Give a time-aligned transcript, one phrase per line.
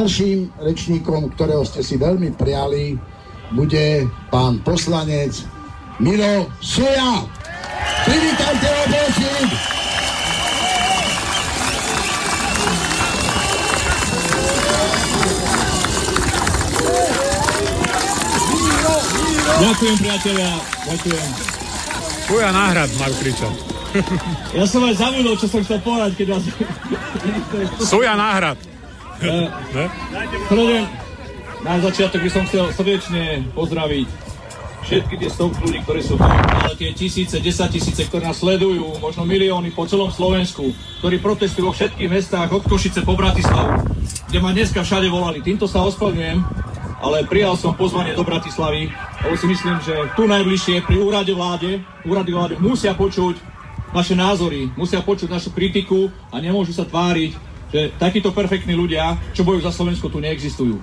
[0.00, 2.96] Ďalším rečníkom, ktorého ste si veľmi prijali,
[3.52, 5.44] bude pán poslanec
[6.00, 7.28] Miro Soja.
[8.08, 9.44] Privítajte ho, prosím.
[19.60, 20.52] Ďakujem, priatelia.
[20.96, 21.28] Ďakujem.
[22.24, 23.54] Tvoja náhrad, majú kričať.
[24.56, 26.44] Ja som aj zabudol, čo som chcel povedať, keď vás...
[27.84, 28.69] Soja náhrad.
[30.48, 30.88] Prvne,
[31.60, 34.08] na začiatok by som chcel srdečne pozdraviť
[34.80, 38.96] všetky tie stovky ľudí, ktorí sú tu, ale tie tisíce, desať tisíce, ktorí nás sledujú,
[38.98, 40.72] možno milióny po celom Slovensku,
[41.04, 43.86] ktorí protestujú vo všetkých mestách od Košice po Bratislavu,
[44.32, 45.44] kde ma dneska všade volali.
[45.44, 46.38] Týmto sa ospravedlňujem,
[47.04, 48.88] ale prijal som pozvanie do Bratislavy,
[49.20, 53.36] lebo si myslím, že tu najbližšie pri úrade vláde, úrady vláde musia počuť
[53.92, 59.46] naše názory, musia počuť našu kritiku a nemôžu sa tváriť, že takíto perfektní ľudia, čo
[59.46, 60.78] bojujú za Slovensko, tu neexistujú.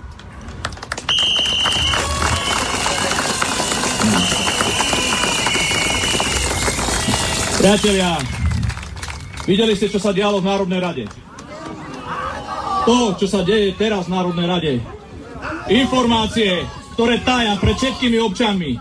[7.57, 8.15] Priatelia,
[9.43, 11.05] videli ste, čo sa dialo v Národnej rade.
[12.87, 14.73] To, čo sa deje teraz v Národnej rade.
[15.67, 16.63] Informácie,
[16.95, 18.79] ktoré taja pred všetkými občanmi.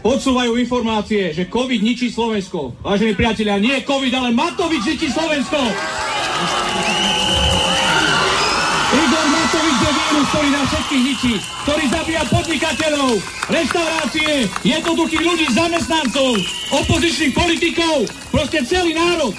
[0.00, 2.80] Podsúvajú informácie, že COVID ničí Slovensko.
[2.80, 5.60] Vážení priatelia, nie COVID, ale Matovič ničí Slovensko.
[10.36, 11.32] Ktorý nás všetkých ničí,
[11.64, 13.12] ktorý zabíja podnikateľov,
[13.48, 14.32] reštaurácie,
[14.68, 16.36] jednoduchých ľudí, zamestnancov,
[16.76, 19.32] opozičných politikov, proste celý národ.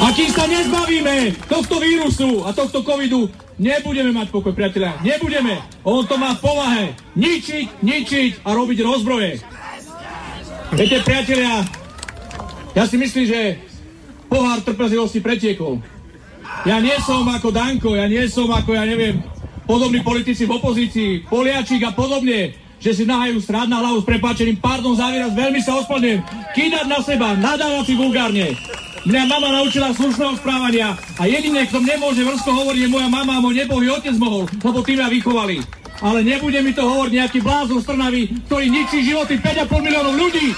[0.00, 3.28] A kým sa nezbavíme tohto vírusu a tohto covidu,
[3.60, 4.96] nebudeme mať pokoj, priatelia.
[5.04, 5.60] Nebudeme.
[5.84, 6.84] On to má v povahe.
[7.12, 9.44] Ničiť, ničiť a robiť rozbroje.
[10.72, 11.60] Viete, priatelia,
[12.72, 13.60] ja si myslím, že
[14.32, 15.84] pohár trpezlivosti pretiekol.
[16.66, 19.22] Ja nie som ako Danko, ja nie som ako, ja neviem,
[19.66, 24.58] podobní politici v opozícii, Poliačík a podobne, že si nahajú stráť na hlavu s prepáčením,
[24.58, 26.20] pardon za výraz, veľmi sa ospravedlňujem,
[26.54, 28.46] kýdať na seba, nadávať si vulgárne.
[29.06, 33.42] Mňa mama naučila slušného správania a jediné, kto nemôže vrsko hovoriť, je moja mama a
[33.42, 35.62] môj nebohý otec mohol, lebo tým ma vychovali.
[36.02, 40.52] Ale nebude mi to hovoriť nejaký blázon z Trnavy, ktorý ničí životy 5,5 miliónov ľudí.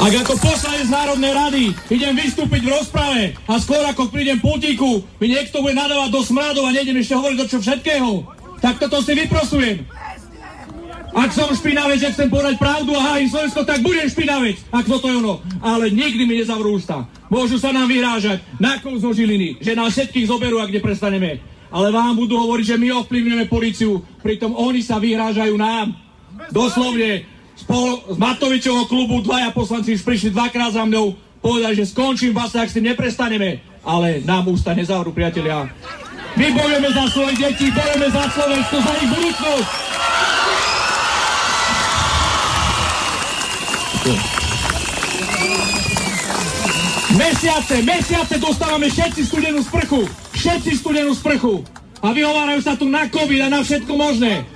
[0.00, 5.28] Ak ako poslanec Národnej rady idem vystúpiť v rozprave a skôr ako prídem pultíku, mi
[5.28, 8.24] niekto bude nadávať do smradov a nejdem ešte hovoriť do čo všetkého,
[8.64, 9.84] tak toto si vyprosujem.
[11.12, 15.04] Ak som špinavec, že chcem povedať pravdu a hájim Slovensko, tak budem špinavec, ak toto
[15.04, 15.44] je ono.
[15.60, 17.04] Ale nikdy mi nezavrú ústa.
[17.28, 21.44] Môžu sa nám vyrážať na zo Žiliny, že nás všetkých zoberú, ak neprestaneme.
[21.68, 25.92] Ale vám budú hovoriť, že my ovplyvňujeme policiu, pritom oni sa vyhrážajú nám.
[26.48, 27.28] Doslovne,
[27.60, 31.12] spol, z Matovičovho klubu dvaja poslanci už prišli dvakrát za mnou,
[31.44, 33.60] povedali, že skončím vás, ak s tým neprestaneme.
[33.84, 35.68] Ale nám ústa nezavrú, priatelia.
[36.36, 39.70] My bojujeme za svoje deti, bojujeme za Slovensko, za ich budúcnosť.
[47.10, 50.08] Mesiace, mesiace dostávame všetci studenú sprchu.
[50.32, 51.60] Všetci studenú sprchu.
[52.00, 54.46] A vyhovárajú sa tu na COVID a na všetko možné.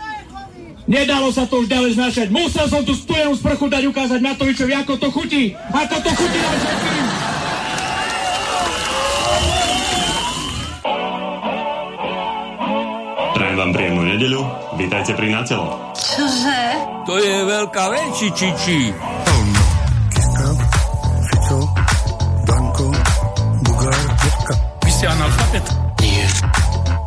[0.84, 2.28] Nedalo sa to už ďalej znašať.
[2.28, 5.56] Musel som tu studenú sprchu dať ukázať Matovičovi, ako to chutí.
[5.72, 7.04] Ako to chutí na všetkým.
[13.32, 14.40] Prajem vám príjemnú nedeľu.
[14.76, 15.72] Vítajte pri Natelo.
[15.96, 16.60] Čože?
[17.08, 17.82] To je veľká.
[21.32, 21.58] Fico,
[22.44, 22.88] Danko,
[23.64, 24.04] Bugár,
[24.84, 25.64] Vy ste analfabet?
[26.04, 26.28] Nie.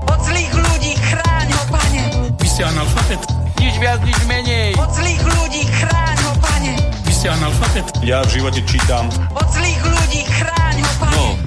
[0.10, 2.04] Od zlých ľudí chráň ho, pane.
[2.42, 3.37] Vy ste analfabet?
[3.78, 4.74] Nič viac, nič menej.
[4.74, 6.74] Od zlých ľudí chráň ho, pane.
[7.06, 7.86] Vy ste analfabet?
[8.02, 9.06] Ja v živote čítam.
[9.38, 11.14] Od zlých ľudí chráň ho, pane.
[11.14, 11.38] No.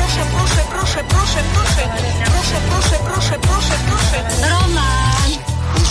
[0.00, 1.84] Proszę, proszę, proszę, proszę, proszę.
[2.32, 4.18] Proszę, proszę, proszę, proszę, proszę.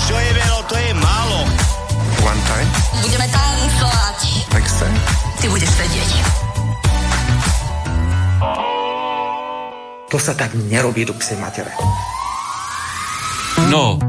[0.09, 1.48] Čo je veľa, to je málo.
[2.21, 2.69] One time,
[2.99, 4.19] Budeme tancovať.
[4.51, 4.95] next time.
[5.39, 6.11] Ty budeš sedieť.
[10.09, 11.71] To sa tak nerobí do psej matere.
[13.67, 14.01] No.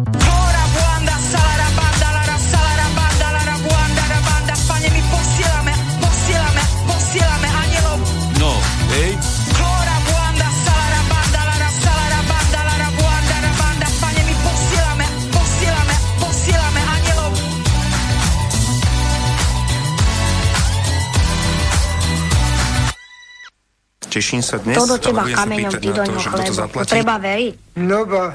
[24.10, 24.74] Teším sa dnes.
[24.74, 26.90] To do teba kameňom, ty na do ňoho zaplatí.
[26.98, 27.54] treba veriť.
[27.78, 28.34] No ba,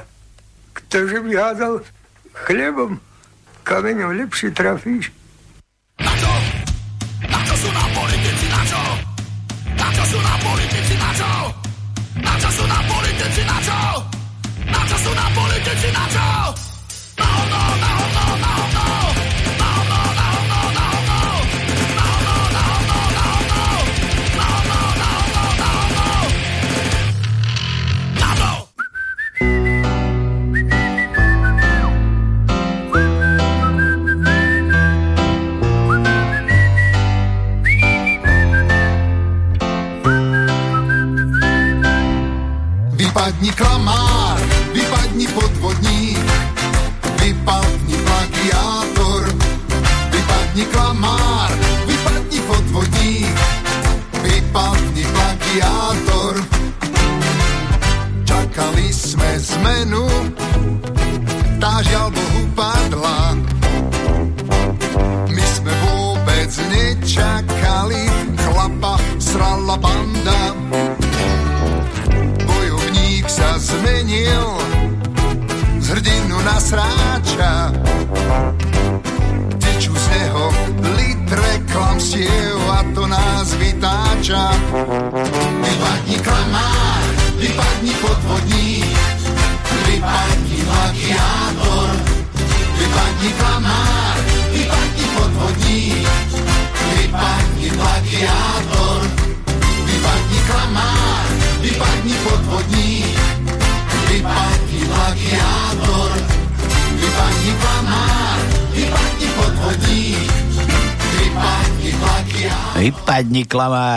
[0.72, 1.74] ktože by hádal
[2.48, 2.96] chlebom,
[3.68, 5.12] kameňom lepšie trafíš.
[6.00, 8.82] Na čo sú nám politici, na čo?
[9.76, 11.30] Na čo sú nám politici, na čo?
[12.24, 13.78] Na čo sú nám politici, na čo?
[14.64, 16.26] Na čo sú nám politici, na čo?
[16.26, 16.56] Na
[17.16, 18.15] na hovno, na hovno!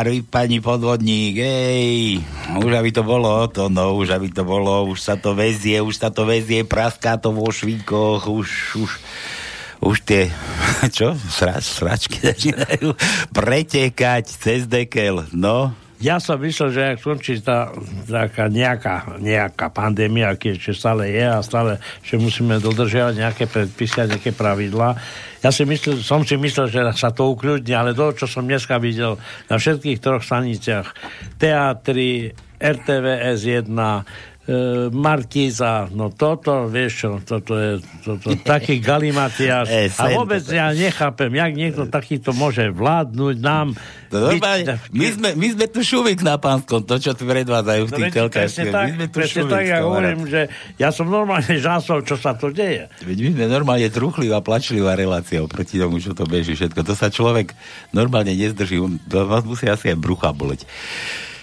[0.09, 2.19] Klamár, vypadni podvodník, ej.
[2.57, 5.95] Už aby to bolo to, no, už aby to bolo, už sa to vezie, už
[5.95, 8.49] sa to vezie, praská to vo švíkoch, už,
[8.81, 8.91] už,
[9.85, 10.33] už tie,
[10.97, 12.97] čo, srač, sračky začínajú
[13.29, 15.73] pretekať cez dekel, no.
[15.99, 17.75] Ja som myslel, že ak skončí tá
[18.07, 24.09] taká nejaká, nejaká pandémia, keď stále je a stále, že musíme dodržiavať nejaké predpisy a
[24.15, 24.95] nejaké pravidlá.
[25.39, 28.75] Ja si myslel, som si myslel, že sa to ukľudní, ale to, čo som dneska
[28.75, 29.15] videl
[29.47, 30.91] na všetkých troch staniciach,
[31.39, 34.03] teatri, RTVS 1, e,
[34.89, 39.69] Markíza, no toto, vieš čo, toto je toto, taký galimatiaž.
[39.79, 40.57] E, a vôbec toto.
[40.57, 43.77] ja nechápem, jak niekto takýto môže vládnuť nám.
[44.09, 47.91] No, normálne, my, sme, my sme tu šuvik na pánskom, to, čo tu predvádzajú v
[47.91, 48.45] No, tých telkách.
[48.49, 50.41] presne My tak, sme tu presne šuvik, tak, ja hovorím, že
[50.81, 52.89] ja som normálne žasol, čo sa to deje.
[53.05, 56.81] Veď my sme normálne truchlivá, plačlivá relácia oproti tomu, čo to beží všetko.
[56.81, 57.53] To sa človek
[57.93, 58.81] normálne nezdrží.
[59.07, 60.65] To vás musí asi aj brucha boleť.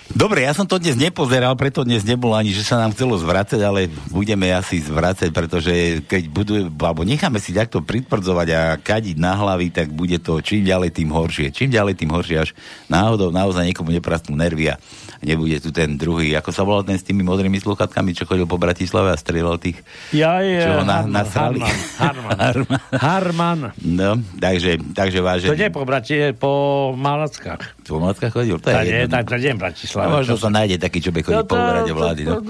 [0.06, 3.58] Dobre, ja som to dnes nepozeral, preto dnes nebolo ani, že sa nám chcelo zvracať,
[3.58, 9.34] ale budeme asi zvracať, pretože keď budú, alebo necháme si takto pritvrdzovať a kadiť na
[9.34, 11.50] hlavy, tak bude to čím ďalej, tým horšie.
[11.50, 12.50] Čím ďalej, tým horšie, až
[12.86, 14.78] náhodou naozaj niekomu neprastnú nervy a
[15.26, 16.38] nebude tu ten druhý.
[16.38, 19.82] Ako sa volal ten s tými modrými sluchatkami, čo chodil po Bratislave a strieľal tých
[20.14, 21.60] Ja je čo ho na, Harman, nasrali.
[21.98, 22.80] Harman, Harman.
[22.94, 23.60] Harman.
[23.82, 25.50] No, takže, takže vážený.
[25.50, 26.52] To nie po Brati, po
[26.94, 28.58] Malackách po Mackách chodil?
[28.58, 29.14] To je nie, jedno.
[29.14, 30.10] tak idem Bratislava.
[30.10, 32.22] No, možno sa nájde taký, čo by chodil po úrade vlády.
[32.26, 32.42] No.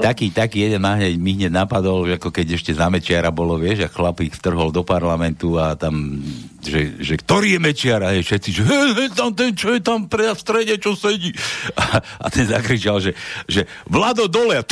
[0.00, 3.84] Taký, taký jeden ma hneď, mi hneď napadol, ako keď ešte za Mečiara bolo, vieš,
[3.84, 6.18] a chlapík vtrhol do parlamentu a tam,
[6.64, 8.16] že, že ktorý je Mečiara?
[8.16, 11.30] Je všetci, že he, tam ten, čo je tam pre v strede, čo sedí.
[11.76, 13.12] A, a ten zakričal, že,
[13.44, 14.64] že Vlado dole.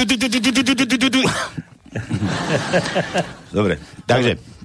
[3.53, 3.75] Dobre,
[4.09, 4.58] takže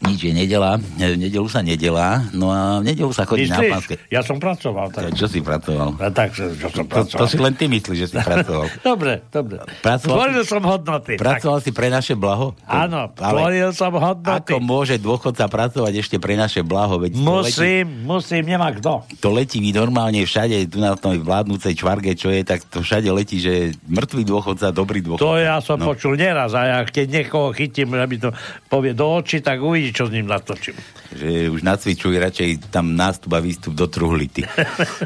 [0.00, 3.70] nič je nedela, v nedelu sa nedelá, no a v nedelu sa chodí na Myslíš?
[3.70, 3.94] pánske.
[4.08, 4.88] Ja som pracoval.
[4.88, 5.12] Tak.
[5.12, 5.96] Čo si pracoval?
[5.96, 7.20] A tak, čo som To, pracoval.
[7.20, 8.66] to si len ty myslíš, že si pracoval.
[8.80, 9.60] dobre, dobre.
[9.78, 11.12] Pracoval Tvoril som hodnoty.
[11.14, 12.56] Pracoval si pre naše blaho?
[12.62, 14.48] Áno, tvoril som hodnoty.
[14.48, 16.96] Ako môže dôchodca pracovať ešte pre naše blaho?
[16.96, 19.04] Veď to letí, Musím, musím, nemá kto.
[19.16, 23.36] to letí normálne všade, tu na tej vládnúcej čvarge, čo je, tak to všade letí,
[23.36, 23.52] že
[23.84, 25.22] mŕtvý dôchodca, dobrý dôchodca.
[25.22, 25.88] To ja som No.
[25.88, 28.28] počul neraz a ja keď niekoho chytím, aby to
[28.66, 30.76] povie do očí, tak uvidí, čo s ním natočím.
[31.10, 34.46] Že už nacvičuj radšej tam nástup a výstup do truhlity.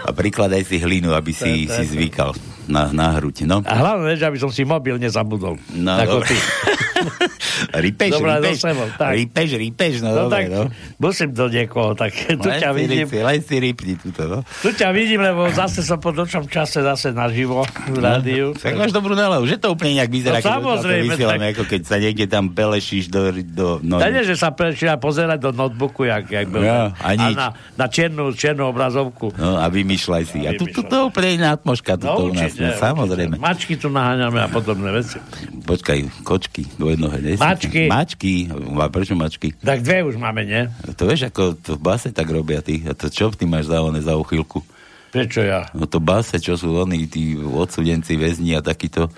[0.05, 2.37] A prikladaj si hlinu, aby si, si zvykal
[2.69, 3.49] na, na hruď.
[3.49, 3.65] No.
[3.65, 5.57] A hlavne, že aby som si mobil nezabudol.
[5.73, 6.37] No, Ako ty.
[7.71, 9.13] Rípeš, Dobrá, rípeš, sebou, tak.
[9.15, 10.63] rípeš, rípeš, no, No dobre, tak no.
[10.99, 13.05] musím do niekoho, tak tu Len ťa si vidím.
[13.05, 14.39] rípni, len si rípni túto, no.
[14.61, 18.53] Tu ťa vidím, lebo zase som po nočnom čase zase naživo v rádiu.
[18.55, 21.53] Tak máš dobrú náladu, že to úplne nejak vyzerá, No, keď samozrejme, to vysielame, tak-
[21.53, 23.21] ako keď sa niekde tam pelešíš do...
[23.45, 26.61] do no, Ja nie, že sa prečíta pozerať do notebooku, jak, jak bol.
[26.61, 27.35] Ja, a nič.
[27.35, 29.31] na, na čiernu, čiernu obrazovku.
[29.33, 30.39] no, a vymýšľaj si.
[30.43, 33.35] A tu, tu, to úplne iná atmoška, tu No u nás, určite, no, samozrejme.
[33.35, 33.45] určite.
[33.45, 35.17] Mačky tu naháňame a podobné veci.
[35.61, 37.35] Počkaj, kočky, dvojnohe, nie?
[37.45, 37.83] Mačky.
[37.87, 38.33] Mačky,
[38.81, 39.53] a prečo mačky?
[39.61, 40.65] Tak dve už máme, nie?
[40.97, 42.81] To vieš, ako to v base tak robia ty.
[42.89, 44.65] A to čo ty máš za oné za uchylku?
[45.13, 45.71] Prečo ja?
[45.77, 49.13] No to base, čo sú oni, tí odsudenci, väzni a takýto,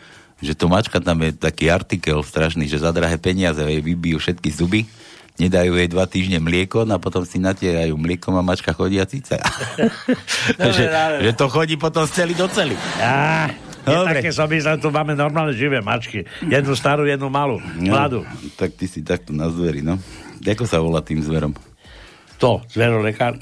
[0.45, 4.50] že to mačka tam je taký artikel strašný, že za drahé peniaze jej vybijú všetky
[4.52, 4.85] zuby,
[5.40, 9.09] nedajú jej dva týždne mlieko no a potom si natierajú mliekom a mačka chodí a
[9.09, 9.40] cica.
[10.76, 10.85] že,
[11.21, 12.49] že to chodí potom z celý do.
[13.00, 14.19] Á, je Dobre.
[14.19, 16.26] také som myslel, tu máme normálne živé mačky.
[16.43, 17.62] Jednu starú, jednu malú.
[17.78, 18.21] No, Mladú.
[18.59, 19.97] tak ty si takto na zveri, no.
[20.40, 21.55] Ako sa volá tým zverom?
[22.37, 23.40] To, zverolekár.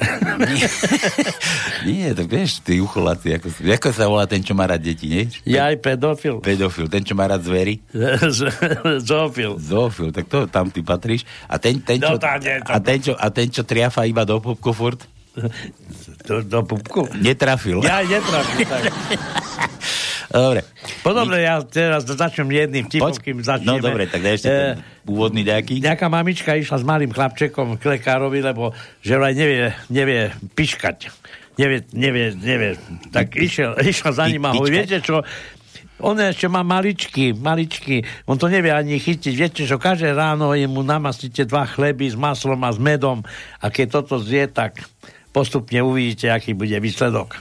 [1.83, 5.27] Nie, tak vieš, tí ucholáci, ako, ako sa volá ten, čo má rád deti, nie?
[5.43, 6.39] Ja aj pedofil.
[6.39, 7.83] Pedofil, ten, čo má rád zvery.
[9.11, 9.59] Zoofil.
[9.59, 11.27] Zoofil, tak to tam ty patríš.
[11.51, 14.23] A ten, ten, čo, No, tá, nie, a ten, čo, a ten, čo triafa iba
[14.23, 15.03] do pupku furt,
[16.25, 17.11] Do, do pupku.
[17.19, 17.83] netrafil.
[17.83, 18.65] Ja aj netrafím.
[18.65, 18.83] Tak.
[20.35, 20.67] Dobre.
[21.07, 23.23] Podobne, ja teraz začnem jedným vtipom, Poď.
[23.23, 23.79] kým začneme.
[23.79, 25.79] No dobre, tak daj ešte Eh, ten úvodný nejaký.
[25.79, 31.15] Nejaká mamička išla s malým chlapčekom k lekárovi, lebo že vraj nevie, nevie piškať.
[31.55, 32.75] Nevie, nevie, nevie.
[33.15, 34.91] Tak išiel, išla za ním a hovorí, pičkať?
[34.91, 35.23] viete čo,
[36.03, 39.35] on ešte má maličky, maličky, on to nevie ani chytiť.
[39.39, 43.23] Viete, čo každé ráno mu namastíte dva chleby s maslom a s medom
[43.63, 44.83] a keď toto zje, tak
[45.31, 47.39] postupne uvidíte, aký bude výsledok.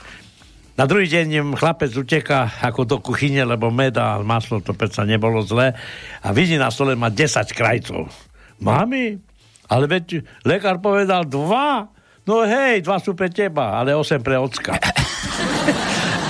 [0.74, 5.38] Na druhý deň chlapec uteká ako do kuchyne, lebo med a maslo to predsa nebolo
[5.46, 5.70] zlé
[6.18, 8.10] a vidí na stole má 10 krajcov.
[8.58, 9.14] Mami,
[9.70, 11.86] ale veď lekár povedal dva.
[12.26, 14.74] No hej, dva sú pre teba, ale 8 pre ocka.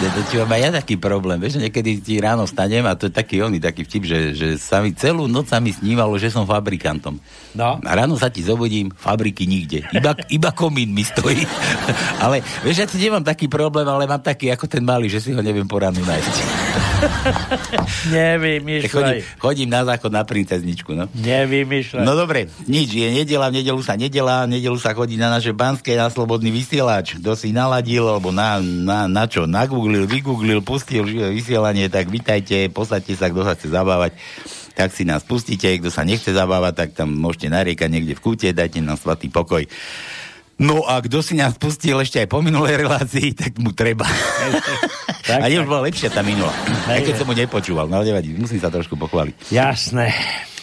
[0.03, 1.39] Ja to ti mám aj ja taký problém.
[1.39, 4.83] Vieš, niekedy ti ráno stanem a to je taký oný, taký vtip, že, že sa
[4.83, 7.23] mi celú noc sa mi snívalo, že som fabrikantom.
[7.55, 7.79] No.
[7.79, 9.87] A ráno sa ti zobudím, fabriky nikde.
[9.95, 11.47] Iba, iba komín mi stojí.
[12.25, 15.31] ale vieš, ja ti nemám taký problém, ale mám taký ako ten malý, že si
[15.31, 16.35] ho neviem po ránu nájsť.
[18.15, 18.91] Nevymýšľaj.
[18.91, 21.07] chodím, chodím na záchod na princezničku, no.
[21.15, 22.03] Nevymýšľaj.
[22.03, 25.55] No dobre, nič, je nedela, v nedelu sa nedela, v nedelu sa chodí na naše
[25.55, 27.23] banské, na slobodný vysielač.
[27.23, 32.67] Kto si naladil, alebo na, na, na čo, nagooglil, vygooglil, pustil živé vysielanie, tak vitajte,
[32.75, 34.13] posaďte sa, kto sa chce zabávať
[34.75, 38.51] tak si nás pustíte, kto sa nechce zabávať, tak tam môžete nariekať niekde v kúte,
[38.51, 39.63] dajte nám svatý pokoj.
[40.59, 44.07] No a kto si nás pustil ešte aj po minulej relácii, tak mu treba.
[45.25, 46.52] Tak, a už bola lepšia tá minula.
[46.93, 49.49] Hej, keď som mu nepočúval, no nevadí, musím sa trošku pochváliť.
[49.49, 50.12] Jasné.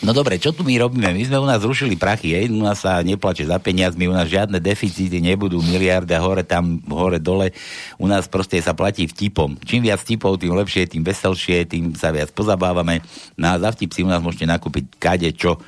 [0.01, 1.13] No dobre, čo tu my robíme?
[1.13, 2.49] My sme u nás zrušili prachy, hej?
[2.49, 7.21] u nás sa neplače za peniazmi, u nás žiadne deficity nebudú, miliarda hore tam, hore
[7.21, 7.53] dole.
[8.01, 9.61] U nás proste sa platí vtipom.
[9.61, 13.05] Čím viac vtipov, tým lepšie, tým veselšie, tým sa viac pozabávame.
[13.37, 15.61] No a za vtip si u nás môžete nakúpiť kade čo.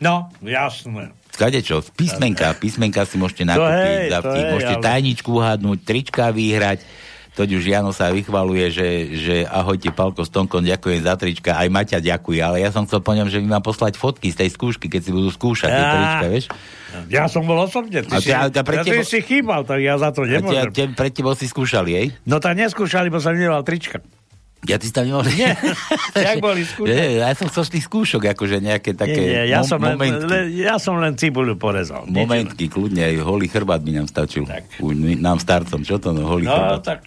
[0.00, 1.12] No, jasné.
[1.32, 1.80] Kade čo?
[1.96, 4.44] Písmenka, písmenka si môžete To nakúpiť hej, za to vtip.
[4.44, 6.78] hej, Môžete ale- tajničku uhádnuť, trička vyhrať.
[7.40, 11.72] Toť už Jano sa vychvaluje, že, že ahojte Palko s Tonkom, ďakujem za trička, aj
[11.72, 14.52] Maťa ďakuje, ale ja som chcel po ňom, že mi má poslať fotky z tej
[14.52, 15.88] skúšky, keď si budú skúšať tie Á.
[15.90, 16.46] trička, vieš?
[17.08, 18.04] Ja som bol osobne.
[18.04, 20.28] Ty, A si, a ja, pre ty tebo- si chýbal, tak ja za to A
[20.28, 20.68] te, nemôžem.
[20.68, 22.06] te, pred tebou si skúšali, hej?
[22.28, 24.04] No tak neskúšali, bo som nemal trička.
[24.60, 25.24] Ja ty si tam nemohol...
[25.30, 25.56] Nie,
[26.28, 26.68] jak boli?
[26.84, 29.78] Nie, ja som chcel z tých skúšok, akože nejaké také nie, nie, ja, mom- som
[29.80, 30.28] len, momentky.
[30.28, 32.04] le, ja som len cibuľu porezal.
[32.04, 34.44] Momentky, kľudne, aj holý chrbát by nám stačil.
[34.44, 34.68] Tak.
[34.78, 36.82] U, nám starcom, čo to no, holý No, chrbát.
[36.82, 37.00] tak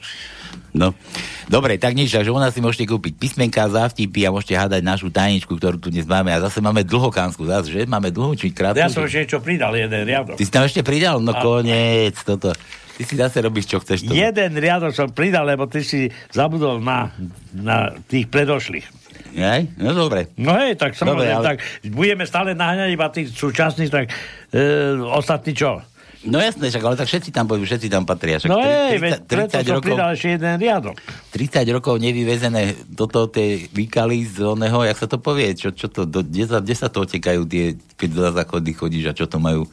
[0.74, 0.98] No.
[1.46, 5.14] Dobre, tak nič, takže u nás si môžete kúpiť písmenka, závtipy a môžete hádať našu
[5.14, 6.34] tajničku, ktorú tu dnes máme.
[6.34, 7.86] A zase máme dlhokánsku, zase, že?
[7.86, 8.78] Máme dlhú či krátku?
[8.78, 10.34] ja som že- ešte niečo pridal, jeden riadok.
[10.34, 11.22] Ty si tam ešte pridal?
[11.22, 12.58] No A- koniec, toto.
[12.94, 14.06] Ty si zase robíš, čo chceš.
[14.06, 14.14] To.
[14.14, 17.10] Jeden riadok som pridal, lebo ty si zabudol na,
[17.52, 18.86] na tých predošlých.
[19.34, 19.66] Aj?
[19.76, 20.30] No dobre.
[20.36, 24.14] No hej, tak samozrejme, ale- tak budeme stále naháňať iba tých súčasných, tak
[24.52, 24.62] e,
[25.10, 25.82] ostatní čo?
[26.24, 28.40] No jasné, však, ale tak všetci tam pôjdu, všetci tam patria.
[28.40, 30.96] Však No tri- hej, 30 veď preto 30 som rokov, ešte jeden riadok.
[31.36, 32.62] 30 rokov nevyvezené
[32.94, 36.58] toto tie výkaly z oného, jak sa to povie, čo, čo to, do, kde, sa,
[36.62, 37.66] kde sa to otekajú tie,
[38.00, 39.68] keď do záchody chodíš a čo to majú?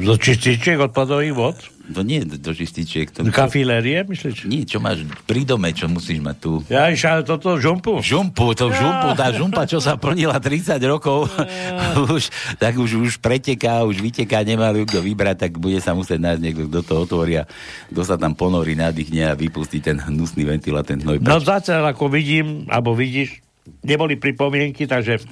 [0.00, 1.56] Do čističiek odpadových vod?
[1.88, 3.08] To nie do, do čističiek.
[3.16, 4.44] To, Kafilérie, myslíš?
[4.44, 6.52] Nie, čo máš pri dome, čo musíš mať tu.
[6.68, 8.04] Ja išal toto žumpu.
[8.04, 11.32] Žumpu, to žumpu, tá žumpa, čo sa plnila 30 rokov,
[12.16, 12.28] už,
[12.60, 16.40] tak už, už preteká, už vyteká, nemá ju kto vybrať, tak bude sa musieť nájsť
[16.44, 17.48] niekto, kto to otvoria,
[17.88, 21.24] kto sa tam ponorí, nadýchne a vypustí ten hnusný ventilátor, ten hnoj.
[21.24, 23.40] No zatiaľ ako vidím, alebo vidíš,
[23.80, 25.24] neboli pripomienky, takže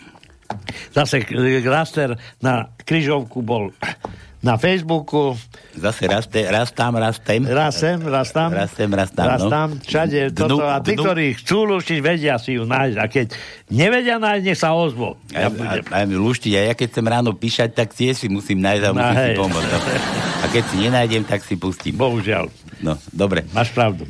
[0.94, 1.34] Zase k-
[1.66, 3.74] Raster na kryžovku bol
[4.46, 5.34] na Facebooku.
[5.74, 7.42] Zase raste, rastám, rastem.
[7.42, 8.48] Rastem, rastam.
[8.48, 9.32] Rastem, rastám, no.
[9.34, 10.64] Rastam, všade Dnu- toto.
[10.64, 12.96] A tí, dnu- ktorí chcú luštiť, vedia si ju nájsť.
[12.96, 13.26] A keď
[13.68, 15.18] nevedia nájsť, nech sa ozvo.
[15.28, 18.62] Ja, a, a, a luštiť, a ja keď chcem ráno píšať, tak tiež si musím
[18.62, 19.36] nájsť a No, musím si hej.
[19.36, 19.68] pomôcť.
[19.68, 19.78] no.
[20.36, 21.98] A keď si nenájdem, tak si pustím.
[21.98, 22.46] Bohužiaľ.
[22.78, 23.42] No, dobre.
[23.50, 24.06] Máš pravdu.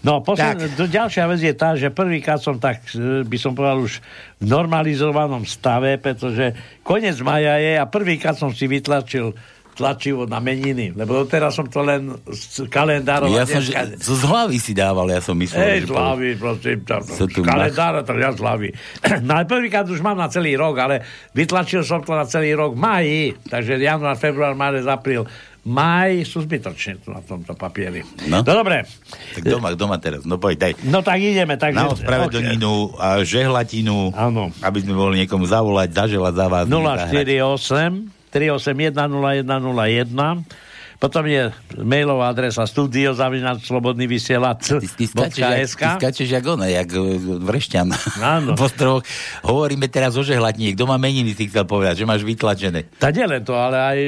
[0.00, 3.82] No, posled, to, ďalšia vec je tá, že prvýkrát som tak, e, by som povedal,
[3.82, 3.98] už
[4.38, 9.34] v normalizovanom stave, pretože koniec maja je a prvýkrát som si vytlačil
[9.76, 13.28] tlačivo na meniny, lebo doteraz som to len z kalendárov.
[13.28, 15.60] Ja som, že, z hlavy si dával, ja som myslel.
[15.60, 18.68] Ej, že z hlavy, prosím, to, Sa tu z kalendára, to ja z hlavy.
[19.26, 21.04] No ale prvýkrát už mám na celý rok, ale
[21.36, 25.28] vytlačil som to na celý rok maji, takže január, február, marec, apríl,
[25.66, 28.06] maj sú zbytočne tu na tomto papieri.
[28.30, 28.40] No.
[28.40, 28.86] no dobre.
[29.34, 30.72] Tak doma, doma teraz, no poď, daj.
[30.86, 31.76] No tak ideme, takže...
[31.76, 34.54] Na ospravedlninu a žehlatinu, Áno.
[34.62, 36.64] aby sme mohli niekomu zavolať, zaželať za vás.
[36.70, 37.10] zahrať.
[37.12, 38.94] 048 381
[39.46, 40.44] 0101
[40.96, 43.12] potom je mailová adresa studio
[44.80, 47.86] Ty, ty, skáčeš, jak, ty skáčeš jak ona, jak e, vrešťan.
[48.20, 48.52] Áno.
[49.46, 50.72] Hovoríme teraz o žehlatní.
[50.72, 52.88] Kto má meniny, si chcel povedať, že máš vytlačené.
[52.96, 53.98] Tá nielen to, ale aj...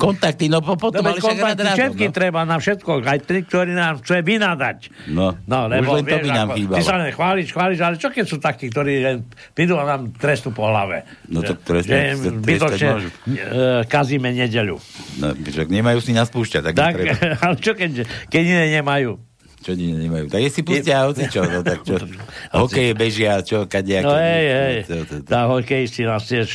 [0.00, 2.12] Kontakty, no po, potom, No, ale kontakty rád, všetky no.
[2.14, 4.78] treba na všetko, aj tí, ktorí nám chce vynadať.
[5.12, 6.76] No, No, už lebo len to by nám ako, chýbalo.
[6.78, 9.16] Ty sa len chváliš, chváliš, ale čo keď sú takí, ktorí len
[9.52, 11.04] prídu a nám trestu po hlave?
[11.28, 13.08] No Že- tak trestne- že trestať zbytočne môžu.
[13.28, 13.46] e,
[13.86, 14.76] kazíme nedeľu.
[15.18, 15.26] No,
[15.68, 16.94] nemajú si nás púšťať, tak, Tak,
[17.44, 19.18] ale čo keď, keď iné nemajú?
[19.62, 20.26] Čo nie, nemajú.
[20.26, 21.94] Tak je si pustia hoci čo, no tak čo.
[22.66, 24.10] Hokeje bežia, čo, kadejaké.
[24.10, 24.76] No hej, hej,
[25.22, 26.50] tá hokejisti nás tiež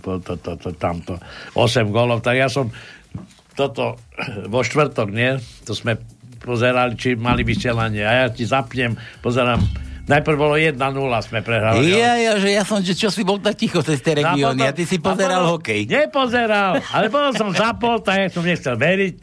[0.00, 1.20] to, to, to, tamto
[1.52, 2.72] 8 golov, tak ja som
[3.52, 4.00] toto
[4.48, 5.36] vo štvrtok, nie?
[5.68, 6.00] To sme
[6.40, 9.60] pozerali, či mali vysielanie a ja ti zapnem, pozerám
[10.08, 10.74] Najprv bolo 1-0
[11.22, 11.84] sme prehrali.
[11.86, 14.60] Ja, ja, že ja som, že čo si bol tak ticho cez tie a regióny
[14.62, 15.80] a potom- ty si a pozeral potom- hokej.
[15.84, 19.14] Nepozeral, ale potom som zapol, tak ja som nechcel veriť.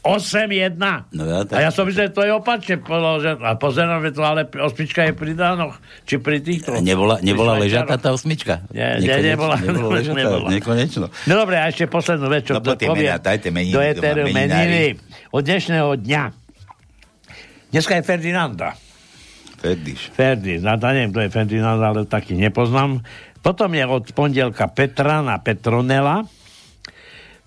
[0.00, 0.78] 8-1.
[1.10, 3.42] No ja, A ja som myslel, že to je opačne položené.
[3.42, 5.74] A pozerám, že to ale osmička je pri dánoch.
[6.06, 6.70] Či pri týchto.
[6.78, 8.62] Nebola, nebola ležatá tá osmička?
[8.70, 9.56] Nie, Nekoneč- nebola.
[9.58, 10.48] Nebola ležatá, Nebola.
[10.48, 11.06] nekonečno.
[11.26, 13.10] No dobre, a ešte poslednú vec, čo No, tie poviem.
[13.10, 14.96] mená, dajte meniny, do eteru meniny.
[15.28, 16.22] Od dnešného dňa.
[17.68, 18.78] Dneska je Ferdinanda.
[19.58, 20.14] Ferdiš.
[20.14, 23.02] Ferdi, no, ja neviem, kto je Ferdinand, ale taký nepoznám.
[23.42, 26.26] Potom je od pondelka Petra na Petronela.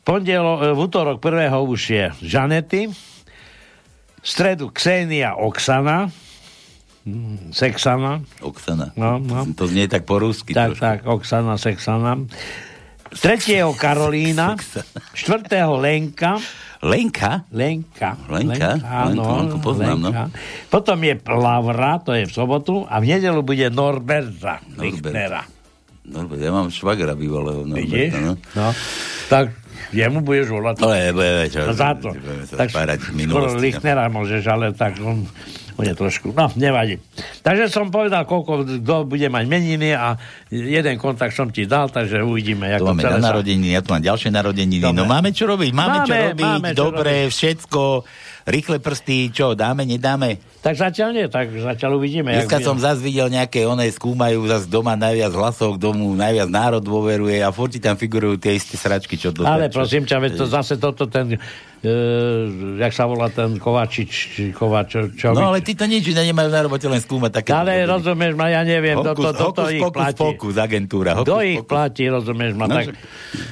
[0.03, 2.91] Pondielo, e, v útorok prvého už je Žanety.
[4.21, 6.11] V stredu Ksenia Oksana.
[7.05, 8.21] Mm, Sexana.
[8.43, 8.93] Oksana.
[8.93, 9.47] No, no.
[9.57, 10.53] To znie tak po rusky.
[10.53, 12.17] Tak, tak, Oksana, Sexana.
[13.11, 14.55] Tretieho Karolína.
[15.19, 16.37] Štvrtého Lenka.
[16.81, 17.45] Lenka?
[17.53, 18.17] Lenka.
[18.25, 18.81] Lenka?
[18.81, 20.09] áno, Lenku, Lenku poznám, no.
[20.09, 20.25] Lenka.
[20.73, 25.45] Potom je Lavra, to je v sobotu, a v nedelu bude Norberta Lichtnera.
[26.01, 27.61] Norbert, ja mám švagra bývalého?
[27.69, 28.33] Norberta, no.
[28.57, 28.73] No.
[29.29, 29.53] Tak
[29.93, 30.75] jemu budeš volať.
[30.81, 32.09] Ale budeme čo, No za to.
[32.49, 33.61] Tak skoro no.
[33.61, 35.29] Lichtnera môžeš, ale tak on,
[35.83, 37.01] je trošku, no nevadí.
[37.41, 40.15] Takže som povedal, koľko kto bude mať meniny a
[40.49, 43.89] jeden kontakt som ti dal, takže uvidíme, To ako máme celé na narodeniny, ja tu
[43.91, 44.83] mám ďalšie narodeniny.
[44.83, 44.97] Dobre.
[44.97, 47.81] No máme čo robiť, máme, čo Máme, robiť, máme čo dobre, všetko,
[48.47, 50.41] rýchle prsty, čo, dáme, nedáme?
[50.61, 52.37] Tak zatiaľ nie, tak zatiaľ uvidíme.
[52.37, 57.41] Dneska som zase videl nejaké, one skúmajú zase doma najviac hlasov, domu najviac národ dôveruje
[57.41, 60.77] a furt tam figurujú tie isté sračky, čo to Ale čo- prosím ťa, to zase
[60.77, 61.41] toto ten,
[62.77, 66.53] jak sa volá ten Kovačič, či Kovač, čo No ale ty to nič iné nemajú
[66.53, 67.49] na robote, len skúmať také.
[67.51, 70.21] Ale rozumieš ma, ja neviem, Hokus, toto, toto hokus, ich pokus, platí.
[70.21, 71.11] pokus, agentúra.
[71.17, 71.71] Hokus, Kto ich pokus.
[71.73, 72.85] platí, rozumieš ma, No, tak...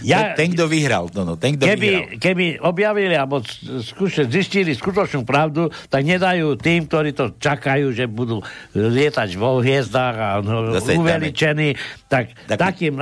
[0.06, 2.06] Ja, ten, kto vyhral, no, no, ten, kto vyhral.
[2.14, 3.42] Keby, keby objavili alebo
[3.82, 8.46] skúšali, zistili skutočnú pravdu, tak nedajú tým, ktorí to čakajú, že budú
[8.78, 11.74] lietať vo hviezdách a no, Zase uveličení,
[12.06, 12.94] tak, Tak- takým,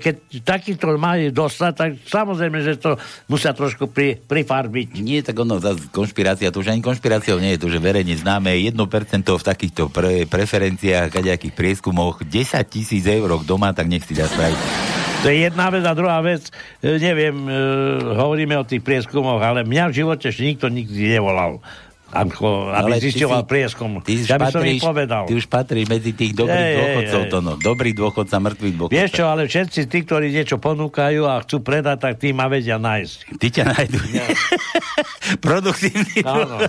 [0.00, 2.96] keď takýto majú dostať, tak samozrejme, že to
[3.28, 4.16] musia trošku pri,
[4.54, 5.02] prifarbiť.
[5.02, 5.58] Nie, tak ono,
[5.90, 8.78] konšpirácia, to už ani konšpiráciou nie je to, že verejne známe 1%
[9.26, 14.58] v takýchto pre, preferenciách, kadejakých prieskumoch, 10 tisíc eur má, tak nech si dá spraviť.
[15.24, 16.52] To je jedna vec a druhá vec,
[16.84, 17.56] e, neviem, e,
[18.12, 21.64] hovoríme o tých prieskumoch, ale mňa v živote ešte nikto nikdy nevolal.
[22.14, 23.90] Ako, aby Ale ty zisťoval si- prieskum.
[23.98, 25.22] Ja by som im patríš, povedal.
[25.26, 27.30] ty už patríš medzi tých dobrých Ej, dôchodcov, ej.
[27.34, 27.52] to no.
[27.58, 28.94] Dobrý dôchodca, mŕtvý dôchodca.
[28.94, 32.78] Vieš čo, ale všetci tí, ktorí niečo ponúkajú a chcú predať, tak tí ma vedia
[32.78, 33.16] nájsť.
[33.34, 33.98] Ty ťa nájdu.
[35.46, 36.60] Produktívny Áno.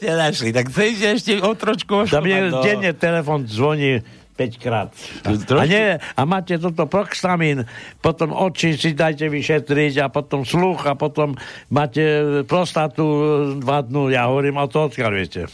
[0.00, 0.50] ťa našli.
[0.50, 2.62] Tak chceš ešte o trošku je ošľapať, no.
[2.64, 4.02] denne telefon zvoní
[4.40, 4.88] 5 krát.
[5.28, 7.68] A, nie, a máte toto proxtamín,
[8.00, 11.36] potom oči si dajte vyšetriť a potom sluch a potom
[11.68, 12.00] máte
[12.48, 13.04] prostatu
[13.60, 14.08] dva dnu.
[14.08, 15.44] Ja hovorím, a to odkiaľ viete.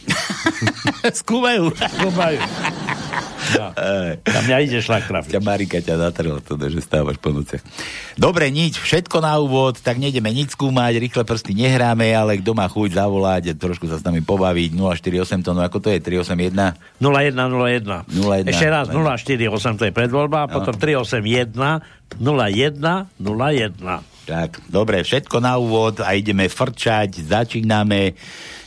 [1.19, 1.75] Skúmajú.
[1.75, 2.39] Skúmajú.
[4.23, 5.31] Tam mňa ide šlak trafiť.
[5.31, 7.63] Ťa Marika ťa zatrela to, že stávaš po nociach.
[8.19, 12.67] Dobre, nič, všetko na úvod, tak nejdeme nič skúmať, rýchle prsty nehráme, ale kto má
[12.67, 16.75] chuť zavolať, trošku sa s nami pobaviť, 048 to, no ako to je, 381?
[16.99, 18.09] 0101.
[18.11, 18.51] 01.
[18.51, 21.57] Ešte raz 048, to je predvoľba, a potom 381
[22.21, 23.81] 0101.
[24.27, 28.13] Tak, dobre, všetko na úvod a ideme frčať, začíname.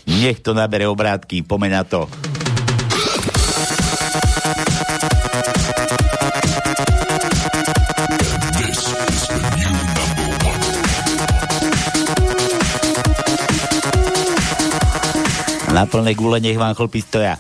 [0.09, 2.09] Nech to nabere obrátky, pomeň na to.
[15.71, 17.39] Na plné gule nech vám chlpy stoja.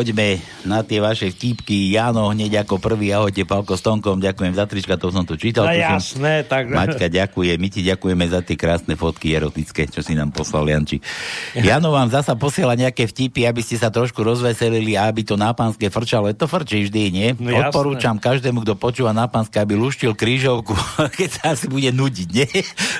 [0.00, 1.92] Poďme na tie vaše vtipky.
[1.92, 5.68] Jano hneď ako prvý, ahojte, Pálko s Tonkom, ďakujem za trička, to som tu čítal.
[5.68, 6.72] No jasné, tak...
[6.72, 11.04] Maťka, ďakuje, my ti ďakujeme za tie krásne fotky erotické, čo si nám poslal Janči.
[11.52, 15.52] Jano vám zasa posiela nejaké vtipy, aby ste sa trošku rozveselili a aby to na
[15.52, 16.32] pánske frčalo.
[16.32, 17.28] To frčí vždy, nie?
[17.36, 17.68] No jasné.
[17.68, 20.72] Odporúčam každému, kto počúva na pánske, aby luštil krížovku,
[21.20, 22.48] keď sa asi bude nudiť, nie?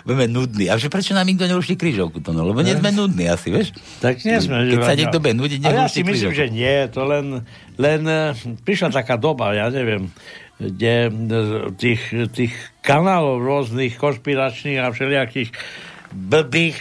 [0.05, 0.67] Budeme nudní.
[0.73, 2.25] A že prečo nám nikto neluští krížovku?
[2.25, 2.49] To no?
[2.49, 3.77] Lebo nie sme nudní asi, vieš?
[4.01, 4.69] Tak nie sme.
[4.73, 6.41] Keď sa niekto bude nudiť, ja si myslím, krížovku.
[6.41, 6.77] že nie.
[6.93, 7.27] To len,
[7.77, 8.33] len eh,
[8.65, 10.09] prišla taká doba, ja neviem,
[10.57, 11.13] kde eh,
[11.77, 15.51] tých, tých kanálov rôznych konšpiračných a všelijakých
[16.11, 16.79] blbých,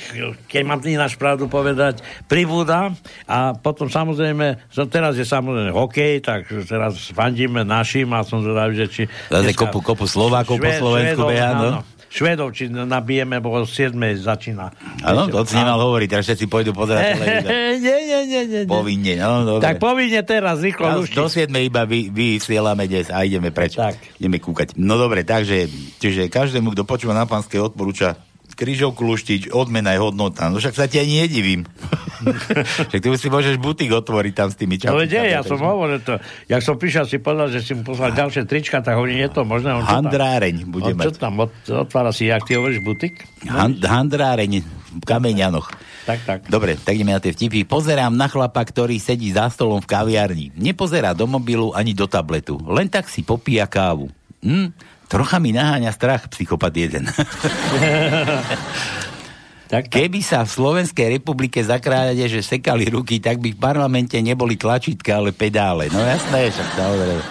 [0.50, 2.98] keď mám ináč pravdu povedať, pribúda
[3.30, 4.58] a potom samozrejme,
[4.90, 9.04] teraz je samozrejme hokej, tak teraz fandíme našim a som zvedavý, že či...
[9.30, 11.70] Zase kopu, kopu Slovákov po Slovensku beha, no.
[11.78, 11.82] áno.
[12.10, 14.74] Švedov, či nabijeme, bo o 7 začína.
[15.06, 17.50] Áno, to si nemal hovoriť, teraz všetci pôjdu pozerať televízor.
[17.54, 18.42] nie, nie, nie, nie.
[18.66, 18.70] nie.
[18.70, 19.64] Povinne, no, dobre.
[19.64, 21.16] Tak povinne teraz, rýchlo luštiť.
[21.16, 23.78] do 7 iba vy, vysielame dnes a ideme preč.
[23.78, 23.94] Tak.
[24.18, 24.74] Ideme kúkať.
[24.82, 25.70] No dobre, takže
[26.02, 28.18] čiže každému, kto počúva na pánske, odporúča
[28.60, 30.52] Kryžovku luštiť, odmena je hodnota.
[30.52, 31.64] No však sa ti ani nedivím.
[32.84, 35.00] však ty už si môžeš butik otvoriť tam s tými No čapkami.
[35.00, 36.20] veď je, ja som hovoril to.
[36.46, 39.42] Jak som prišiel si povedal, že si mu poslal ďalšie trička, tak hovorím, je to
[39.42, 39.72] možné.
[39.72, 41.16] On čo tam- Handráreň bude on čo mať.
[41.18, 43.24] tam od, otvára si, jak ty hovoríš, butik?
[43.46, 44.60] Han, handráreň
[44.92, 45.72] v Kameňanoch.
[46.04, 46.40] Tak, tak.
[46.46, 47.64] Dobre, tak ideme na tie vtipy.
[47.64, 50.46] Pozerám na chlapa, ktorý sedí za stolom v kaviarni.
[50.54, 52.60] Nepozerá do mobilu ani do tabletu.
[52.60, 54.10] Len tak si popíja kávu.
[54.42, 54.74] Hm,
[55.10, 57.10] trocha mi naháňa strach, psychopat jeden.
[59.74, 64.54] tak, Keby sa v Slovenskej republike za krádeže sekali ruky, tak by v parlamente neboli
[64.54, 65.90] tlačítka, ale pedále.
[65.90, 67.24] No jasné, však samozrejme.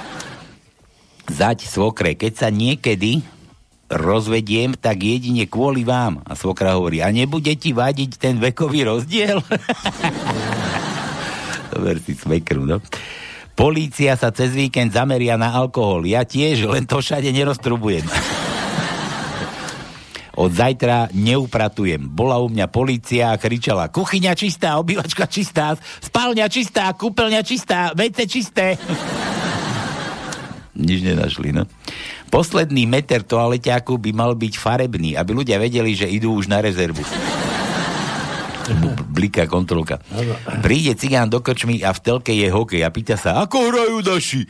[1.28, 3.22] Zať svokre, keď sa niekedy
[3.88, 6.20] rozvediem, tak jedine kvôli vám.
[6.28, 9.40] A svokra hovorí, a nebude ti vadiť ten vekový rozdiel?
[11.72, 12.82] Dober si svekru, no.
[13.58, 16.06] Polícia sa cez víkend zameria na alkohol.
[16.06, 18.06] Ja tiež, len to všade neroztrubujem.
[20.38, 22.06] Od zajtra neupratujem.
[22.06, 28.30] Bola u mňa polícia a kričala kuchyňa čistá, obývačka čistá, spálňa čistá, kúpeľňa čistá, vece
[28.30, 28.78] čisté.
[30.78, 31.66] Nič nenašli, no.
[32.30, 37.02] Posledný meter toaleťáku by mal byť farebný, aby ľudia vedeli, že idú už na rezervu.
[39.08, 39.98] Bliká kontrolka.
[40.60, 44.42] Príde cigán do krčmy a v telke je hokej a pýta sa, ako hrajú naši?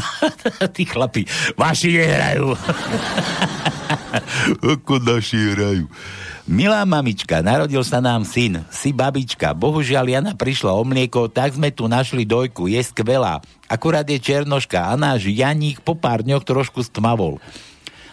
[0.76, 1.24] Tí chlapi,
[1.56, 2.54] vaši nehrajú.
[4.76, 5.86] ako naši hrajú.
[6.46, 9.50] Milá mamička, narodil sa nám syn, si babička.
[9.50, 13.42] Bohužiaľ Jana prišla o mlieko, tak sme tu našli dojku, je skvelá.
[13.66, 17.42] Akurát je černoška a náš Janík po pár dňoch trošku stmavol.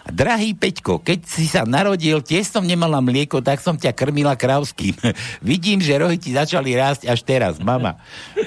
[0.03, 4.99] Drahý Peťko, keď si sa narodil, tiež som nemala mlieko, tak som ťa krmila kravským.
[5.45, 7.95] Vidím, že rohy ti začali rásť až teraz, mama.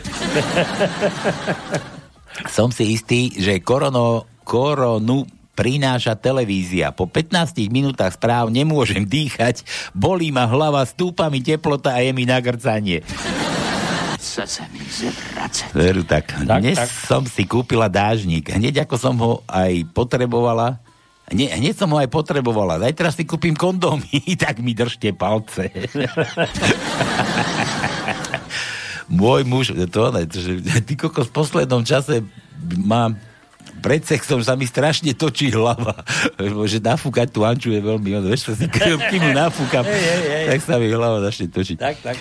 [2.57, 5.25] som si istý, že korono, koronu
[5.57, 6.93] prináša televízia.
[6.93, 9.65] Po 15 minútach správ nemôžem dýchať,
[9.97, 13.01] bolí ma hlava, stúpa mi teplota a je mi nagrcanie.
[14.21, 15.73] Chce sa mi zvracať.
[15.73, 16.37] Veru tak.
[16.37, 16.93] Tak, Dnes tak.
[16.93, 18.53] som si kúpila dážnik.
[18.53, 20.85] Hneď ako som ho aj potrebovala,
[21.35, 22.79] Nie, hneď som ho aj potrebovala.
[22.79, 25.75] Zajtra si kúpim kondómy, tak mi držte palce.
[29.07, 30.03] Môj muž, to,
[30.35, 32.27] že, ty kokos v poslednom čase
[32.83, 33.15] mám
[33.79, 36.03] pred sexom sa mi strašne točí hlava.
[36.71, 40.47] Že nafúkať tú anču je veľmi, vieš, čo si kým nafúkam, Hej, hej, hej.
[40.51, 41.77] tak sa mi hlava začne točiť.
[41.79, 42.17] Tak, tak.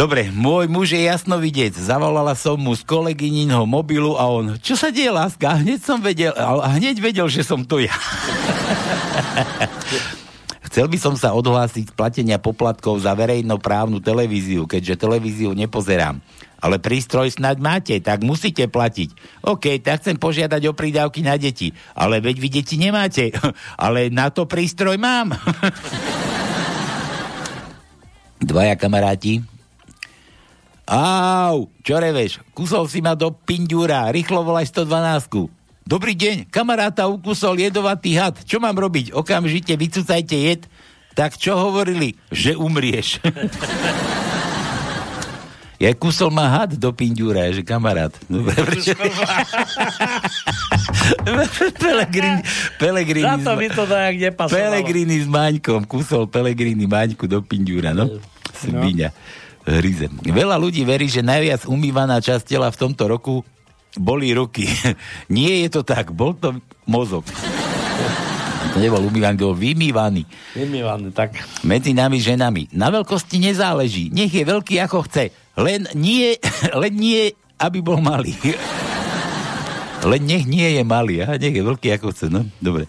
[0.00, 1.76] Dobre, môj muž je jasnovidec.
[1.76, 5.60] Zavolala som mu z kolegyninho mobilu a on, čo sa deje, láska?
[5.60, 7.92] Hneď som vedel, a hneď vedel, že som to ja.
[10.72, 16.24] Chcel by som sa odhlásiť z platenia poplatkov za verejnoprávnu televíziu, keďže televíziu nepozerám.
[16.64, 19.12] Ale prístroj snaď máte, tak musíte platiť.
[19.52, 21.76] OK, tak chcem požiadať o prídavky na deti.
[21.92, 23.36] Ale veď vy deti nemáte.
[23.84, 25.36] Ale na to prístroj mám.
[28.40, 29.59] Dvaja kamaráti
[30.90, 32.42] Au, čo reveš?
[32.50, 35.46] Kusol si ma do pinďúra, rýchlo volaj 112.
[35.86, 38.42] Dobrý deň, kamaráta ukusol jedovatý had.
[38.42, 39.14] Čo mám robiť?
[39.14, 40.66] Okamžite vycúcajte jed.
[41.14, 42.18] Tak čo hovorili?
[42.34, 43.22] Že umrieš.
[45.80, 48.12] Ja kusol ma had do pinďúra, že kamarát.
[48.68, 48.92] Prečo?
[51.80, 52.44] Pelegrini,
[52.76, 54.60] Pelegrini, Za to mi to tak nepasovalo.
[54.60, 58.20] Pelegrini s Maňkom, kusol Pelegrini Maňku do pinďúra, no.
[58.52, 59.08] Svinia.
[59.68, 60.08] Hryze.
[60.24, 63.44] Veľa ľudí verí, že najviac umývaná časť tela v tomto roku
[63.98, 64.68] boli ruky.
[65.32, 67.26] Nie je to tak, bol to mozog.
[68.70, 70.22] To nebol umývaný, to bol vymývaný.
[70.54, 71.34] Vymývané, tak.
[71.66, 72.70] Medzi nami ženami.
[72.70, 74.14] Na veľkosti nezáleží.
[74.14, 75.34] Nech je veľký ako chce.
[75.58, 76.38] Len nie,
[76.82, 78.36] len nie, aby bol malý.
[80.00, 81.20] Len nech nie je malý.
[81.20, 82.32] Aha, nech je veľký ako chce.
[82.32, 82.88] No, dobre.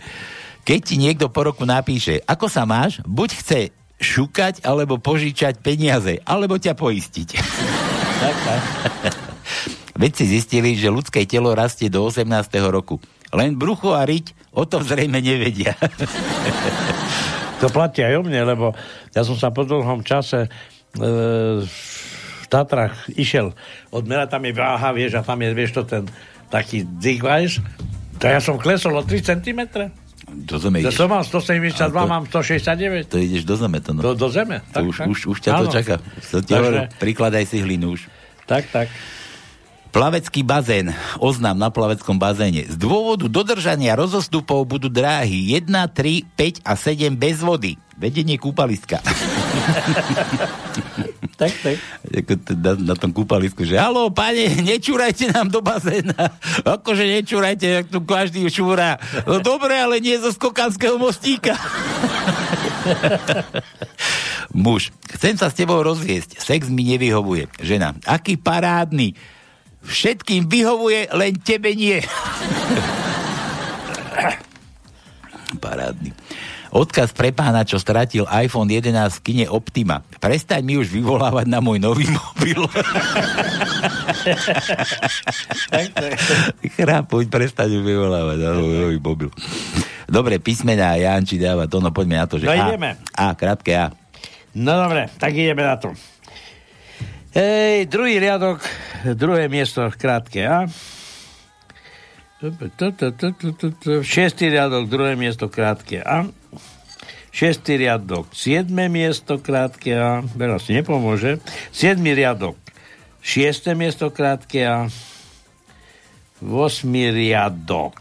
[0.64, 3.62] Keď ti niekto po roku napíše, ako sa máš, buď chce
[4.02, 7.38] šukať, alebo požičať peniaze, alebo ťa poistiť.
[10.02, 12.26] Vedci zistili, že ľudské telo rastie do 18.
[12.74, 12.98] roku.
[13.32, 15.78] Len brucho a riť o tom zrejme nevedia.
[17.62, 18.74] To platí aj o mne, lebo
[19.14, 20.50] ja som sa po dlhom čase
[20.98, 23.54] e, v Tatrach išiel
[23.94, 26.10] od mera, tam je váha, vieš, a tam je, vieš, to ten
[26.50, 27.62] taký dzik, vieš,
[28.18, 29.62] to ja som klesol o 3 cm.
[30.32, 30.96] Do zeme To ideš.
[30.96, 33.12] som mal 172, A to- mám 169.
[33.12, 34.02] To ideš do zeme, to no.
[34.02, 34.64] Do, do zeme.
[34.72, 35.96] To už, už, už ťa to čaká.
[36.32, 38.08] To ti Takže- prikladaj si hlinu už.
[38.48, 38.88] Tak, tak.
[39.92, 40.96] Plavecký bazén.
[41.20, 42.64] Oznám na plaveckom bazéne.
[42.64, 47.76] Z dôvodu dodržania rozostupov budú dráhy 1, 3, 5 a 7 bez vody.
[48.00, 49.04] Vedenie kúpaliska.
[51.42, 51.78] tak, tak.
[52.54, 56.38] Na, na tom kúpalisku, že halo, pane, nečúrajte nám do bazéna.
[56.78, 59.02] Akože nečúrajte, jak tu každý šúra.
[59.26, 61.58] No dobre, ale nie zo skokanského mostíka.
[64.54, 66.38] Muž, chcem sa s tebou rozviesť.
[66.38, 67.50] Sex mi nevyhovuje.
[67.58, 69.18] Žena, aký parádny.
[69.82, 72.06] Všetkým vyhovuje, len tebe nie.
[75.58, 76.14] Parádny.
[76.72, 80.00] Odkaz pre pána, čo stratil iPhone 11 v kine Optima.
[80.24, 82.64] Prestaň mi už vyvolávať na môj nový mobil.
[86.80, 89.28] Chrápuť, prestaň už vyvolávať na môj nový mobil.
[90.08, 92.72] Dobre, písmená Janči dáva to, no poďme na to, že No A.
[93.20, 93.92] A, krátke A.
[94.56, 95.92] No dobre, tak ideme na to.
[97.36, 98.64] Hej, druhý riadok,
[99.20, 100.72] druhé miesto, krátke A.
[104.08, 106.32] Šiestý riadok, druhé miesto, krátke A.
[107.32, 110.20] Šiestý riadok, siedme miesto, krátke A.
[110.36, 111.40] Veľa si nepomôže.
[111.72, 112.60] Siedmy riadok,
[113.24, 114.92] šiesté miesto, krátke A.
[116.44, 117.96] Vosmý riadok,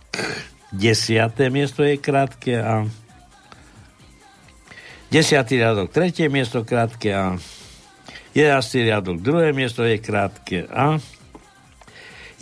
[0.75, 2.91] desiaté miesto je krátke A.
[5.15, 7.39] Desiatý riadok, tretie miesto, krátke A.
[8.35, 10.99] Jedenastý riadok, druhé miesto je krátke A.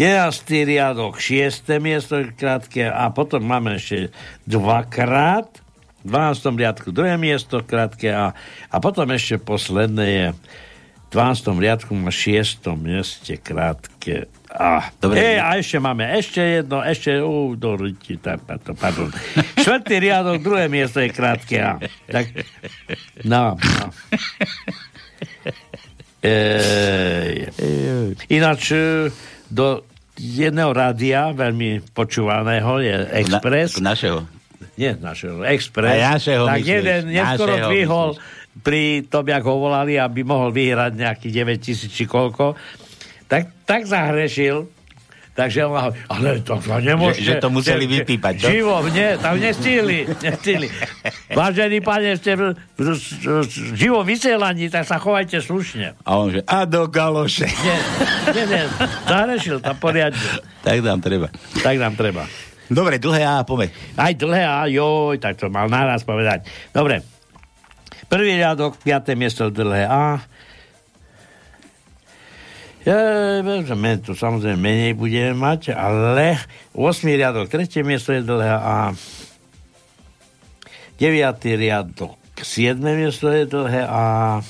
[0.00, 3.12] Jedenastý riadok, šiesté miesto je krátke A.
[3.12, 4.08] Potom máme ešte
[4.48, 5.67] dvakrát.
[6.08, 6.56] V 12.
[6.56, 8.32] riadku druhé miesto, krátke A.
[8.72, 11.52] A potom ešte posledné je v 12.
[11.60, 12.64] riadku na 6.
[12.80, 14.88] mieste, krátke A.
[14.96, 15.20] Dobre.
[15.20, 19.08] E, a ešte máme ešte jedno, ešte, ú, do ryti, tak, pardon, pardon.
[19.60, 21.76] Štvrtý riadok, druhé miesto je krátke A.
[22.08, 22.32] Tak,
[23.28, 23.86] no, no.
[26.24, 27.52] Ej.
[28.32, 29.12] Ináč e,
[29.52, 29.84] do
[30.16, 33.76] jedného rádia, veľmi počúvaného, je Express.
[33.78, 34.37] Na, našeho.
[34.78, 35.98] Nie našeho, Express.
[35.98, 38.08] A našeho tak myslíš, jeden neskoro dvihol
[38.58, 42.54] pri tom, jak ho volali, aby mohol vyhrať nejakých 9 tisíc či koľko,
[43.26, 44.66] tak, tak zahrešil,
[45.32, 47.22] takže on hovorí, ale to, to nemôžete.
[47.22, 48.46] Že- že to museli vypípať, čo?
[48.48, 50.66] Živo, nie, tam nestihli, nestihli.
[51.28, 52.42] Vážený pane, ste v,
[52.74, 55.94] v, v, živom vysielaní, tak sa chovajte slušne.
[56.00, 57.46] A on že, a do galoše.
[57.46, 57.78] Nie,
[58.32, 58.62] nie, nie,
[59.04, 60.18] zahrešil tam poriadne.
[60.62, 61.30] tak nám treba.
[61.62, 62.26] Tak nám treba.
[62.68, 63.72] Dobre, dlhé A, poďme.
[63.96, 66.44] Aj dlhé A, joj, tak to mal naraz povedať.
[66.72, 67.00] Dobre.
[68.08, 70.20] Prvý riadok, piaté miesto, dlhé A.
[73.76, 76.40] Men, tu samozrejme menej budeme mať, ale
[76.72, 77.04] 8.
[77.04, 78.96] riadok, tretie miesto je dlhé A.
[80.96, 81.04] 9.
[81.60, 82.80] riadok, 7.
[82.80, 84.40] miesto je dlhé A.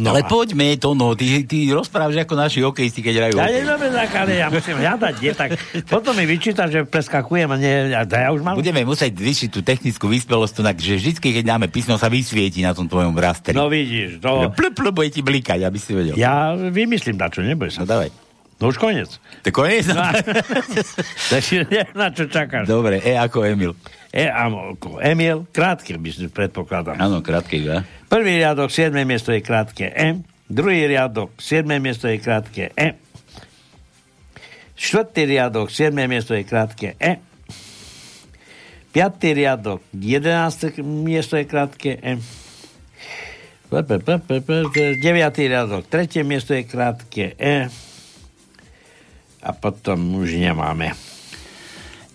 [0.00, 3.92] No ale poďme to, no, ty, ty rozprávaš ako naši hokejisti, keď hrajú Ja nedobre
[3.92, 5.50] tak, ale ja musím hľadať, nie, tak
[5.84, 8.56] potom mi vyčíta, že preskakujem a nie, ja, ja už mám...
[8.56, 12.72] Budeme musieť vyšiť tú technickú vyspelosť, tak, že vždy, keď dáme písmo, sa vysvieti na
[12.72, 13.52] tom tvojom rasteri.
[13.52, 14.48] No vidíš, to...
[14.56, 16.16] Pl, pl, bude ti blikať, aby si vedel.
[16.16, 17.84] Ja vymyslím na čo, neboj sa.
[17.84, 18.31] No dávaj.
[18.62, 19.18] No už koniec.
[19.42, 19.90] To koniec?
[19.90, 19.98] No,
[21.34, 21.66] takže
[21.98, 22.70] na čo čakáš.
[22.70, 23.74] Dobre, E ako Emil.
[24.14, 26.94] E, ako Emil, krátke by si predpokladám.
[26.94, 27.82] Áno, krátke, ja.
[28.06, 28.94] Prvý riadok, 7.
[29.02, 30.22] miesto je krátke E.
[30.46, 31.66] Druhý riadok, 7.
[31.82, 32.94] miesto je krátke E.
[34.78, 35.98] Štvrtý riadok, 7.
[36.06, 37.18] miesto je krátke E.
[38.94, 40.86] Piatý riadok, 11.
[40.86, 42.14] miesto je krátke E.
[43.66, 43.82] Pe,
[45.02, 47.90] Deviatý riadok, tretie miesto je krátke E.
[49.42, 50.94] A potom už nemáme.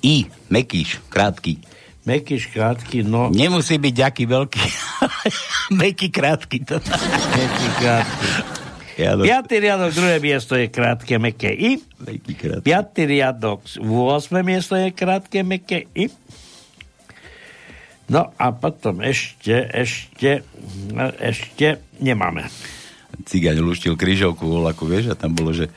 [0.02, 1.60] I, Mekíš, krátky.
[2.08, 3.28] Mekýš krátky, no...
[3.28, 4.64] Nemusí byť ďaký veľký.
[5.84, 6.58] Meký krátky.
[6.72, 6.80] To...
[7.40, 8.28] Meký krátky.
[8.98, 9.28] Ja do...
[9.28, 11.78] Piatý riadok, druhé miesto je krátke, meké I.
[12.02, 12.66] Meký krátky.
[12.66, 14.34] Piatý riadok, 8.
[14.42, 16.10] miesto je krátke, meké I.
[18.08, 20.42] No a potom ešte, ešte,
[20.90, 22.48] no, ešte nemáme.
[23.28, 25.68] Cigáň luštil kryžovku volaku, vieš, a tam bolo, že,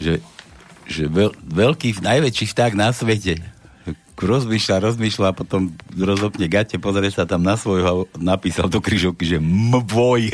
[0.00, 0.18] že,
[0.88, 3.40] že veľ, veľký, najväčší vták na svete
[4.14, 9.26] rozmýšľa, rozmýšľa a potom rozopne gate, pozrie sa tam na svojho a napísal do kryžovky,
[9.26, 10.30] že mvoj.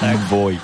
[0.00, 0.56] Mvoj.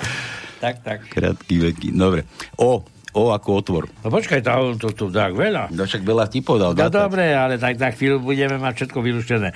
[0.57, 0.99] Tak, tak.
[1.13, 1.87] Krátky, veľký.
[1.93, 2.25] Dobre.
[2.57, 2.81] O,
[3.15, 3.83] o ako otvor.
[4.03, 5.71] No počkaj, to, to, to tak veľa.
[5.71, 6.75] No však veľa ti podal.
[6.75, 9.49] No dobre, ale tak za chvíľu budeme mať všetko vylúštené.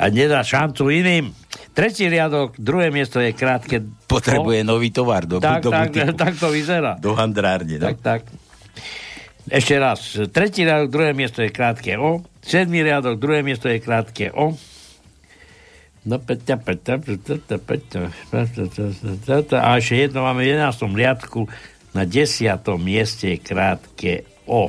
[0.00, 1.36] A nedá šancu iným.
[1.76, 3.84] Tretí riadok, druhé miesto je krátke.
[4.08, 6.16] Potrebuje nový tovar do, tak, do tak, butiku.
[6.24, 6.96] tak to vyzerá.
[6.96, 7.76] Do handrárne.
[7.76, 8.20] Tak, tak.
[9.52, 10.00] Ešte raz.
[10.32, 12.24] Tretí riadok, druhé miesto je krátke O.
[12.40, 14.56] Sedmý riadok, druhé miesto je krátke O.
[16.04, 20.92] No, peťa, peťa, peťa, peťa, peťa, a ešte jedno máme v 11.
[20.92, 21.48] riadku
[21.94, 22.58] na 10.
[22.82, 24.12] mieste je krátke
[24.50, 24.68] O.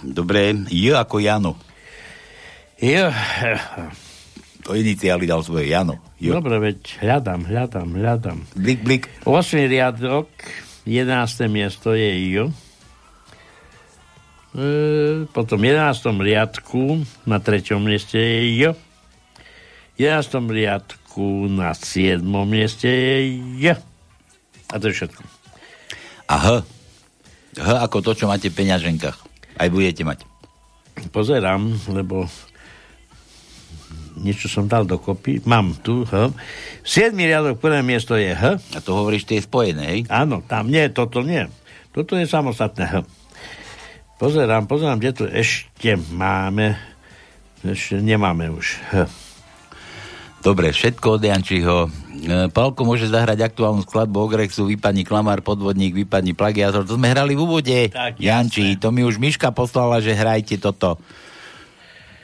[0.00, 1.52] Dobre, J ako Jano.
[2.80, 3.12] Jo.
[4.64, 6.00] To iniciály dal svoje Jano.
[6.20, 6.36] Jo.
[6.36, 8.38] Dobre, veď hľadám, hľadám, hľadám.
[8.52, 9.04] Blik, blik.
[9.24, 9.66] 8.
[9.66, 10.28] riadok,
[10.84, 11.48] 11.
[11.48, 12.44] miesto je Jo.
[14.52, 16.12] E, potom v 11.
[16.20, 17.80] riadku na 3.
[17.80, 18.72] mieste je Jo.
[19.96, 20.48] 11.
[20.48, 22.20] riadku na 7.
[22.44, 23.16] mieste je
[23.60, 23.64] J.
[24.70, 25.39] A to je všetko.
[26.30, 26.46] A H.
[27.58, 29.18] H ako to, čo máte v peňaženkách.
[29.58, 30.22] Aj budete mať.
[31.10, 32.30] Pozerám, lebo
[34.14, 35.42] niečo som dal dokopy.
[35.42, 36.30] Mám tu H.
[36.86, 37.18] 7.
[37.18, 38.62] riadok, prvé miesto je H.
[38.62, 40.00] A to hovoríš, tie je spojené, hej?
[40.06, 41.50] Áno, tam nie, toto nie.
[41.90, 42.94] Toto je samostatné H.
[44.22, 46.78] Pozerám, pozerám, kde tu ešte máme.
[47.66, 49.10] Ešte nemáme už H.
[50.40, 51.76] Dobre, všetko od Jančiho.
[51.84, 51.88] E,
[52.48, 56.88] Palko môže zahrať aktuálnu skladbu Ogrexu, vypadni klamár, podvodník, vypadni plagiátor.
[56.88, 57.78] To sme hrali v úvode.
[57.92, 60.96] Tak, Janči, to mi už Miška poslala, že hrajte toto.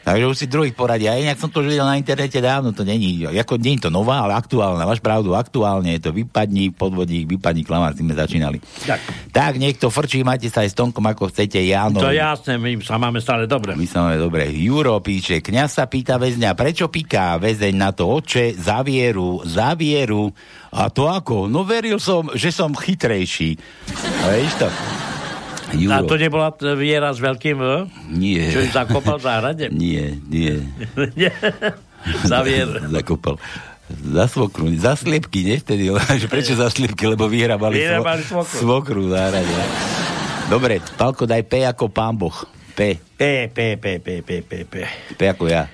[0.06, 1.18] Takže už si druhých poradia.
[1.18, 3.26] Ja inak som to už videl na internete dávno, to není.
[3.26, 4.86] Ako, nie je to nová, ale aktuálna.
[4.86, 8.62] Máš pravdu, aktuálne je to vypadni, podvodník, vypadni klamár, tým sme začínali.
[8.86, 9.02] Tak.
[9.34, 11.58] Tak, niekto frčí, máte sa aj s Tonkom, ako chcete.
[11.58, 11.98] Jano.
[11.98, 13.74] To je jasné, my sa máme stále dobre.
[13.74, 14.46] My sa máme dobre.
[14.54, 19.74] Juro píše, kňaz sa pýta väzňa, prečo piká väzeň na to oče za vieru, za
[19.74, 20.30] vieru.
[20.70, 21.50] A to ako?
[21.50, 23.58] No veril som, že som chytrejší.
[24.22, 24.70] Vieš to?
[25.74, 25.94] Juro.
[25.94, 26.48] A to nebola
[26.78, 27.66] viera s veľkým V?
[28.14, 28.54] Nie.
[28.54, 29.64] Čo ju zakopal v záhrade?
[29.74, 30.62] Nie, nie.
[31.18, 31.34] Nie.
[32.22, 32.78] Za vieru.
[32.96, 33.40] Zakopal.
[33.86, 35.56] Za svokru, za sliepky, nie?
[35.62, 37.06] Vtedy, že prečo za sliepky?
[37.06, 38.58] Lebo vyhrabali, Vyhrabali svo, svokru.
[38.58, 39.54] svokru záhrade.
[40.50, 42.34] Dobre, Palko, daj P ako pán Boh.
[42.74, 42.98] P.
[42.98, 44.74] P, P, P, P, P, P, P.
[45.14, 45.70] P ako ja.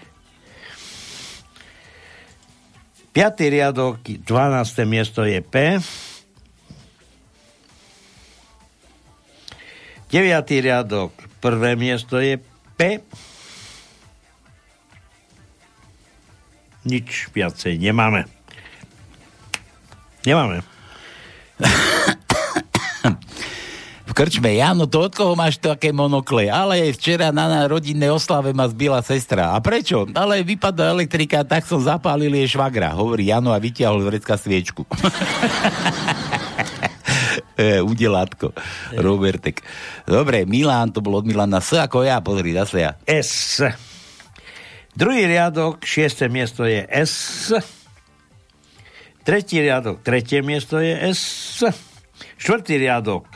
[3.12, 4.24] Piatý riadok, 12.
[4.88, 5.76] miesto je P.
[10.12, 11.08] Deviatý riadok,
[11.40, 12.36] prvé miesto je
[12.76, 13.00] P.
[16.84, 18.28] Nič viacej nemáme.
[20.28, 20.60] Nemáme.
[24.04, 26.52] V krčme, Jano, to od koho máš také monokle?
[26.52, 29.56] Ale včera na, na rodinnej oslave ma zbila sestra.
[29.56, 30.04] A prečo?
[30.12, 32.92] Ale vypadla elektrika, tak som zapálil jej švagra.
[32.92, 34.84] Hovorí Jano a vyťahol z vrecka sviečku.
[37.62, 38.56] E, Udelátko.
[38.96, 39.60] Robertek.
[40.08, 41.60] Dobre, Milan, to bol od Milana.
[41.60, 42.96] S ako ja, pozri, zase ja.
[43.04, 43.60] S.
[44.96, 47.52] Druhý riadok, šiesté miesto je S.
[49.22, 51.64] Tretí riadok, tretie miesto je S.
[52.40, 53.28] Štvrtý riadok,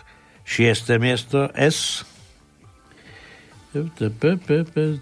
[0.45, 2.05] šiesté miesto S.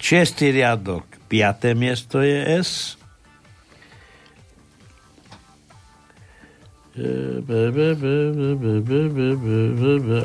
[0.03, 2.99] Šiestý riadok, piaté miesto je S.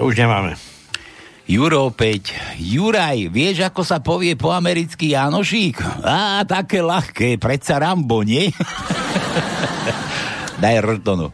[0.05, 0.53] Už nemáme.
[1.49, 2.61] Juro 5.
[2.61, 5.81] Juraj, vieš, ako sa povie po americky Janošík?
[6.05, 8.53] Á, také ľahké, predsa Rambo, nie?
[10.61, 11.27] Daj R to no.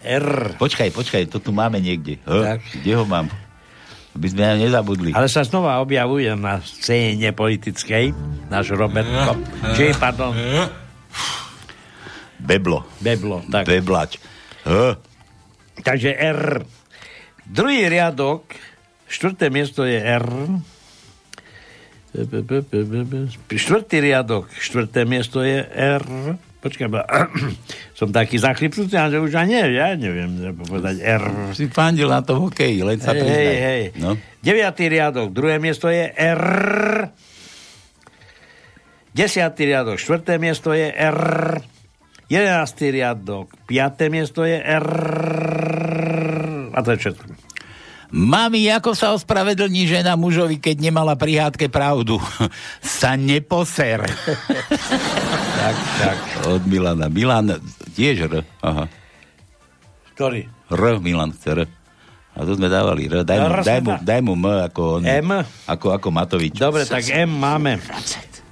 [0.00, 0.56] R.
[0.56, 2.16] Počkaj, počkaj, to tu máme niekde.
[2.24, 2.32] H.
[2.32, 2.60] Tak.
[2.80, 3.28] Kde ho mám?
[4.16, 5.12] Aby sme nezabudli.
[5.12, 8.16] Ale sa znova objavuje na scéne politickej
[8.48, 9.44] náš Robertko.
[9.76, 10.32] Či, pardon,
[12.40, 12.88] Beblo.
[13.04, 13.44] Beblo.
[13.44, 13.68] Tak.
[13.68, 14.29] Beblač.
[14.64, 14.98] H.
[15.80, 16.62] Takže R.
[17.46, 18.46] Druhý riadok,
[19.10, 20.26] štvrté miesto je R.
[23.50, 26.04] Štvrtý riadok, štvrté miesto je R.
[26.60, 27.00] Počkaj, bo,
[27.98, 31.24] som taký zachlipnutý, že už ani neviem, ja neviem povedať R.
[31.56, 33.40] Si fandil na tom hokeji, len sa Hej, priznaj.
[33.40, 33.82] hej, hej.
[33.96, 34.10] No.
[34.44, 36.44] Deviatý riadok, druhé miesto je R.
[39.10, 41.18] Desiatý riadok, štvrté miesto je R.
[42.30, 44.86] Jedenáctý riadok, piaté miesto je R.
[46.70, 47.26] A to je všetko.
[48.10, 52.22] Mami, ako sa ospravedlní žena mužovi, keď nemala pri hádke pravdu?
[53.02, 54.06] sa neposer.
[55.58, 56.18] tak, tak.
[56.46, 57.10] Od Milana.
[57.10, 57.58] Milan,
[57.98, 58.46] tiež R.
[58.62, 58.86] Aha.
[60.14, 60.46] Ktorý?
[60.70, 61.60] R, Milan chce R.
[62.34, 63.26] A to sme dávali R.
[63.26, 65.02] Daj mu, R daj mu, daj mu M ako on.
[65.02, 65.30] M?
[65.66, 66.54] Ako, ako Matovič.
[66.54, 67.82] Dobre, tak M máme.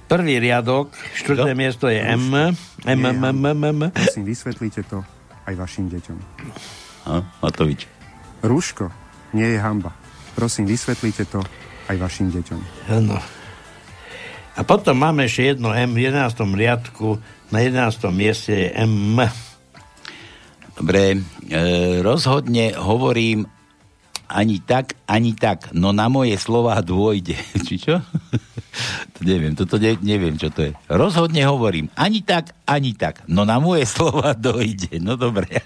[0.09, 2.33] Prvý riadok, štvrté miesto je M.
[2.33, 3.79] M, M, M, M, M, M.
[3.93, 5.05] Prosím, vysvetlíte to
[5.45, 6.17] aj vašim deťom.
[7.05, 7.85] Ha, Matovič.
[8.41, 8.89] Rúško
[9.37, 9.93] nie je hamba.
[10.33, 11.45] Prosím, vysvetlíte to
[11.93, 12.59] aj vašim deťom.
[12.89, 13.21] Áno.
[14.57, 16.41] A potom máme ešte jedno M v 11.
[16.57, 17.21] riadku,
[17.53, 18.09] na 11.
[18.09, 19.21] mieste je M.
[20.73, 21.61] Dobre, e,
[22.01, 23.45] rozhodne hovorím
[24.29, 25.73] ani tak, ani tak.
[25.73, 27.35] No na moje slova dôjde.
[27.67, 27.97] Či čo?
[29.17, 30.71] to neviem, toto ne, neviem, čo to je.
[30.87, 33.25] Rozhodne hovorím ani tak, ani tak.
[33.25, 35.01] No na moje slova dojde.
[35.01, 35.65] No dobre.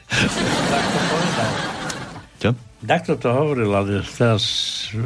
[2.39, 2.55] čo?
[2.83, 4.43] Takto to hovoril, ale teraz
[4.91, 4.99] e,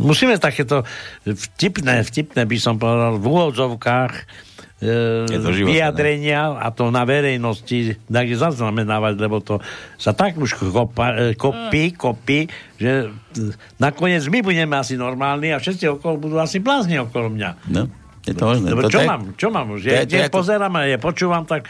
[0.00, 0.80] musíme takéto
[1.28, 4.12] vtipné, vtipné by som povedal, v úvodzovkách
[4.51, 4.51] to
[4.82, 9.62] e, vyjadrenia a to na verejnosti takže zaznamenávať, lebo to
[9.94, 15.62] sa tak už kopa, e, kopí, kopí, že e, nakoniec my budeme asi normálni a
[15.62, 17.50] všetci okolo budú asi blázni okolo mňa.
[17.70, 17.86] No.
[18.22, 18.70] Je to možné.
[18.70, 19.82] Lebo To- čo to mám, čo mám už?
[19.82, 21.66] Ja, keď ako- pozerám a ja počúvam, tak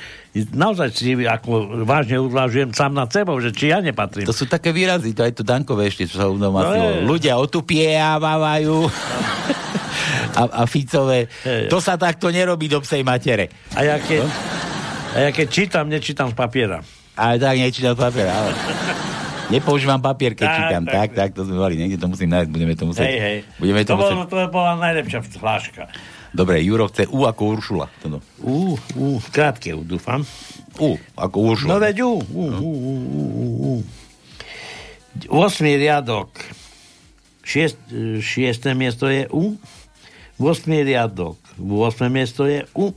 [0.53, 4.29] naozaj si ako vážne uvažujem sám nad sebou, že či ja nepatrím.
[4.29, 7.09] To sú také výrazy, to aj to Dankové ešte, čo sa u mnou je.
[7.09, 8.77] Ľudia otupievajú
[10.37, 11.29] a, a Ficové.
[11.69, 13.53] To sa takto nerobí do psej matere.
[13.77, 14.25] A ja keď,
[15.13, 16.81] a ja keď čítam, nečítam z papiera.
[17.13, 18.57] Ale tak nečítam papier, ale...
[19.53, 20.83] Nepoužívam papier, keď Tak, čítam.
[20.89, 21.77] tak, Tak, tak, to sme mali.
[21.77, 23.05] Niekde to musím nájsť, budeme to musieť.
[23.05, 23.39] Hej, hej.
[23.61, 24.17] Budeme to, to, musieť...
[24.17, 25.83] bolo, to bola najlepšia hláška.
[26.33, 27.87] Dobre, Juro chce U ako Uršula.
[28.01, 28.25] Toto.
[28.41, 30.25] U, u, krátke U, dúfam.
[30.81, 31.69] U, ako Uršula.
[31.69, 33.73] No veď U, U, U, U, U, U, U.
[35.29, 35.37] 8.
[35.77, 36.33] riadok.
[37.45, 37.77] Šiest,
[38.25, 39.61] šiesté miesto je U.
[40.43, 40.67] 8.
[40.83, 41.39] riadok.
[41.63, 42.11] 8.
[42.11, 42.91] miesto je U.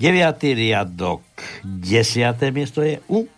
[0.00, 0.56] 9.
[0.56, 1.20] riadok.
[1.64, 2.32] 10.
[2.56, 3.28] miesto je U.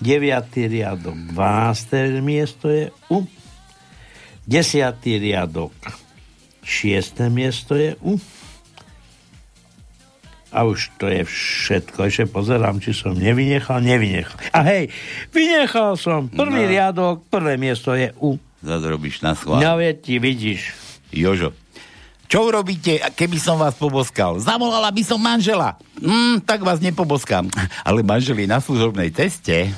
[0.00, 0.72] 9.
[0.72, 1.16] riadok.
[1.36, 2.24] 12.
[2.24, 3.28] miesto je U.
[4.48, 4.96] 10.
[5.04, 5.76] riadok.
[6.64, 7.28] 6.
[7.28, 8.16] miesto je U.
[10.56, 12.08] A už to je všetko.
[12.08, 13.84] Ešte pozerám, či som nevynechal.
[13.84, 14.40] Nevynechal.
[14.56, 14.88] A hej,
[15.28, 16.32] vynechal som.
[16.32, 16.70] Prvý No.
[16.72, 18.40] riadok, prvé miesto je U.
[18.64, 19.60] Zase robíš na schvál.
[19.60, 20.72] No veď ti vidíš.
[21.12, 21.52] Jožo.
[22.26, 24.42] Čo urobíte, keby som vás poboskal?
[24.42, 25.78] Zavolala by som manžela.
[26.02, 27.46] Mm, tak vás nepoboskám.
[27.86, 29.70] Ale manžel je na služobnej ceste.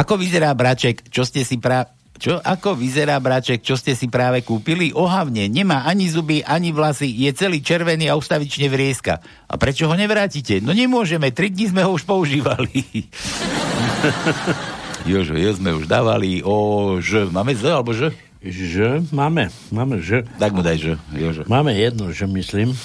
[0.00, 1.92] Ako vyzerá braček, čo ste si pra...
[2.18, 2.42] Čo?
[2.42, 4.90] Ako vyzerá braček, čo ste si práve kúpili?
[4.90, 9.22] Ohavne, nemá ani zuby, ani vlasy, je celý červený a ustavične vrieska.
[9.46, 10.58] A prečo ho nevrátite?
[10.58, 12.82] No nemôžeme, tri dní sme ho už používali.
[15.08, 16.56] Jožo, jo sme už dávali o
[17.00, 17.32] ž.
[17.32, 18.12] Máme z alebo ž?
[18.44, 20.28] Ž, máme, máme Ž.
[20.36, 21.42] Tak mu daj ž, Jožo.
[21.48, 22.76] Máme jedno Ž, myslím.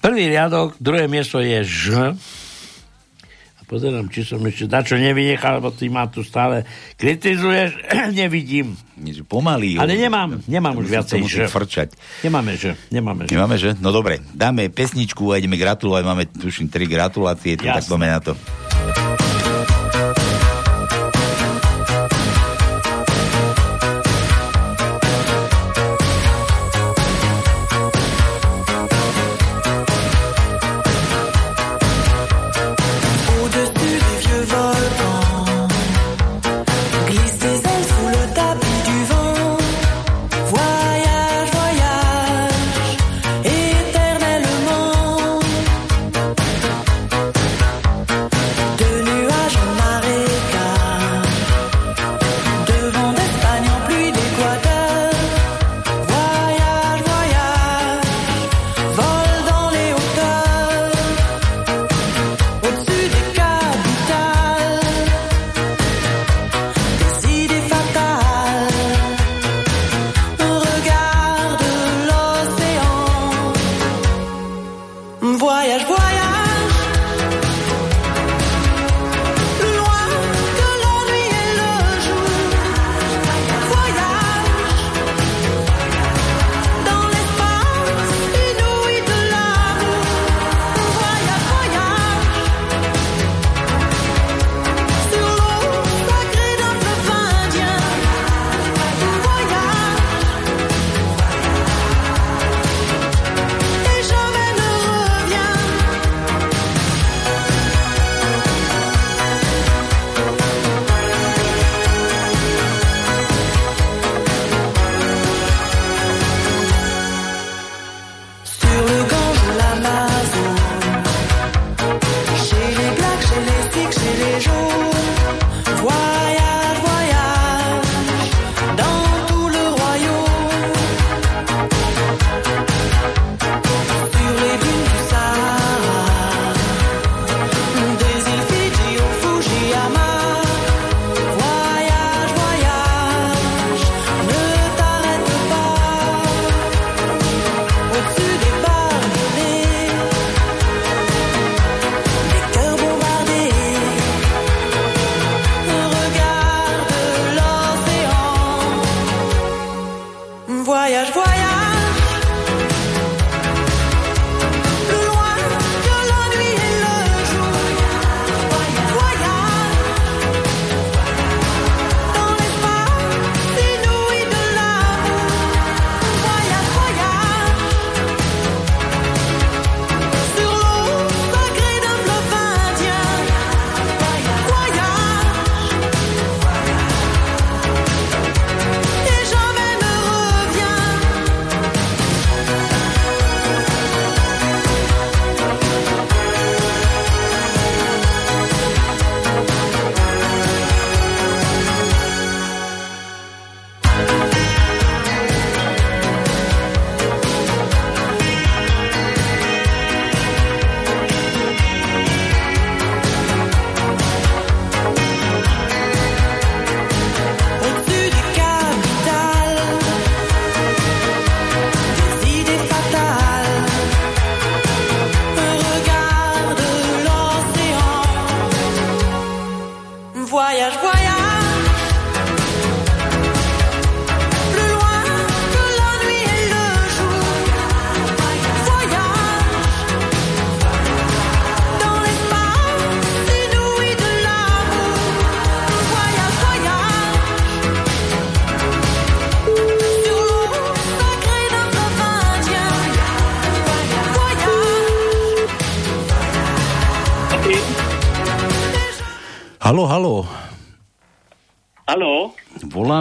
[0.00, 2.14] Prvý riadok, druhé miesto je Ž.
[3.58, 6.62] A pozerám, či som ešte dačo nevynechal, lebo ty ma tu stále
[6.94, 7.74] kritizuješ.
[8.22, 8.78] Nevidím.
[8.96, 9.76] Nič pomalý.
[9.82, 11.36] Ale nemám, nemám už viacej Ž.
[11.50, 11.92] frčať.
[12.22, 13.34] Nemáme Ž, nemáme Ž.
[13.34, 13.74] Nemáme, že?
[13.82, 16.02] No dobre, dáme pesničku a ideme gratulovať.
[16.06, 18.32] Máme, tuším, tri gratulácie, to, tak poďme na to.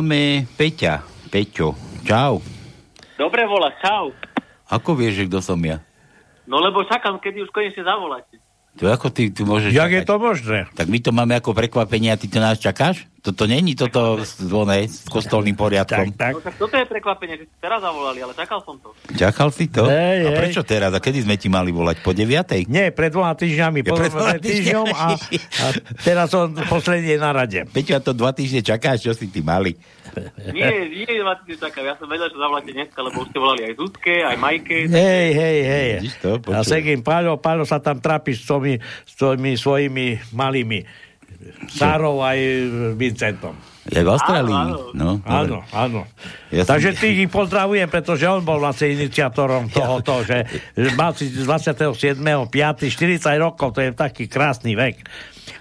[0.01, 1.05] Voláme Peťa.
[1.29, 1.77] Peťo.
[2.01, 2.41] Čau.
[3.21, 4.09] Dobre volá, čau.
[4.65, 5.77] Ako vieš, že kto som ja?
[6.49, 8.41] No lebo čakám, kedy už konečne zavoláte.
[8.81, 9.69] To ako ty, ty môžeš...
[9.69, 10.09] Jak je čakať?
[10.09, 10.59] to možné?
[10.73, 13.05] Tak my to máme ako prekvapenie a ty to nás čakáš?
[13.21, 14.17] Toto není toto
[14.49, 16.17] one, s kostolným poriadkom.
[16.17, 18.90] Tak, No tak toto je prekvapenie, že ste teraz zavolali, ale čakal som to.
[19.21, 19.85] Čakal si to?
[19.85, 20.89] Hej, a prečo teraz?
[20.89, 22.01] A kedy sme ti mali volať?
[22.01, 22.65] Po deviatej?
[22.65, 23.85] Nie, pred dvoma týždňami.
[23.85, 25.13] Po, pred dvoma týždňom a,
[25.61, 25.65] a
[26.01, 27.61] teraz som posledne na rade.
[27.69, 29.77] Peťo, a to dva týždne čakáš, čo si ty mali?
[30.49, 31.85] Nie, nie, ma ty čakám.
[31.85, 34.77] Ja som vedel, že zavoláte dneska, lebo už ste volali aj Zuzke, aj Majke.
[34.89, 35.89] Hej, hej, hej.
[36.25, 36.41] To?
[36.49, 36.65] A.
[36.65, 40.81] Segin, Páľo, Páľo sa tam trápi s tými, s tými svojimi malými.
[41.69, 42.37] Sárov aj
[42.97, 43.53] Vincentom.
[43.83, 44.53] Je v Austrálii.
[44.53, 45.25] Áno, No, dobre.
[45.25, 46.01] Áno, áno.
[46.49, 51.11] Ja som- Takže ty ich pozdravujem, pretože on bol vlastne iniciátorom tohoto, že že mal
[51.11, 51.89] si 27.
[52.45, 52.45] 5.
[52.85, 52.93] 40
[53.37, 55.01] rokov, to je taký krásny vek.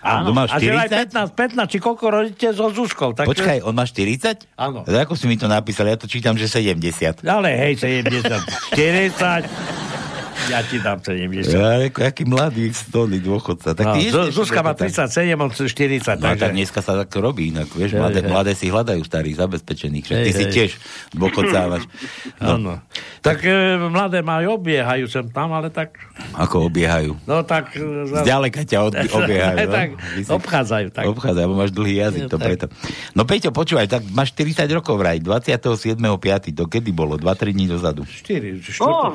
[0.00, 1.32] A, Áno, a že aj 40?
[1.32, 3.12] 15, 15, či koľko rodíte so Zuzkou.
[3.12, 4.48] Tak Počkaj, on má 40?
[4.54, 4.84] Áno.
[4.84, 5.86] Ako si mi to napísal?
[5.86, 7.20] Ja to čítam, že 70.
[7.22, 8.24] Ale hej, 70,
[8.72, 9.44] 40,
[10.46, 11.50] ja ti dám 70.
[11.50, 13.72] Ja, ako, aký mladý stolný dôchodca.
[13.72, 15.68] Tak No, ty Zuzka má tak- 37, on 40,
[16.16, 16.40] No, takže...
[16.40, 18.30] tak dneska sa tak robí, inak, vieš, Hej, mladé, hej.
[18.30, 20.52] mladé si hľadajú starých, zabezpečených, že Hej, ty si hej.
[20.52, 20.70] tiež
[21.12, 21.84] dôchodcávaš.
[22.40, 22.74] No, Áno.
[23.20, 26.00] Tak e, mladé majú, obiehajú sem tam, ale tak...
[26.32, 27.20] ako obiehajú.
[27.24, 27.74] No tak...
[27.74, 29.56] e, za- Zďaleka ťa od, obiehajú.
[29.58, 29.68] no?
[29.68, 30.86] tak, si- obchádzajú.
[30.90, 31.04] Tak.
[31.06, 32.46] Obchádzajú, lebo máš dlhý jazyk, to Tak.
[32.46, 32.66] preto.
[33.12, 36.00] No Peťo, počúvaj, tak máš 40 rokov vraj, 27.5.
[36.54, 37.16] To kedy bolo?
[37.16, 38.04] 2-3 dní dozadu.
[38.04, 39.14] 4, No, štvrtok.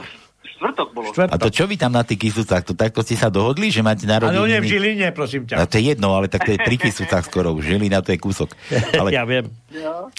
[0.56, 1.12] Štvrtok bolo.
[1.12, 2.64] A to čo vy tam na tých kysúcach?
[2.64, 4.68] To takto ste sa dohodli, že máte Ale on je v narodeniny?
[4.68, 5.68] Žiline, prosím A ťa.
[5.68, 7.51] to je jedno, ale tak to je pri kysúcach skoro.
[7.51, 8.56] Už Žilina to je kúsok.
[8.93, 9.51] Ale, Ja viem.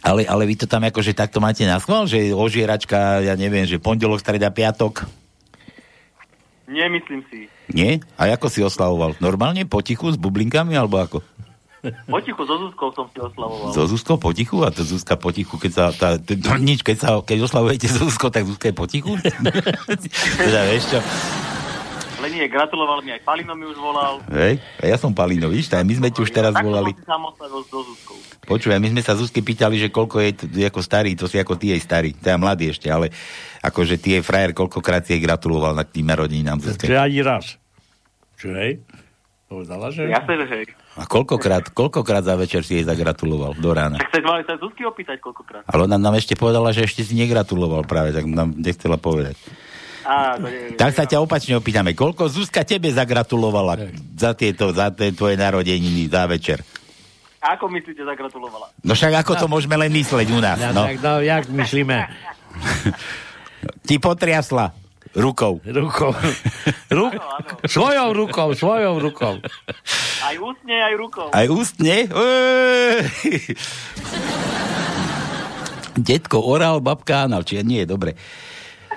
[0.01, 3.77] ale, ale vy to tam akože takto máte na schvál, že ožieračka, ja neviem, že
[3.77, 5.09] pondelok, streda, piatok.
[6.67, 7.47] Nemyslím si.
[7.69, 8.03] Nie?
[8.15, 9.15] A ako si oslavoval?
[9.19, 11.19] Normálne, potichu, s bublinkami, alebo ako?
[12.07, 13.71] Potichu so Zuzkou som si oslavoval.
[13.75, 14.63] So Zuzkou potichu?
[14.67, 15.85] A to Zuzka potichu, keď sa...
[15.95, 19.15] Tá, t- nič, keď, sa, keď oslavujete so Zuzkou, tak Zuzka je potichu?
[20.47, 21.01] teda vieš čo?
[22.17, 24.19] Ale nie, gratuloval mi aj Palino mi už volal.
[24.33, 24.59] Hej?
[24.81, 25.69] A ja som Palino, víš?
[25.69, 26.91] Tak my sme ti už teraz Takto volali.
[27.05, 27.23] som.
[28.47, 31.61] Počúvaj, my sme sa Zuzky pýtali, že koľko je t- ako starý, to si ako
[31.61, 32.17] ty jej starý.
[32.19, 33.13] To je mladý ešte, ale
[33.61, 36.89] akože ty je frajer, koľkokrát si jej gratuloval na tým narodeninám Zuzke.
[36.89, 37.61] Čiže ani raz.
[38.41, 38.81] Čo hej?
[39.47, 40.11] Povedala, že...
[40.11, 40.67] Že hej.
[40.97, 44.01] A koľkokrát, koľkokrát za večer si jej zagratuloval do rána?
[44.01, 45.69] Tak sa mali sa Zuzky opýtať koľkokrát.
[45.69, 49.37] Ale ona nám ešte povedala, že ešte si negratuloval práve, tak nám nechcela povedať.
[50.09, 50.73] Á, to je...
[50.73, 56.09] Tak sa ťa opačne opýtame, koľko Zuzka tebe zagratulovala za tieto, za tie tvoje narodeniny,
[56.09, 56.65] za večer?
[57.45, 58.73] Ako myslíte, zagratulovala?
[58.81, 60.89] No však ako to môžeme len mysleť u nás, Ja, no.
[60.89, 62.09] tak, no, jak myslíme?
[63.85, 64.73] Ti potriasla
[65.15, 65.61] rukou.
[65.63, 66.13] Rukou.
[66.99, 67.15] Ruk,
[67.67, 69.39] svojou rukou, svojou rukou.
[70.25, 71.29] Aj ústne, aj rukou.
[71.31, 72.09] Aj ústne?
[75.97, 78.19] Detko oral, babka anal, či nie, dobre.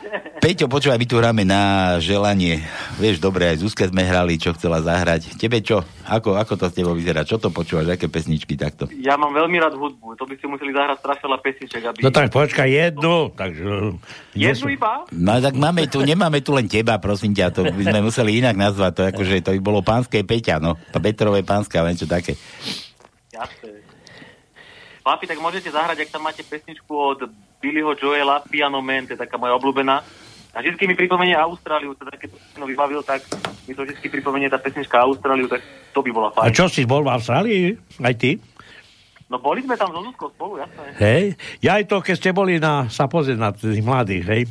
[0.44, 2.64] Peťo, počúvaj, my tu hráme na želanie.
[2.98, 5.36] Vieš, dobre, aj Zuzke sme hrali, čo chcela zahrať.
[5.38, 5.84] Tebe čo?
[6.08, 7.28] Ako, ako to s tebou vyzerá?
[7.28, 7.94] Čo to počúvaš?
[7.94, 8.90] Aké pesničky takto?
[8.98, 10.16] Ja mám veľmi rád hudbu.
[10.18, 12.00] To by ste museli zahrať strašne veľa pesniček, aby...
[12.02, 13.36] No tak počkaj, jednu.
[13.36, 14.00] Takže,
[14.34, 15.04] Jednu iba?
[15.12, 18.56] No tak máme tu, nemáme tu len teba, prosím ťa, to by sme museli inak
[18.56, 20.78] nazvať, to akože to by bolo pánske Peťa, no.
[21.00, 22.38] Petrové pánske, ale niečo také.
[23.34, 23.82] Jasné.
[25.00, 29.20] Papi, tak môžete zahrať, ak tam máte pesničku od Billyho Joela, Piano Man, to je
[29.20, 30.00] taká moja obľúbená.
[30.50, 33.22] A vždy mi pripomenie Austráliu, teda keď to vybavil, tak
[33.70, 35.62] mi to vždy pripomenie tá pesnička Austráliu, tak
[35.94, 36.58] to by bola A fajn.
[36.58, 37.64] čo si bol v Austrálii?
[38.02, 38.42] Aj ty?
[39.30, 40.90] No boli sme tam so Zuzkou spolu, jasné.
[40.98, 41.24] Hej?
[41.62, 44.42] Ja aj to, keď ste boli na, sa pozrieť na tých mladých, hej?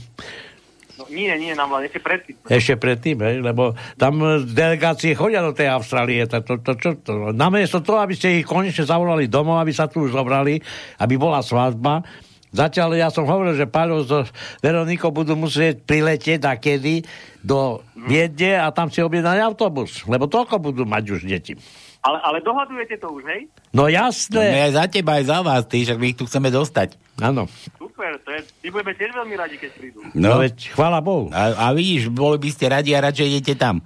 [0.94, 2.38] No nie, nie, nám len ešte predtým.
[2.46, 3.42] Ešte predtým, hej?
[3.42, 6.22] Lebo tam delegácie chodia do tej Austrálie.
[6.30, 7.34] To, to, to, čo to?
[7.34, 10.62] Namiesto toho, aby ste ich konečne zavolali domov, aby sa tu už zobrali,
[11.02, 12.06] aby bola svadba,
[12.48, 14.24] Zatiaľ ja som hovoril, že Paľo so
[14.58, 17.04] Veronikou budú musieť priletieť a kedy
[17.44, 21.54] do Viedne a tam si objednať autobus, lebo toľko budú mať už deti.
[21.98, 23.50] Ale, ale dohadujete to už, hej?
[23.74, 24.54] No No, jasné.
[24.54, 26.94] my aj za teba, aj za vás, ty, však my ich tu chceme dostať.
[27.18, 27.50] Áno.
[27.74, 29.98] Super, to je, my budeme tiež veľmi radi, keď prídu.
[30.14, 31.26] No, veď, chvála Bohu.
[31.34, 33.82] A, a vidíš, boli by ste radi a radšej idete tam.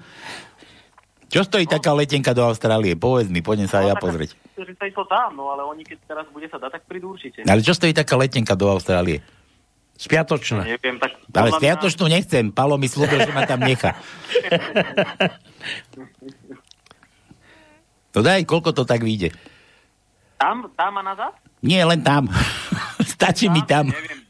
[1.32, 2.92] Čo stojí taká letenka do Austrálie?
[2.92, 4.36] Povedz mi, poďme sa aj ja pozrieť.
[4.52, 7.48] Že sa išlo tam, no ale oni keď teraz bude sa dať, tak prídu určite.
[7.48, 9.24] Ale čo stojí taká letenka do Austrálie?
[9.96, 10.68] Spiatočná.
[10.68, 11.16] Neviem, tak...
[11.32, 12.52] Ale spiatočnú nechcem.
[12.52, 13.96] Palo mi slúbil, že ma tam nechá.
[18.12, 19.32] No daj, koľko to tak vyjde?
[20.36, 21.32] Tam, tam a nazad?
[21.64, 22.28] Nie, len tam.
[23.16, 23.88] Stačí mi tam.
[23.88, 24.20] Neviem.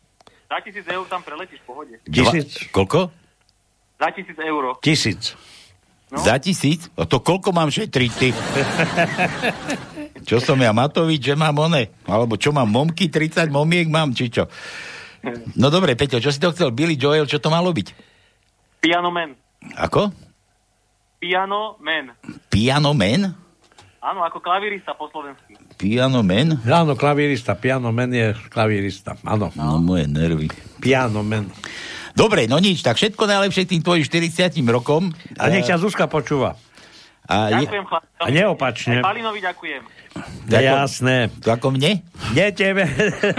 [0.47, 1.95] Za tisíc eur tam preletíš v pohode.
[2.07, 2.71] Tisíc.
[2.71, 3.11] Koľko?
[3.99, 4.77] Za tisíc eur.
[4.79, 5.35] Tisíc.
[6.13, 6.21] No?
[6.21, 6.93] Za tisíc?
[6.93, 8.29] A to koľko mám šetriť, ty?
[10.29, 11.89] Čo som ja Matovič, že mám one?
[12.07, 14.47] Alebo čo mám, momky, 30 momiek mám, či čo?
[15.59, 16.71] No dobre, Peťo, čo si to chcel?
[16.71, 17.91] Billy Joel, čo to malo byť?
[18.79, 19.35] Piano Man.
[19.75, 20.15] Ako?
[21.19, 22.15] Piano Man.
[22.47, 23.35] Piano Man?
[24.03, 25.55] Áno, ako klavirista po slovensky.
[25.79, 26.59] Piano Man?
[26.67, 27.55] Áno, klavirista.
[27.55, 29.15] Piano man je klavirista.
[29.23, 29.55] Áno.
[29.55, 30.51] No, moje nervy.
[30.83, 31.47] Piano man.
[32.13, 35.11] Dobre, no nič, tak všetko najlepšie k tým tvojim 40 rokom.
[35.41, 36.61] A nech ťa Zuzka počúva.
[37.31, 38.19] A je, Ďakujem, chlapci.
[38.19, 38.97] A neopačne.
[39.01, 39.83] Aj Palinovi ďakujem.
[40.53, 41.33] Ja, jasné.
[41.41, 42.05] to ako mne?
[42.37, 42.85] Nie tebe.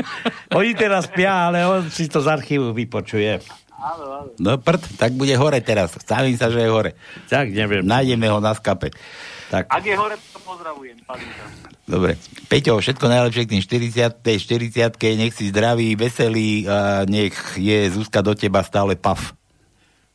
[0.57, 3.43] Oni teraz spia, ale on si to z archívu vypočuje.
[3.83, 4.29] Áno, áno.
[4.39, 5.91] No prd, tak bude hore teraz.
[5.99, 6.95] Stavím sa, že je hore.
[7.27, 7.83] Tak, neviem.
[7.83, 8.95] Nájdeme ho na skape.
[9.51, 11.72] Tak, Ak je hore, to pozdravujem, Palinka.
[11.87, 12.15] Dobre.
[12.47, 18.23] Peťo, všetko najlepšie k tým 40 40 nech si zdravý, veselý a nech je Zuzka
[18.23, 19.35] do teba stále paf.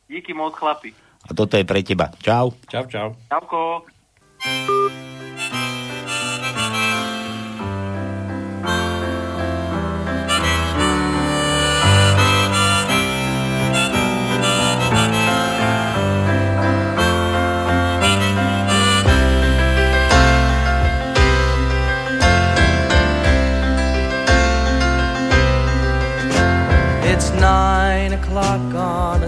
[0.09, 0.93] Díky moc, chlapi.
[1.29, 2.09] A toto je pre teba.
[2.17, 2.57] Čau.
[2.65, 3.13] Čau, čau.
[3.29, 3.85] Čauko.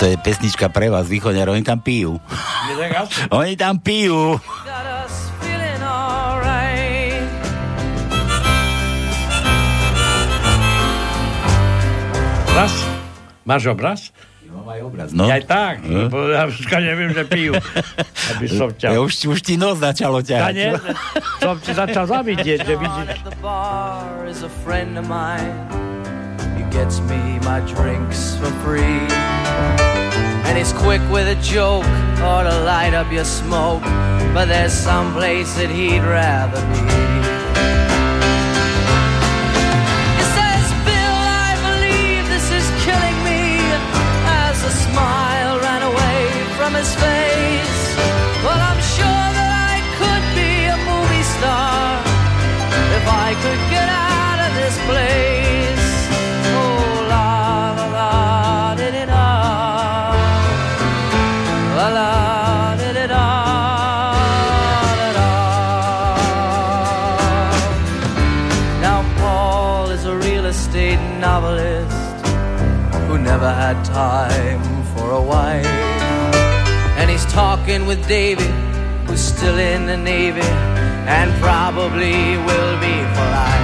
[0.00, 2.16] To je pesnička pre vás, východňar, oni tam pijú.
[3.36, 4.40] Oni tam pijú.
[4.64, 7.20] Got us feeling alright.
[12.48, 12.72] Obraz?
[13.44, 14.00] Máš obraz?
[14.50, 15.28] Mám aj obraz, no.
[15.28, 15.74] Ja aj tak.
[15.84, 16.08] Hm?
[16.08, 17.52] bo Ja už neviem, že pijú.
[18.32, 18.96] Aby som ťa...
[18.96, 20.54] Ja už, už ti nos začalo Ja ťahať.
[20.56, 20.72] nie,
[21.44, 23.08] som ti začal zavidieť, že vidíš.
[26.70, 29.89] Gets me my drinks for free.
[30.50, 31.86] And he's quick with a joke
[32.18, 33.82] or to light up your smoke.
[34.34, 36.80] But there's some place that he'd rather be.
[40.18, 43.62] He says, Bill, I believe this is killing me.
[44.26, 46.26] As a smile ran away
[46.58, 47.29] from his face.
[73.84, 74.62] Time
[74.94, 75.66] for a wife.
[76.98, 78.50] And he's talking with David,
[79.06, 80.50] who's still in the Navy
[81.06, 83.59] and probably will be for life.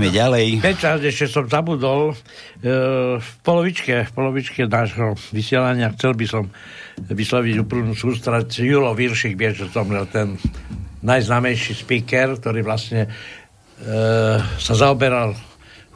[0.00, 0.46] Ideme ďalej.
[0.64, 6.48] Peča, ešte som zabudol, e, v polovičke, v polovičke nášho vysielania chcel by som
[7.04, 10.40] vysloviť úplnú sústrať Julo Viršik, vieš, že zomrel ten
[11.04, 13.08] najznámejší speaker, ktorý vlastne e,
[14.40, 15.36] sa zaoberal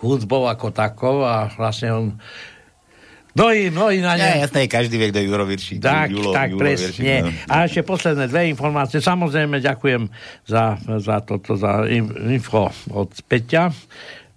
[0.04, 2.06] hudbou ako takou a vlastne on
[3.34, 4.22] Mnohí, mnohí na ne...
[4.38, 5.82] Ja, jasné, každý vie, kto je Juro Viršík.
[5.82, 6.94] Tak, Julo, tak, Julo presne.
[6.94, 7.30] Viršík, no.
[7.50, 9.02] A ešte posledné dve informácie.
[9.02, 10.06] Samozrejme, ďakujem
[10.46, 13.74] za, za toto, za in- info od Peťa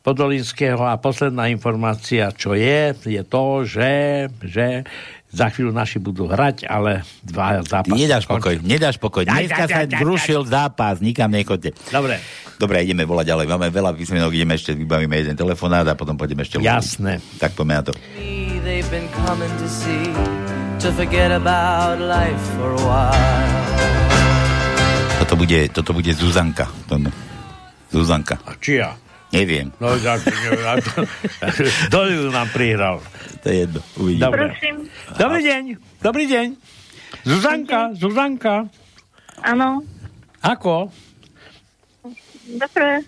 [0.02, 3.94] Podolinského a posledná informácia, čo je, je to, že,
[4.40, 4.88] že
[5.28, 8.00] Za chvíľu naši budú hrať, ale dva zápasy.
[8.00, 9.28] Nedáš pokoj, nedáš pokoj.
[9.28, 11.76] Dneska sa zrušil zápas, nikam nechoďte.
[11.92, 12.24] Dobre.
[12.58, 13.46] Dobre, ideme volať ďalej.
[13.52, 16.58] Máme veľa písmenok, ideme ešte, vybavíme jeden telefonát a potom pôjdeme ešte.
[16.64, 17.22] Jasné.
[17.38, 17.92] Tak poďme na to.
[18.18, 20.12] Me They've been coming to see
[20.84, 23.64] to forget about life for a while.
[25.24, 26.68] Toto bude, toto bude Zuzanka.
[27.88, 28.36] Zuzanka.
[28.44, 29.07] A čia?
[29.32, 29.76] Neviem.
[29.84, 30.80] No, tak, ja
[31.92, 32.00] to,
[32.32, 33.04] nám prihral.
[33.44, 33.80] To je jedno.
[34.00, 34.24] Uvidíme.
[34.24, 34.44] Dobre.
[34.56, 34.76] Prosím.
[35.20, 35.64] Dobrý deň.
[36.00, 36.48] Dobrý deň.
[37.28, 38.72] Zuzanka, Zuzanka.
[39.44, 39.84] Áno,
[40.44, 40.90] Ako?
[42.56, 43.04] dobre.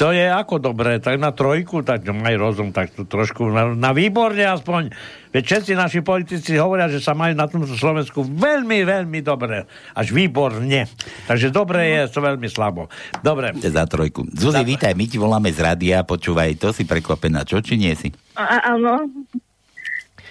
[0.00, 3.90] To je ako dobré, tak na trojku, tak maj rozum, tak tu trošku na, na
[3.92, 4.88] výborne aspoň.
[5.32, 9.68] Veď všetci naši politici hovoria, že sa majú na tomto Slovensku veľmi, veľmi dobre.
[9.92, 10.88] Až výborne.
[11.28, 12.88] Takže dobre je to veľmi slabo.
[13.20, 13.52] Dobre.
[13.56, 14.28] To za trojku.
[14.32, 18.12] Zuzi, vítaj, my ti voláme z rádia, počúvaj, to si prekvapená, čo, či nie si?
[18.36, 19.08] A, áno.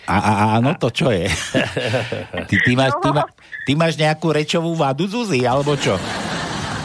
[0.10, 1.30] A, a, a áno, to čo je?
[2.50, 3.24] ty, ty, máš, ty, ma,
[3.70, 5.98] ty máš nejakú rečovú vadu, Zuzi, alebo čo?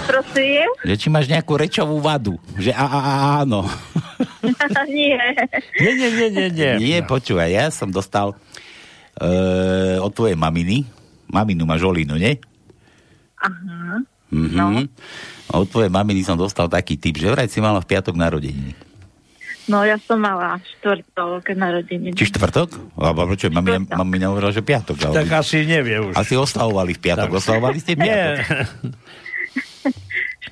[0.06, 0.68] Prosím?
[0.86, 2.38] Že či máš nejakú rečovú vadu?
[2.54, 3.66] Že a, a, a áno.
[4.86, 5.18] Nie.
[5.82, 6.72] Nie, nie, nie, nie, nie.
[6.78, 10.86] Nie, počúvaj, ja som dostal uh, od tvojej maminy.
[11.26, 12.38] Maminu máš Olinu, nie?
[13.42, 14.06] Aha.
[14.30, 14.54] Mhm.
[14.54, 14.66] No.
[15.54, 18.74] Od tvojej maminy som dostal taký typ, že vraj si mala v piatok narodeniny.
[19.66, 22.14] No ja som mala štvrtok narodeniny.
[22.14, 22.94] Či štvrtok?
[22.94, 23.50] Alebo prečo?
[23.50, 24.94] Mamina, mamina hovorila, že piatok.
[25.10, 25.26] Ale...
[25.26, 26.14] Tak asi nevie už.
[26.14, 27.30] Asi oslavovali v piatok.
[27.34, 27.38] Tak.
[27.42, 28.46] Oslavovali ste piatok?
[28.46, 28.94] Nie.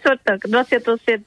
[0.01, 1.25] Štvrtok, 27.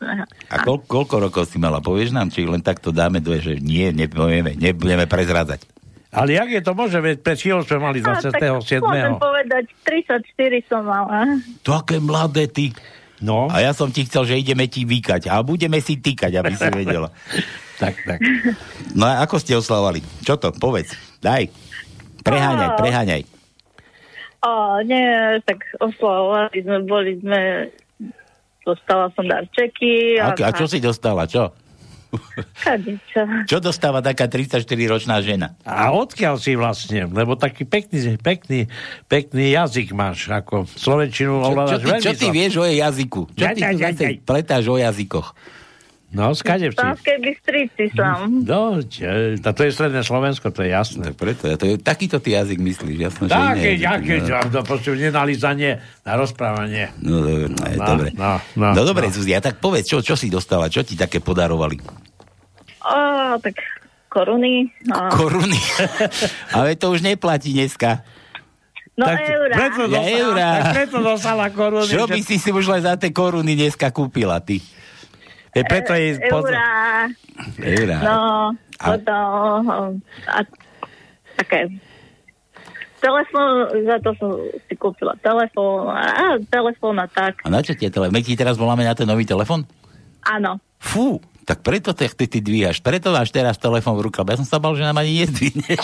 [0.52, 1.80] A koľ, koľko rokov si mala?
[1.80, 5.78] Povieš nám, či len takto dáme dve, že nie, nepovieme, nebudeme prezrádzať.
[6.12, 8.80] Ale jak je to môže, veď pred chvíľou sme mali A, tak 27.
[8.80, 11.40] Môžem povedať, 34 som mala.
[11.68, 12.72] To aké mladé ty.
[13.20, 13.50] No.
[13.50, 15.30] A ja som ti chcel, že ideme ti vykať.
[15.30, 17.10] A budeme si týkať, aby si vedela.
[17.82, 18.20] tak, tak.
[18.94, 20.02] No a ako ste oslavovali?
[20.22, 20.54] Čo to?
[20.54, 20.94] Povedz.
[21.20, 21.50] Daj.
[22.22, 22.78] Preháňaj, Á.
[22.78, 23.24] preháňaj.
[24.46, 27.74] O, nie, tak oslavovali sme, boli sme,
[28.68, 30.20] dostala som darčeky.
[30.20, 31.24] A, a čo si dostala?
[31.24, 31.56] Čo?
[33.52, 35.60] Čo dostáva taká 34-ročná žena?
[35.68, 37.08] A odkiaľ si vlastne?
[37.12, 38.72] Lebo taký pekný, pekný,
[39.12, 42.80] pekný jazyk máš, ako slovenčinu Čo, čo, ovládaš ty, veľmi čo ty vieš o jej
[42.80, 43.22] jazyku?
[43.36, 44.16] Čo Jaj, ty jaj, zase jaj.
[44.24, 45.28] pletáš o jazykoch?
[46.08, 46.80] No, skade V.
[46.80, 48.40] Banskej Bystrici som.
[48.42, 51.12] No, čo, to, je stredné Slovensko, to je jasné.
[51.12, 54.48] Tak preto, ja to je, takýto ty jazyk myslíš, jasno, že Také, iné aké, jazyky,
[54.48, 56.96] to proste nenalízanie na rozprávanie.
[57.04, 58.10] No, no, no, no, dobre.
[58.16, 59.14] No, no, No dobre, no.
[59.14, 61.76] Zuzi, a tak povedz, čo, čo si dostala, čo ti také podarovali?
[62.88, 62.96] O,
[63.44, 63.60] tak
[64.08, 64.72] koruny.
[64.88, 65.60] No, Koruny.
[66.56, 68.08] Ale to už neplatí dneska.
[68.96, 69.54] no Tak eurá.
[69.60, 70.50] Preto Ja dostala, eurá.
[70.56, 71.92] tak preto dostala koruny.
[71.92, 74.64] Čo že- by si si už len za tie koruny dneska kúpila, ty?
[75.56, 76.52] E, preto jej pozor.
[76.52, 77.08] Eurá.
[77.62, 77.98] Eurá.
[78.04, 78.18] No,
[78.80, 79.58] A- potom
[80.28, 80.40] a,
[81.38, 81.72] také
[82.98, 84.32] telefón, za to som
[84.68, 87.46] si kúpila telefón a telefón a tak.
[87.46, 88.14] A na čo tie telefón?
[88.14, 89.64] My ti teraz voláme na ten nový telefon?
[90.26, 90.60] Áno.
[90.78, 92.84] Fú, tak preto te, ty, ty dvíhaš.
[92.84, 94.28] Preto máš teraz telefón v rukách.
[94.28, 95.84] Ja som sa bal, že nám ani nezdvihneš.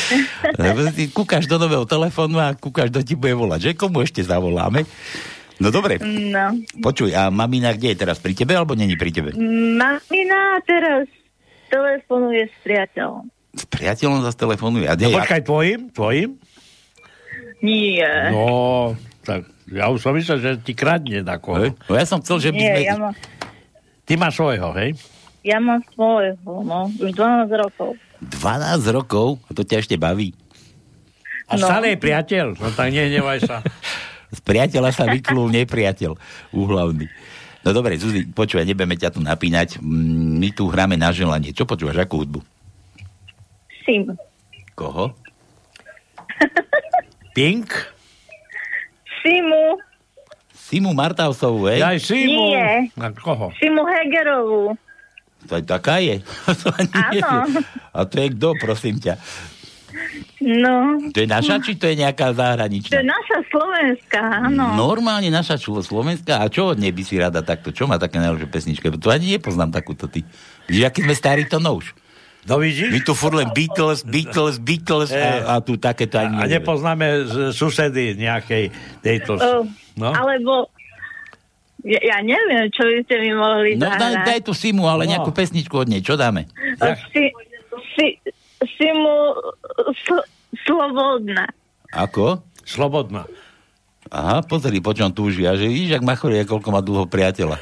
[0.62, 3.70] Lebo ty kúkaš do nového telefónu a kúkaš, do ti bude volať.
[3.70, 4.82] Že komu ešte zavoláme?
[5.58, 6.54] No dobre, No.
[6.78, 8.16] počuj, a mamina kde je teraz?
[8.16, 9.34] Pri tebe alebo není pri tebe?
[9.34, 11.10] Mamina teraz
[11.66, 13.26] telefonuje s priateľom.
[13.52, 14.86] S priateľom zase telefonuje.
[14.86, 15.14] A No je?
[15.14, 15.80] počkaj, tvojim?
[15.90, 16.38] Tvojim?
[17.58, 18.30] Nie.
[18.30, 21.58] No, tak ja už som myslel, že ti kradne na koho.
[21.60, 21.74] Hej?
[21.84, 22.70] No ja som chcel, že by sme...
[22.72, 23.10] Nie, ja, má,
[24.04, 24.90] Ty máš svojho, hej?
[25.42, 26.86] ja mám svojho, no.
[26.94, 27.98] Už 12 rokov.
[28.20, 28.38] 12
[28.90, 29.28] rokov?
[29.44, 30.32] A to ťa ešte baví?
[31.44, 31.64] A No.
[31.64, 32.46] stále je priateľ?
[32.54, 33.56] No tak nehnevaj sa.
[34.28, 36.12] Z priateľa sa vyklul nepriateľ
[36.52, 37.08] úhlavný.
[37.64, 39.76] No dobre, Zuzi, počúvaj, nebudeme ťa tu napínať.
[39.78, 41.50] Mm, My tu hráme na želanie.
[41.50, 42.40] Čo počúvaš, akú hudbu?
[43.82, 44.14] Sim.
[44.72, 45.16] Koho?
[47.34, 47.72] Pink?
[49.20, 49.80] Simu.
[50.54, 51.80] Simu Martausovú, hej?
[51.80, 52.52] Aj Simu.
[52.52, 52.92] Nie.
[52.94, 53.50] Na koho?
[53.56, 54.76] Simu Hegerovú.
[55.46, 56.20] To aj taká je.
[56.60, 56.68] To.
[57.32, 57.62] Áno.
[57.90, 59.16] A to je kto, prosím ťa?
[60.38, 61.02] No.
[61.08, 63.02] To je naša, či to je nejaká To je zahraničná?
[63.02, 64.70] naša Slovenská, áno.
[64.72, 66.38] Normálne naša člo Slovenská.
[66.38, 67.68] A čo od nej by si rada takto?
[67.68, 68.86] Čo má také najlepšie pesničky?
[68.88, 70.22] To ani nepoznám takúto ty.
[70.64, 71.90] Vidíš, aký sme starí, to no už.
[72.44, 72.86] No vidíš?
[72.88, 77.50] My tu furt len Beatles, Beatles, Beatles a, a tu takéto ani A nepoznáme z-
[77.50, 78.70] susedy nejakej
[79.00, 79.36] tejto...
[79.36, 80.14] Oh, No?
[80.14, 80.70] Alebo...
[81.80, 84.24] Ja, ja neviem, čo by ste mi mohli No daj, zahrať.
[84.24, 85.10] daj tú Simu, ale No.
[85.12, 85.98] nejakú pesničku od nej.
[85.98, 86.46] Čo dáme?
[87.10, 87.22] Si,
[87.94, 88.06] si,
[88.64, 89.14] Simu
[89.94, 90.18] sl,
[90.64, 91.46] Slobodná.
[91.92, 92.42] Ako?
[92.64, 93.28] Slobodná.
[94.08, 95.44] Aha, pozri, po čom túži.
[95.44, 97.60] A že víš, ak Machorie, koľko má dlho priateľa.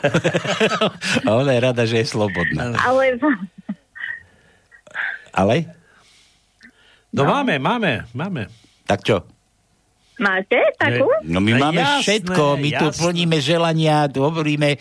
[1.27, 2.71] a ona je rada, že je slobodná.
[2.79, 3.27] Alebo...
[5.35, 5.67] Ale?
[7.11, 8.47] No, máme, máme, máme.
[8.87, 9.27] Tak čo?
[10.17, 11.05] Máte takú?
[11.29, 13.01] No my No máme jasné, všetko, my tu jasné.
[13.05, 14.81] plníme želania, tu hovoríme,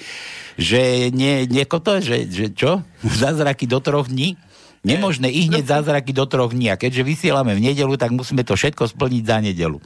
[0.55, 2.87] že nie, nieko to, že, že čo?
[3.19, 4.39] Zázraky do troch dní?
[4.85, 6.69] Nemožné i hneď zázraky do troch dní.
[6.69, 9.81] A keďže vysielame v nedelu, tak musíme to všetko splniť za nedelu.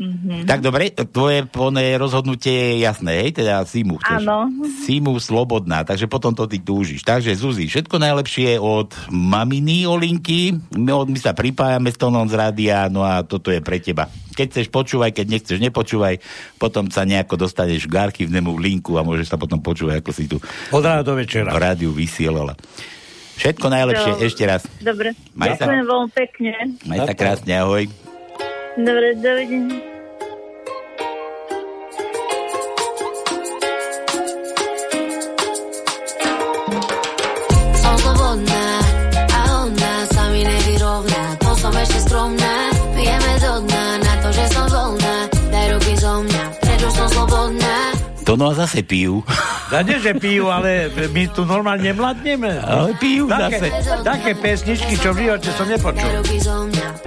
[0.00, 0.48] Mhm.
[0.48, 3.36] Tak dobre, tvoje oné rozhodnutie je jasné, hej?
[3.36, 4.24] Teda Simu chceš.
[4.24, 4.48] Áno.
[4.88, 7.04] Simu slobodná, takže potom to ty túžiš.
[7.04, 10.56] Takže Zuzi, všetko najlepšie od maminy Olinky.
[10.72, 14.08] My, my sa pripájame s tónom z rádia, no a toto je pre teba.
[14.32, 16.16] Keď chceš počúvaj, keď nechceš nepočúvaj,
[16.56, 20.40] potom sa nejako dostaneš k archívnemu linku a môžeš sa potom počúvať, ako si tu
[20.72, 21.52] Od rána do večera.
[21.52, 22.56] v rádiu vysielala.
[23.40, 24.26] Všetko najlepšie, Dobre.
[24.28, 24.62] ešte raz.
[24.84, 25.08] Dobre.
[25.32, 25.64] Maj sa.
[25.64, 26.52] Ďakujem veľmi pekne.
[26.84, 27.88] Maj sa krásne, ahoj.
[28.76, 29.80] Dobre, dovidenia.
[37.80, 38.66] Slobodná
[39.16, 42.49] a ona sa mi nevyrovná To som ešte skromná
[48.30, 49.26] To no a zase pijú.
[49.70, 52.58] Ja nie, že pijú, ale my tu normálne mladneme.
[52.58, 54.02] Ale pijú také, zase.
[54.02, 56.10] Také pesničky, čo v živote som nepočul.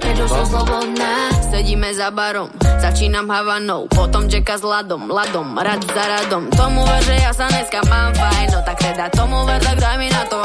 [0.00, 2.48] Prečo som slobodná Sedíme za barom,
[2.80, 7.46] začínam havanou Potom čeka s ladom, ladom, rad za radom Tomu ver, že ja sa
[7.52, 10.43] dneska mám fajn No tak teda tomu ver, tak daj mi na to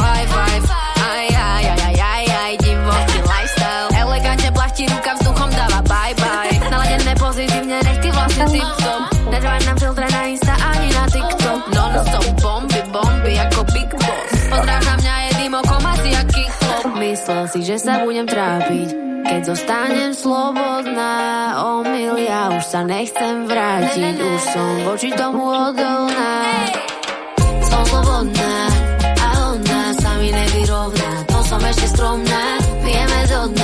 [17.70, 18.90] že sa budem trápiť.
[19.30, 21.14] Keď zostanem slobodná,
[21.62, 26.34] omyl, ja už sa nechcem vrátiť, už som voči tomu odolná.
[27.62, 28.56] Som slobodná
[29.06, 33.59] a ona sa mi nevyrovná, to som ešte skromná, pijeme do dna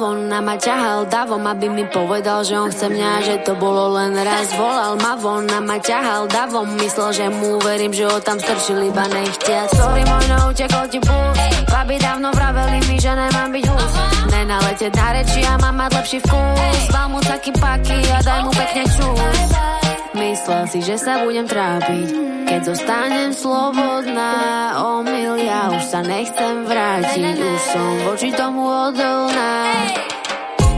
[0.00, 3.92] von a ma ťahal davom, aby mi povedal, že on chce mňa, že to bolo
[4.00, 4.48] len raz.
[4.56, 8.80] Volal ma von a ma ťahal davom, myslel, že mu verím, že ho tam strčil
[8.80, 9.68] iba nechtiac.
[9.76, 13.92] Sorry, možno utekol ti puls, babi dávno vraveli mi, že nemám byť hus.
[14.32, 16.80] Nenaletieť na reči a mám mať lepší vkus.
[16.96, 19.79] Val mu taký paky a daj mu pekne čus.
[20.10, 22.08] Myslel si, že sa budem trápiť,
[22.50, 24.34] keď zostanem slobodná.
[24.82, 29.54] Omyl, ja už sa nechcem vrátiť, už som voči tomu odolná.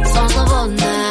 [0.05, 1.02] Som slobodná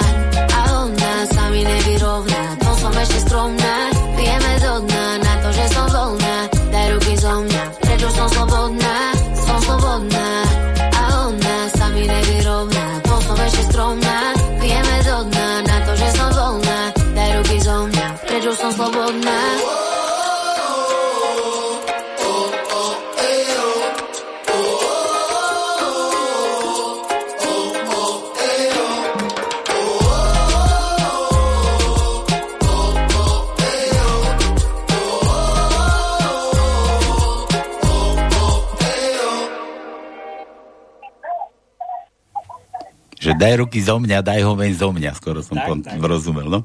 [43.32, 45.16] Že daj ruky zo mňa, daj ho ven zo mňa.
[45.16, 46.60] Skoro som to rozumel, no.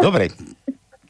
[0.00, 0.32] Dobre.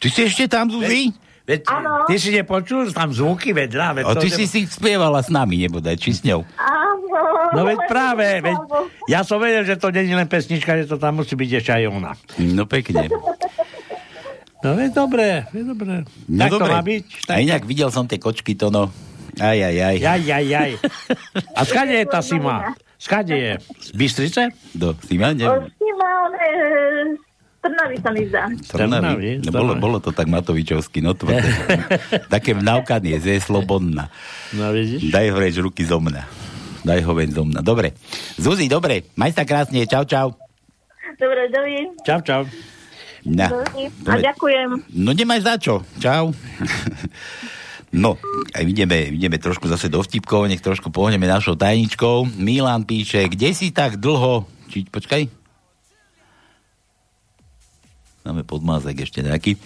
[0.02, 1.14] Ty si ešte tam, Zuzi?
[1.46, 1.66] Veď,
[2.06, 4.02] ty si nepočul tam zvuky vedľa?
[4.02, 6.46] Veď O, to ty ne- si si spievala s nami, nebodaj, či s ňou.
[6.54, 7.22] Áno.
[7.50, 8.54] No veď práve, veď,
[9.10, 11.70] ja som vedel, že to nie je len pesnička, že to tam musí byť ešte
[11.74, 12.12] aj ona.
[12.38, 13.10] No pekne.
[14.62, 15.94] No veď dobre, veď dobre.
[16.30, 16.70] No tak to dobre.
[16.70, 17.04] má byť.
[17.26, 18.92] A inak videl som tie kočky, to no.
[19.42, 19.96] Aj, aj, aj.
[19.98, 20.70] Jaj, jaj, jaj.
[21.54, 22.78] A skade je tá Sima?
[23.00, 23.52] Skade je?
[23.80, 24.52] Z Bystrice?
[24.76, 25.72] Do Sima, neviem.
[27.60, 28.44] Trnavy sa mi zdá.
[28.72, 29.40] Trnavy.
[29.44, 31.44] No, bolo, bolo to tak Matovičovsky, no tvrdé.
[32.34, 34.08] Také vnavkanie, že je slobodná.
[34.56, 35.12] No vidíš?
[35.12, 36.24] Daj ho reč ruky zo mňa.
[36.88, 37.60] Daj ho ven zo mňa.
[37.60, 37.92] Dobre.
[38.40, 39.12] Zuzi, dobre.
[39.16, 39.84] Maj sa krásne.
[39.84, 40.32] Čau, čau.
[41.20, 41.92] Dobre, dovidenia.
[42.00, 42.42] Čau, čau.
[43.28, 43.52] Na.
[44.08, 44.88] A ďakujem.
[44.96, 45.84] No nemaj za čo.
[46.00, 46.32] Čau.
[47.90, 48.14] No,
[48.54, 52.38] aj ideme, ideme trošku zase do vtipkov, nech trošku pohneme našou tajničkou.
[52.38, 54.46] Milan píše, kde si tak dlho...
[54.70, 55.26] Či, počkaj.
[58.22, 59.58] Máme podmázek ešte nejaký.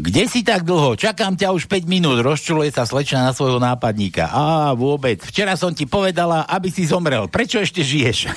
[0.00, 0.96] Kde si tak dlho?
[0.96, 4.32] Čakám ťa už 5 minút, rozčuluje sa slečna na svojho nápadníka.
[4.32, 5.20] Á, vôbec.
[5.20, 7.28] Včera som ti povedala, aby si zomrel.
[7.28, 8.18] Prečo ešte žiješ?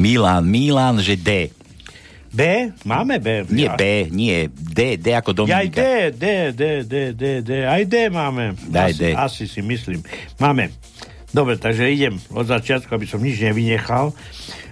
[0.00, 1.52] Milan, Milan, že D.
[2.30, 2.70] B?
[2.86, 3.42] Máme B.
[3.50, 5.80] Nie B, nie D, D ako Ja aj D, Dominika.
[6.14, 6.24] D,
[6.54, 8.54] D, D, D, D, aj D máme.
[8.70, 9.04] Daj asi, D.
[9.18, 10.00] Asi si myslím.
[10.38, 10.70] Máme.
[11.30, 14.14] Dobre, takže idem od začiatku, aby som nič nevynechal.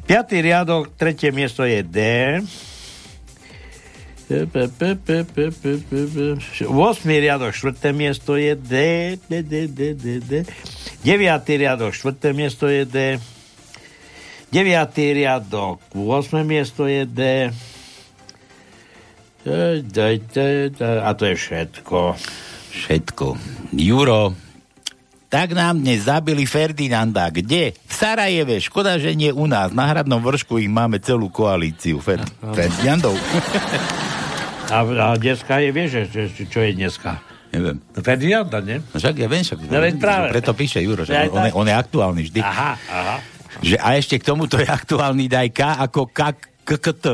[0.06, 1.98] Piatý riadok, tretie miesto je D.
[4.28, 6.18] P, P, P, P, P, P, P, P.
[6.68, 8.74] Osmý riadok, štvrté miesto je D.
[9.26, 10.32] D, D, D, D, D.
[11.00, 12.98] Deviatý riadok, štvrté miesto je D.
[14.48, 16.40] Deviatý riadok, 8.
[16.40, 17.20] miesto je D.
[20.82, 22.16] A to je všetko.
[22.72, 23.26] Všetko.
[23.76, 24.32] Juro,
[25.28, 27.28] tak nám dnes zabili Ferdinanda.
[27.28, 27.76] Kde?
[27.76, 28.56] V Sarajeve.
[28.60, 29.68] Škoda, že nie u nás.
[29.76, 32.00] Na hradnom vršku ich máme celú koalíciu.
[32.00, 33.16] Fer- Ferdinandov.
[34.68, 36.12] A, a dneska je, vieš,
[36.44, 37.24] čo je dneska?
[37.56, 37.80] Neviem.
[38.04, 38.84] Ferdinanda, nie?
[38.84, 40.28] No Však ja viem, však, No práve.
[40.28, 42.40] preto píše Juro, že on, on je aktuálny vždy.
[42.44, 43.16] Aha, aha.
[43.58, 46.30] Že, a ešte k tomuto je aktuálny daj K ako K,
[46.62, 47.04] K, K, T.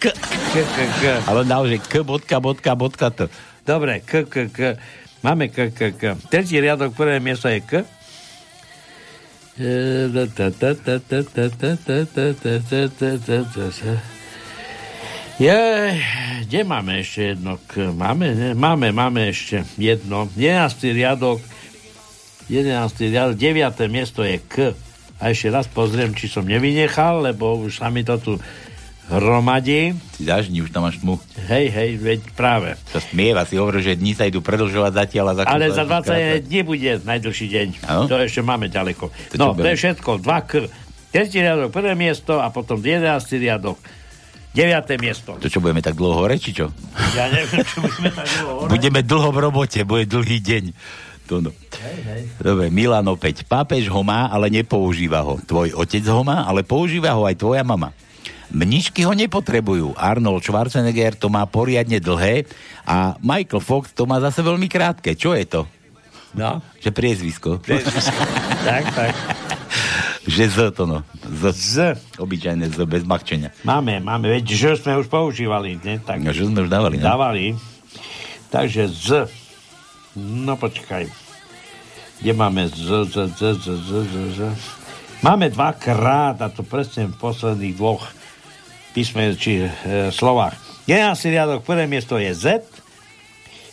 [0.00, 0.04] K,
[0.52, 1.04] K, K, K.
[1.24, 3.32] Ale naozaj K, bodka, bodka, bodka, T.
[3.64, 4.58] Dobre, K, K, K.
[5.24, 6.02] Máme K, K, K.
[6.28, 7.72] Tretí riadok, prvé miesto je K.
[15.40, 15.60] Je,
[16.44, 17.60] kde máme ešte jedno?
[17.96, 18.50] Máme, ne?
[18.52, 20.28] máme, máme ešte jedno.
[20.36, 20.92] 11.
[20.92, 21.40] riadok,
[22.48, 23.12] 11.
[23.12, 23.92] riadok, 9.
[23.92, 24.76] miesto je K.
[25.22, 28.32] A ešte raz pozriem, či som nevynechal, lebo už sa mi to tu
[29.06, 29.94] hromadí.
[30.18, 31.22] Si dáš, už tam máš tmu.
[31.46, 32.74] Hej, hej, veď práve.
[32.90, 35.38] Sa smieva, si hovorí, že dní sa idú predlžovať zatiaľ.
[35.38, 37.68] A Ale za sa 20 dní bude najdlhší deň.
[37.86, 38.02] Áno?
[38.10, 39.04] To ešte máme ďaleko.
[39.10, 40.10] To no, to je všetko.
[40.26, 40.50] 2 K.
[41.12, 43.04] Tretí riadok, prvé miesto a potom 11.
[43.36, 43.76] riadok,
[44.56, 44.96] 9.
[44.96, 45.36] miesto.
[45.36, 46.72] To čo, budeme tak dlho hore, či čo?
[47.12, 48.68] Ja neviem, čo budeme tak dlho hore.
[48.72, 50.64] Budeme dlho v robote, bude dlhý deň.
[51.32, 51.52] To no.
[51.80, 52.22] Hej, hej.
[52.36, 53.48] Dobre, Milan opäť.
[53.48, 55.40] Pápež ho má, ale nepoužíva ho.
[55.40, 57.96] Tvoj otec ho má, ale používa ho aj tvoja mama.
[58.52, 59.96] Mnišky ho nepotrebujú.
[59.96, 62.44] Arnold Schwarzenegger to má poriadne dlhé
[62.84, 65.16] a Michael Fox to má zase veľmi krátke.
[65.16, 65.64] Čo je to?
[66.36, 66.60] No.
[66.84, 67.64] Že priezvisko.
[68.68, 69.16] tak, tak.
[70.28, 71.00] Že Z to no.
[71.24, 71.42] Z.
[71.56, 71.76] Z.
[72.20, 73.56] Obyčajné Z, bez machčenia.
[73.64, 75.96] Máme, máme, veď že sme už používali, ne?
[75.96, 77.08] Tak No, že sme už dávali, no?
[77.08, 77.56] Dávali.
[78.52, 79.08] Takže z.
[80.12, 81.21] No počkaj.
[82.22, 84.40] Kde máme z, z, z, z, z, z, z.
[85.26, 88.14] Máme dvakrát, a to presne v posledných dvoch
[88.94, 89.68] písme, či e,
[90.14, 90.54] slovách.
[90.86, 91.18] 11.
[91.34, 92.62] riadok, prvé miesto je Z.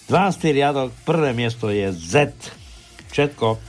[0.09, 0.49] 12.
[0.49, 2.33] riadok, prvé miesto je Z.
[3.13, 3.61] Všetko.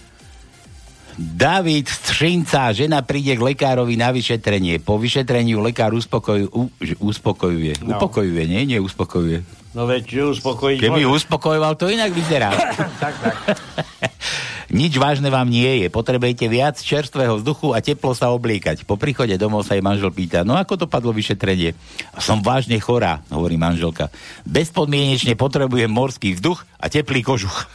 [1.20, 4.81] David Střinca, žena príde k lekárovi na vyšetrenie.
[4.81, 6.73] Po vyšetrení lekár uspokoju, u,
[7.05, 7.85] uspokojuje.
[7.85, 8.01] No.
[8.01, 8.65] Upokojuje, nie?
[8.65, 9.60] Nie uspokojuje.
[9.70, 11.22] No veď že uspokojiť Keby môže.
[11.22, 12.51] uspokojoval, to inak vyzerá.
[13.02, 13.36] tak, tak.
[14.70, 15.86] Nič vážne vám nie je.
[15.90, 18.86] Potrebujete viac čerstvého vzduchu a teplo sa obliekať.
[18.86, 21.74] Po príchode domov sa jej manžel pýta, no ako dopadlo vyšetrenie?
[22.22, 24.14] Som vážne chorá, hovorí manželka.
[24.47, 27.66] Bezpodmienečne potrebujem morský vzduch a teplý kožuch.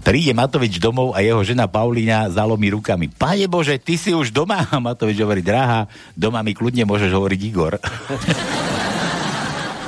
[0.00, 3.10] Príde Matovič domov a jeho žena Paulína zalomí rukami.
[3.12, 4.62] Pane Bože, ty si už doma?
[4.78, 7.76] Matovič hovorí, drahá, doma mi kľudne môžeš hovoriť Igor.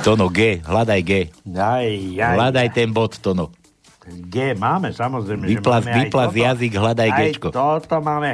[0.03, 1.11] Tono G, hľadaj G.
[1.49, 3.55] Aj, aj, Hľadaj ten bod, Tono.
[4.03, 5.47] G máme, samozrejme.
[5.47, 6.43] Vyplaz, že máme aj vyplaz toto.
[6.43, 7.47] jazyk, hľadaj Aj Gčko.
[7.49, 8.31] toto máme.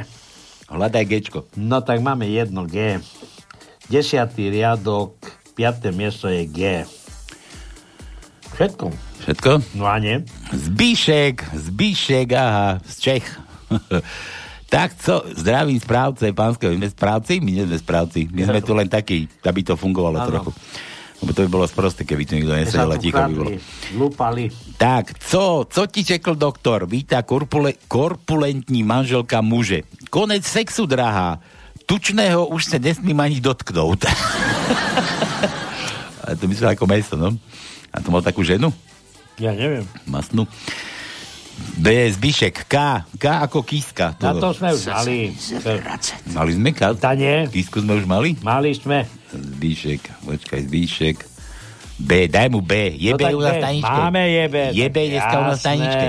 [0.65, 1.39] Hľadaj Gčko.
[1.55, 2.97] No tak máme jedno G.
[3.85, 5.13] Desiatý riadok,
[5.53, 6.59] piaté miesto je G.
[8.51, 8.85] Všetko.
[9.19, 9.51] Všetko?
[9.77, 10.25] No a nie?
[10.49, 13.25] Zbíšek, Zbíšek, aha, z Čech.
[14.73, 16.73] tak co, zdravím správce pánskeho.
[16.73, 17.33] My sme správci?
[17.39, 18.25] My nie sme správci.
[18.27, 20.27] My sme tu len takí, aby to fungovalo Áno.
[20.27, 20.51] trochu.
[21.19, 23.51] Lebo to by bolo sprosté, keby tu nikto nesedel a ticho by bolo.
[23.91, 24.47] lúpali.
[24.79, 26.87] Tak, co, co ti čekl doktor?
[26.87, 29.83] Víta korpule, korpulentní manželka muže.
[30.07, 31.43] Konec sexu, drahá.
[31.83, 34.07] Tučného už sa nesmím ani dotknúť.
[36.23, 37.35] a to myslím ako mesto, no?
[37.91, 38.71] A to mal takú ženu?
[39.41, 39.83] Ja neviem.
[40.07, 40.47] Masnú.
[41.75, 42.71] B je Zbyšek.
[42.71, 43.03] K.
[43.19, 44.15] K ako kíska.
[44.19, 45.35] Na to sme už mali.
[46.31, 46.95] Mali sme K?
[46.95, 47.47] Tá nie.
[47.51, 48.39] Kísku sme už mali?
[48.39, 49.18] Mali sme.
[49.33, 50.01] Zbyšek.
[50.25, 51.17] Počkaj, Zbyšek.
[51.99, 52.95] B, daj mu B.
[52.95, 53.99] Je No B u nás v tajničke?
[53.99, 54.55] Máme je B.
[54.71, 56.07] Je B dneska u nás v Jasné, tajničke?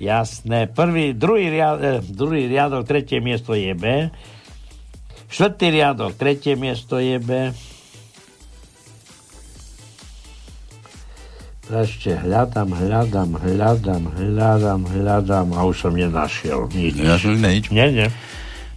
[0.00, 0.58] Jasné.
[0.68, 4.12] Prvý, druhý, riad, eh, druhý riadok, tretie miesto je B.
[5.30, 7.30] Štvrtý riadok, tretie miesto je B.
[11.70, 16.98] Ešte hľadám, hľadám, hľadám, hľadám, hľadám a už som nenašiel nič.
[16.98, 17.70] Nenašiel sme nič?
[17.70, 18.08] Nie, nie.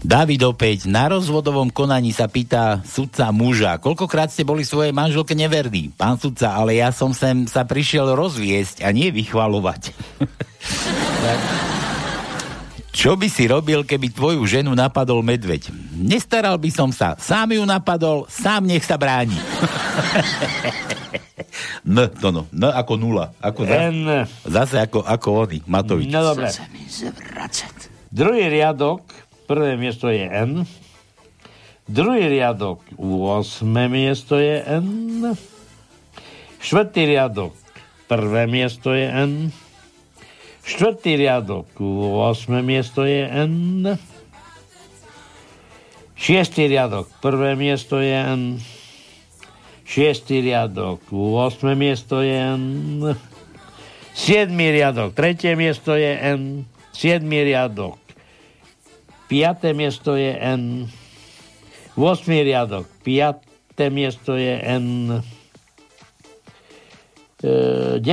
[0.03, 0.91] David opäť.
[0.91, 3.80] Na rozvodovom konaní sa pýta sudca muža.
[3.80, 5.95] Koľkokrát ste boli svojej manželke neverní?
[5.95, 9.95] Pán sudca, ale ja som sem sa prišiel rozviesť a nie vychvalovať.
[12.93, 15.71] Čo by si robil, keby tvoju ženu napadol medveď?
[15.95, 17.15] Nestaral by som sa.
[17.17, 19.34] Sám ju napadol, sám nech sa bráni.
[21.88, 22.45] N, to no.
[22.51, 23.31] N ako nula.
[23.39, 24.27] Ako za, N.
[24.45, 26.11] Zase ako, ako oni, Matovič.
[26.11, 26.51] No dobre.
[28.13, 29.01] Druhý riadok,
[29.45, 30.67] prvé miesto je N.
[31.83, 35.35] Druhý riadok, 8 miesto je N.
[36.63, 37.51] Štvrtý riadok,
[38.07, 39.51] prvé miesto je N.
[40.63, 43.83] Štvrtý riadok, 8 miesto je N.
[46.15, 48.63] Šiestý riadok, prvé miesto je N.
[49.83, 52.63] Šiestý riadok, 8 miesto je N.
[54.15, 56.63] Siedmý riadok, tretie miesto je N.
[56.95, 57.99] Siedmý riadok,
[59.34, 60.85] piaté miesto je N.
[61.97, 63.89] 8 riadok, 5.
[63.89, 65.26] miesto je N.
[67.41, 68.05] E, 9.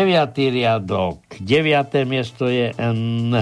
[0.49, 2.09] riadok, 9.
[2.09, 3.37] miesto je N.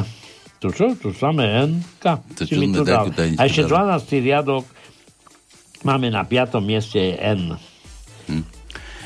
[0.59, 0.99] To čo?
[0.99, 1.87] To samé N?
[2.03, 4.03] To čo sme takú tajničku A ešte dali?
[4.03, 4.27] 12.
[4.27, 4.65] riadok
[5.87, 6.59] máme na 5.
[6.59, 7.55] mieste je N.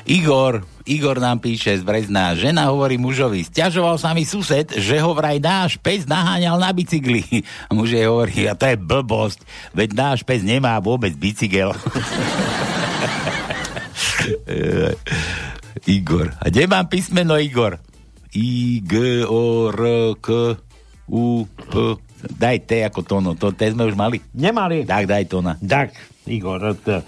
[0.09, 2.34] Igor, Igor nám píše z Brezna.
[2.34, 7.22] Žena hovorí mužovi, stiažoval sa mi sused, že ho vraj náš pes naháňal na bicykli.
[7.68, 9.46] A muž jej hovorí, a to je blbosť,
[9.76, 11.70] veď náš pes nemá vôbec bicykel.
[15.86, 16.34] Igor.
[16.38, 17.78] A kde mám písmeno Igor?
[18.32, 20.56] I, G, O, R, K,
[21.10, 21.72] U, P.
[22.22, 23.34] Daj T ako tono.
[23.34, 24.22] To T sme už mali?
[24.32, 24.86] Nemali.
[24.86, 25.59] Tak, daj to na.
[25.59, 25.92] Tak,
[26.30, 26.62] Igor.
[26.78, 27.02] T.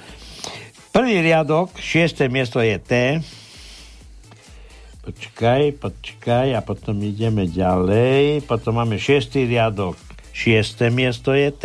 [0.91, 2.93] Prvý riadok, šiesté miesto je T.
[5.05, 8.41] Počkaj, počkaj a potom ideme ďalej.
[8.49, 10.01] Potom máme šiestý riadok,
[10.33, 11.65] šiesté miesto je T.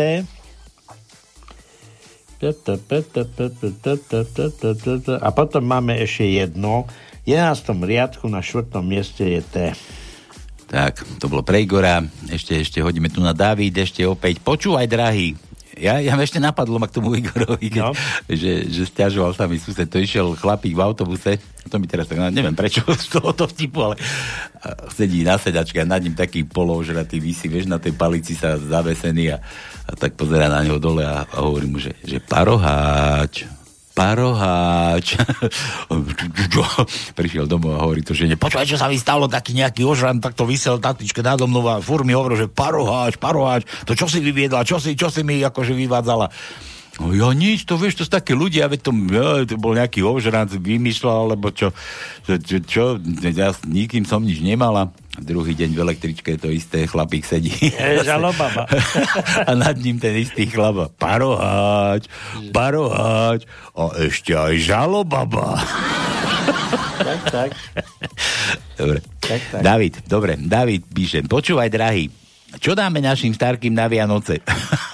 [5.23, 6.83] A potom máme ešte jedno.
[7.23, 7.79] V 11.
[7.79, 9.55] riadku na štvrtom mieste je T.
[10.67, 12.03] Tak, to bolo pre Igora.
[12.27, 14.43] Ešte, ešte hodíme tu na David, ešte opäť.
[14.43, 15.33] Počúvaj, drahý.
[15.79, 17.95] Ja, ja ma ešte napadlo ma k tomu Igorovi, keď, no.
[18.27, 19.87] že, že stiažoval sa mi sused.
[19.87, 21.39] To išiel chlapík v autobuse.
[21.71, 23.95] To mi teraz tak, neviem prečo z tohoto vtipu, ale
[24.91, 29.31] sedí na sedačke a nad ním taký položratý vysí, vieš, na tej palici sa zavesený
[29.33, 29.37] a,
[29.87, 33.58] a tak pozera na neho dole a, a hovorí mu, že, že paroháč,
[33.93, 35.19] paroháč.
[37.19, 40.21] Prišiel domov a hovorí to, že ne, počúvaj, čo sa mi stalo, taký nejaký ožran,
[40.23, 44.23] takto vysel taktičke nado mnou a fur mi hovoril, že paroháč, paroháč, to čo si
[44.23, 46.31] vyviedla, čo si, čo si mi akože vyvádzala.
[46.99, 50.03] No ja nič, to vieš, to sú také ľudia, veď to, ja, to bol nejaký
[50.03, 51.71] ožranc, vymýšľal, alebo čo,
[52.27, 52.83] čo, čo, čo,
[53.23, 54.91] ja s nikým som nič nemala.
[55.19, 57.51] Druhý deň v električke to isté, chlapík sedí.
[57.71, 58.67] Je žalobaba.
[59.47, 60.91] a nad ním ten istý chlapa.
[60.95, 62.07] Paroháč,
[62.51, 65.59] paroháč a ešte aj žalobaba.
[66.99, 67.49] tak, tak.
[68.75, 68.99] Dobre.
[69.19, 69.61] Tak, tak.
[69.63, 72.11] David, dobre, David píše, počúvaj, drahý,
[72.57, 74.41] čo dáme našim starkým na Vianoce?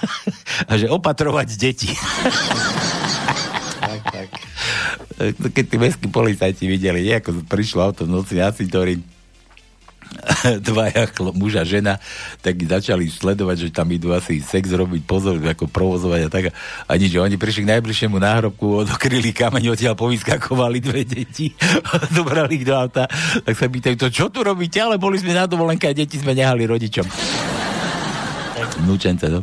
[0.68, 1.90] a že opatrovať deti.
[3.80, 4.28] tak, tak.
[5.56, 9.00] Keď tí mestskí policajti videli, nie, ako prišlo auto v noci na cintorín,
[10.68, 11.98] dvaja chlo, muž a žena,
[12.40, 16.44] tak začali sledovať, že tam idú asi sex robiť, pozor, ako provozovať a tak.
[16.86, 21.52] A nič, oni prišli k najbližšiemu náhrobku, odokryli kameň, odtiaľ povyskakovali dve deti,
[22.16, 23.06] zobrali ich do auta,
[23.42, 24.78] tak sa pýtajú, to čo tu robíte?
[24.82, 27.06] Ale boli sme na dovolenke a deti sme nehali rodičom.
[28.86, 29.40] Vnúčence, no.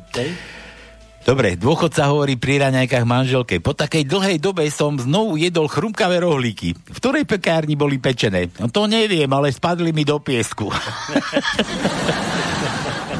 [1.24, 3.64] Dobre, dôchodca hovorí pri raňajkách manželke.
[3.64, 6.76] Po takej dlhej dobe som znovu jedol chrumkavé rohlíky.
[6.76, 8.52] V ktorej pekárni boli pečené?
[8.60, 10.68] No to neviem, ale spadli mi do piesku.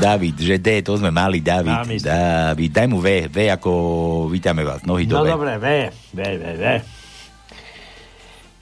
[0.04, 2.04] David, že D, to sme mali, David.
[2.04, 3.72] David, daj mu V, V ako
[4.28, 5.32] vítame vás, nohy No dole.
[5.32, 5.66] dobre, V,
[6.12, 6.64] V, V, V.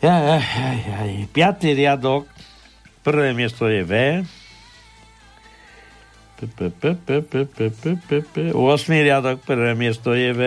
[0.01, 0.97] Ja, ja, ja, ja.
[1.25, 2.29] Piatý riadok,
[3.01, 3.93] prvé miesto je V.
[8.53, 9.05] 8.
[9.05, 10.41] riadok, prvé miesto je V.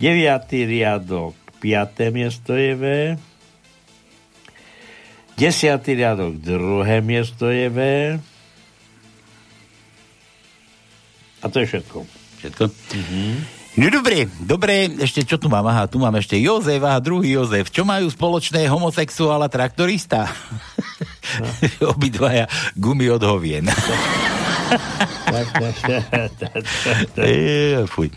[0.00, 0.48] 9.
[0.48, 2.16] riadok, 5.
[2.16, 2.84] miesto je V.
[5.36, 5.80] 10.
[5.84, 7.78] riadok, druhé miesto je V.
[11.40, 11.98] A to je všetko.
[12.40, 12.64] Všetko?
[12.96, 13.60] Mhm.
[13.78, 15.62] No dobre, dobre, ešte čo tu mám?
[15.70, 17.70] Aha, tu mám ešte Jozef, a druhý Jozef.
[17.70, 20.26] Čo majú spoločné homosexuál a traktorista?
[21.92, 23.66] Obidvaja gumy od hovien.
[27.90, 28.08] Fuj.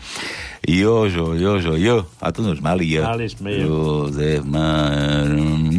[0.64, 2.08] Jožo, Jožo, jo.
[2.24, 3.04] A to už mali jo.
[3.04, 3.68] Mali sme jo.
[4.08, 4.88] Jozef má...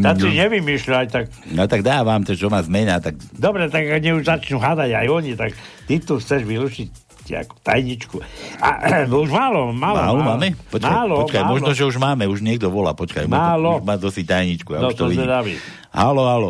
[0.05, 1.25] Tak si nevymýšľaj, tak...
[1.49, 5.07] No tak dávam to, čo má zmena, tak Dobre, tak ak už začnú hádať aj
[5.09, 5.57] oni, tak
[5.89, 8.15] ty tu chceš vylúčiť ako tajničku.
[8.61, 8.69] A
[9.25, 9.97] už málo, málo.
[9.97, 10.53] Málo máme?
[10.69, 11.51] Počkaj, málo, počkaj málo.
[11.57, 13.25] možno, že už máme, už niekto volá, počkaj.
[13.25, 13.81] Málo.
[13.81, 15.25] Už má dosi tajničku, ja No už to to vidím.
[15.25, 15.53] zvedavý.
[15.89, 16.49] Halo, halo.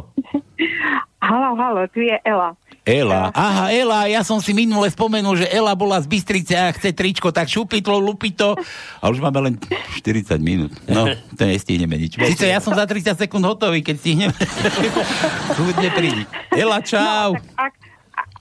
[1.21, 2.53] Halo, halo, tu je Ela.
[2.85, 3.33] Ela.
[3.33, 7.33] Aha, Ela, ja som si minule spomenul, že Ela bola z Bystrice a chce tričko,
[7.33, 8.53] tak šupitlo, lupito.
[9.01, 9.53] A už máme len
[9.97, 10.69] 40 minút.
[10.85, 12.13] No, to nestihneme nič.
[12.13, 14.37] Sice ja som za 30 sekúnd hotový, keď stihneme.
[15.57, 16.23] Kľudne prídi.
[16.53, 17.33] Ela, čau.
[17.33, 17.73] No, tak ak,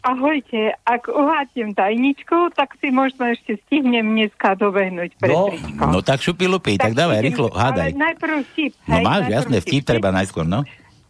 [0.05, 5.83] ahojte, ak uhátím tajničku, tak si možno ešte stihnem dneska dobehnúť pre No, tričko.
[5.83, 7.91] no tak šupi, lupi, tak dávaj, idem- rýchlo, hádaj.
[7.91, 8.73] Ale najprv vtip.
[8.85, 10.63] No hej, máš, jasné, vtip treba najskôr, no.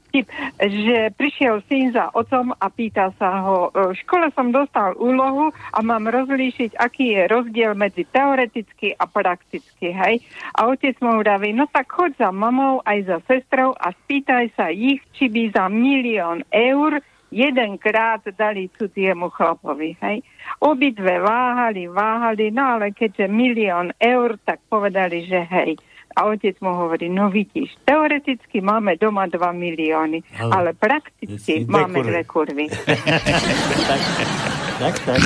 [0.06, 4.94] Vtip, že prišiel syn za otcom a pýta sa ho, e, v škole som dostal
[4.94, 10.22] úlohu a mám rozlíšiť, aký je rozdiel medzi teoreticky a prakticky, hej.
[10.54, 14.70] A otec mu vraví, no tak choď za mamou aj za sestrou a spýtaj sa
[14.70, 17.02] ich, či by za milión eur
[17.34, 20.22] jedenkrát dali cudziemu chlapovi, hej.
[20.62, 25.74] Obidve váhali, váhali, no ale keďže milión eur, tak povedali, že hej.
[26.14, 31.74] A otec mu hovorí, no vidíš, teoreticky máme doma 2 milióny, Ale- ale prakticky Dve
[31.74, 32.06] máme kurvy.
[32.06, 32.64] dve kurvy.
[34.74, 35.22] Tak, tak.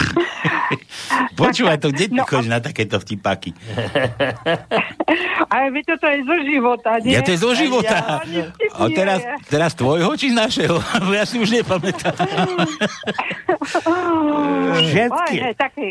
[1.33, 3.57] Počúvaj to, kde ty No, chodíš na takéto vtipáky?
[5.53, 7.17] Ale vy toto je zo života, nie?
[7.17, 8.21] Ja to je zo života.
[8.29, 10.77] Ja, A teraz, teraz tvojho či našeho?
[11.19, 12.15] Ja si už nepamätám.
[14.79, 15.37] Všetky.
[15.41, 15.87] Hej, taký,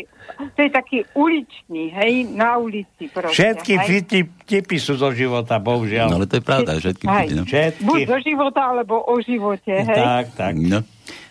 [0.54, 3.34] to je taký uličný, hej, na ulici proste.
[3.34, 6.08] Všetky vtipy, vtipy sú zo života, bohužiaľ.
[6.08, 7.42] No ale to je pravda, všetky vtipy, no.
[7.44, 7.82] Všetky.
[7.84, 9.96] Buď zo života, alebo o živote, hej.
[9.98, 10.54] Tak, tak.
[10.56, 10.80] No.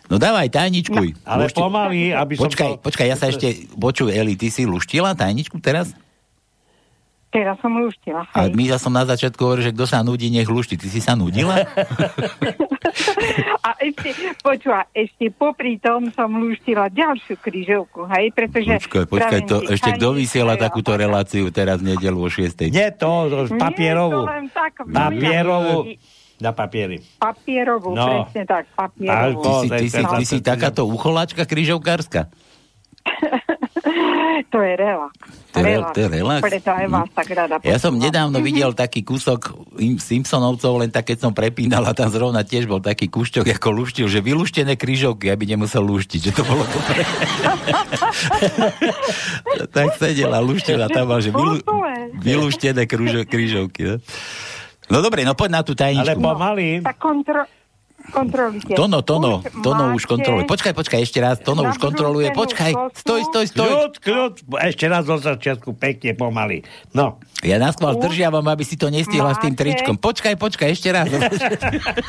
[0.08, 1.08] No dávaj, tajničkuj.
[1.24, 3.48] Ale Lušti- pomaly, aby som počkaj, to- Počkaj, ja sa ešte...
[3.74, 5.92] Počuj, Eli, ty si luštila tajničku teraz?
[7.28, 8.56] Teraz som luštila, A hej.
[8.56, 10.80] my ja som na začiatku hovoril, že kto sa nudí, nech lušti.
[10.80, 11.60] Ty si sa nudila?
[13.60, 14.10] A ešte,
[14.40, 18.80] počúva, ešte popri tom som luštila ďalšiu krížovku, hej, pretože...
[18.80, 22.72] Počkaj, počkaj, to ešte kto vysiela takúto reláciu teraz v nedelu o 6.
[22.72, 24.24] Nie to, to Nie, papierovú.
[24.24, 25.78] to len tak Papierovú.
[26.38, 27.02] Na papieri.
[27.18, 28.30] Papierovú, No.
[28.30, 29.42] presne tak, Ty papierovú.
[29.66, 32.30] si, ty, si, ty si takáto ucholáčka križovkárska.
[34.54, 35.18] To je relax.
[35.52, 36.42] To je re- to je relax?
[36.46, 39.50] Preto aj vás tak rada Ja som nedávno videl taký kúsok
[39.82, 43.70] im- Simpsonovcov, len tak keď som prepínal a tam zrovna tiež bol taký kúšťok, ako
[43.74, 47.02] luštil, že vylúštené krížovky, aby nemusel luštiť, že to bolo dobre.
[49.74, 51.58] tak sedel a luštil a tam že vylú,
[52.22, 53.82] vylúštené krížo, krížovky.
[53.84, 53.96] No?
[54.88, 56.04] No dobre, no poď na tú tajničku.
[56.04, 56.68] Ale pomaly.
[56.84, 57.44] Tak kontro...
[58.12, 58.74] kontrolujte.
[58.76, 60.46] Tono, Tono, Už Tono už máte kontroluje.
[60.48, 62.32] Počkaj, počkaj, ešte raz, Tono už kontroluje.
[62.32, 63.68] Počkaj, stoj, stoj, stoj.
[63.68, 64.34] Kľud, kľud.
[64.64, 66.64] Ešte raz do začiatku, pekne pomaly.
[66.96, 67.20] No.
[67.46, 69.62] Ja nás chval držiavam, aby si to nestihla s tým Máte?
[69.62, 69.96] tričkom.
[70.02, 71.06] Počkaj, počkaj, ešte raz.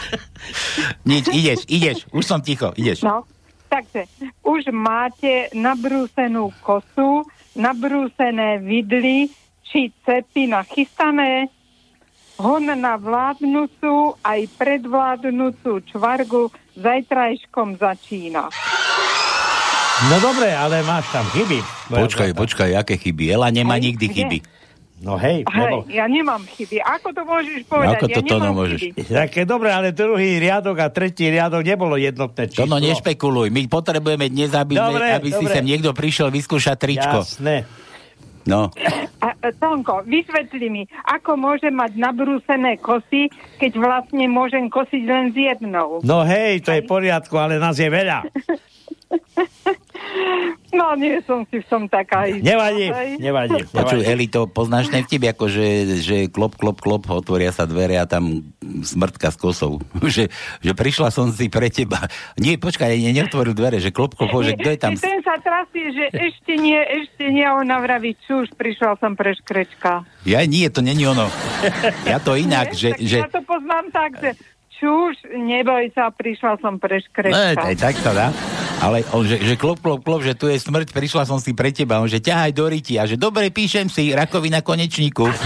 [1.10, 3.04] Nič, ideš, ideš, už som ticho, ideš.
[3.04, 3.28] No,
[3.68, 4.08] takže
[4.40, 9.28] už máte nabrúsenú kosu, nabrúsené vidly,
[9.68, 11.52] či cepy nachystané,
[12.38, 16.48] hon na vládnúcu aj predvládnúcu čvargu
[16.78, 18.46] zajtrajškom začína.
[20.08, 21.58] No dobre, ale máš tam chyby.
[21.90, 23.34] Počkaj, počkaj, aké chyby.
[23.34, 24.14] Ela nemá Hej, nikdy kde?
[24.14, 24.38] chyby.
[24.98, 25.86] No hej, lebo...
[25.86, 26.82] Hej, ja nemám chyby.
[26.82, 28.02] Ako to môžeš povedať?
[28.02, 28.78] Ako to, ja Tono, nemám môžeš?
[28.82, 29.00] chyby.
[29.10, 32.66] Také dobre, ale druhý riadok a tretí riadok nebolo jednotné číslo.
[32.66, 33.50] Tono, nešpekuluj.
[33.50, 35.54] My potrebujeme dnes, aby, Dobre, aby si dobre.
[35.54, 37.18] sem niekto prišiel vyskúšať tričko.
[37.22, 37.66] Jasné.
[38.48, 38.72] No,
[39.20, 43.28] A, a, Tonko, vysvetli mi, ako môžem mať nabrúsené kosy,
[43.60, 46.00] keď vlastne môžem kosiť len s jednou.
[46.00, 48.24] No hej, to je v poriadku, ale nás je veľa.
[50.68, 52.44] No, nie som si v tom taká istá.
[52.44, 53.64] Nevadí, nevadí.
[53.72, 54.04] počuj.
[54.04, 55.66] Eli, to poznáš ten vtip, ako že,
[56.04, 58.44] že klop, klop, klop, otvoria sa dvere a tam
[58.84, 59.80] smrtka s kosou.
[60.14, 60.28] že,
[60.60, 62.04] že prišla som si pre teba.
[62.36, 64.92] Nie, počkaj, ne, neotvoril dvere, že klop, klop, že kto je tam?
[64.94, 70.04] Ten sa trasie, že ešte nie, ešte nie, ona vraví, čuž, prišla som pre škrečka.
[70.28, 71.32] Ja nie, to není ono.
[72.04, 72.92] Ja to inak, že...
[72.92, 74.36] tak že Ja to poznám tak, že
[74.78, 77.58] čuž, neboj sa, prišla som pre škrečka.
[77.58, 78.28] aj tak sa dá.
[78.78, 81.74] Ale on, že, že klop, klop, klop, že tu je smrť, prišla som si pre
[81.74, 81.98] teba.
[81.98, 82.94] On, že ťahaj do ryti.
[82.94, 85.26] A že dobre, píšem si, rakovina konečníku.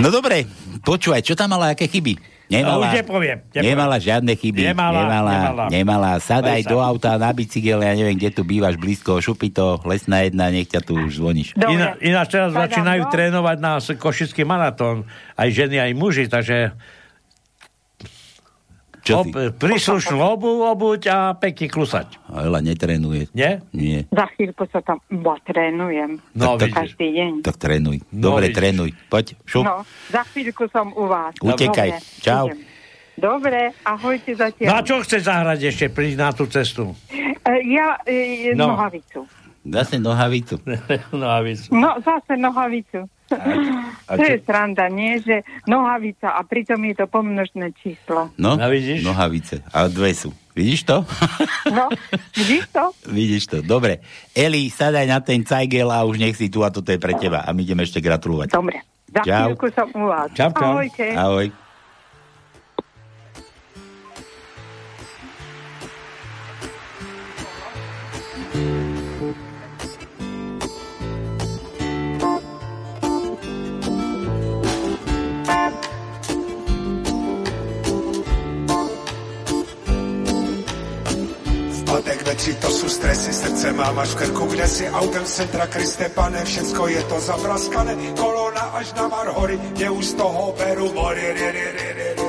[0.00, 0.48] No dobre,
[0.82, 2.16] počúvaj, čo tam mala, aké chyby?
[2.52, 3.64] Nemala, No, už nepoviem, nepoviem.
[3.64, 4.60] nemala žiadne chyby.
[4.68, 5.64] Nemala, nemala, nemala.
[5.72, 6.10] nemala.
[6.20, 10.52] Sadaj do auta na bicykel, ja neviem, kde tu bývaš blízko, šupi to, lesná jedna,
[10.52, 11.56] nech ťa tu už zvoníš.
[11.56, 13.10] Iná, ináč teraz Padám, začínajú no.
[13.10, 15.08] trénovať na košický maratón.
[15.32, 16.76] Aj ženy, aj muži, takže
[19.02, 19.50] Čo ob, ty?
[19.50, 22.22] príslušnú obu obuť a pekne klusať.
[22.28, 23.26] Ela netrenuje.
[23.32, 23.58] Nie?
[23.70, 24.06] Nie.
[24.08, 26.22] Za chvíľku sa tam iba trénujem.
[26.32, 27.32] No, tak, tak, Každý deň.
[27.42, 27.98] tak trénuj.
[28.08, 28.56] No, Dobre, vidíš.
[28.56, 28.90] trénuj.
[29.06, 29.64] Poď, šup.
[29.64, 31.34] No, za chvíľku som u vás.
[31.36, 31.90] Utekaj.
[31.92, 32.46] Dobre, Čau.
[32.48, 32.60] idem.
[33.12, 34.66] Dobre, ahojte zatiaľ.
[34.66, 36.96] No a čo chceš zahrať ešte prísť na tú cestu?
[37.12, 37.28] E,
[37.68, 38.72] ja e, No.
[38.72, 39.26] nohavicu.
[39.62, 40.58] Zase nohavicu.
[41.12, 41.70] no a víc.
[41.70, 43.06] No, zase nohavicu.
[43.32, 45.18] A to čo- je sranda, nie?
[45.18, 48.30] Že nohavica a pritom je to pomnožné číslo.
[48.34, 49.00] No, A vidíš?
[49.00, 49.64] nohavice.
[49.68, 50.30] A dve sú.
[50.52, 50.96] Vidíš to?
[51.72, 51.88] No,
[52.34, 52.84] vidíš to?
[53.06, 53.56] Vidíš to.
[53.62, 54.02] Dobre.
[54.30, 57.40] Eli, sadaj na ten cajgel a už nech si tu a toto je pre teba.
[57.40, 58.52] A my ideme ešte gratulovať.
[58.52, 58.84] Dobre.
[59.08, 59.46] Za Čau.
[59.48, 60.28] chvíľku som u vás.
[60.32, 60.76] Čau, čau.
[60.76, 61.06] Ahojte.
[61.12, 61.46] Ahoj.
[68.52, 68.91] Spadek
[82.82, 86.42] to sú stresy, srdce mám až v krku, kde si autem z centra Kriste, pane,
[86.42, 91.46] všetko je to zapraskané, kolona až na Marhory, kde už z toho berú mori, ri,
[91.46, 92.26] ri, ri, ri, ri.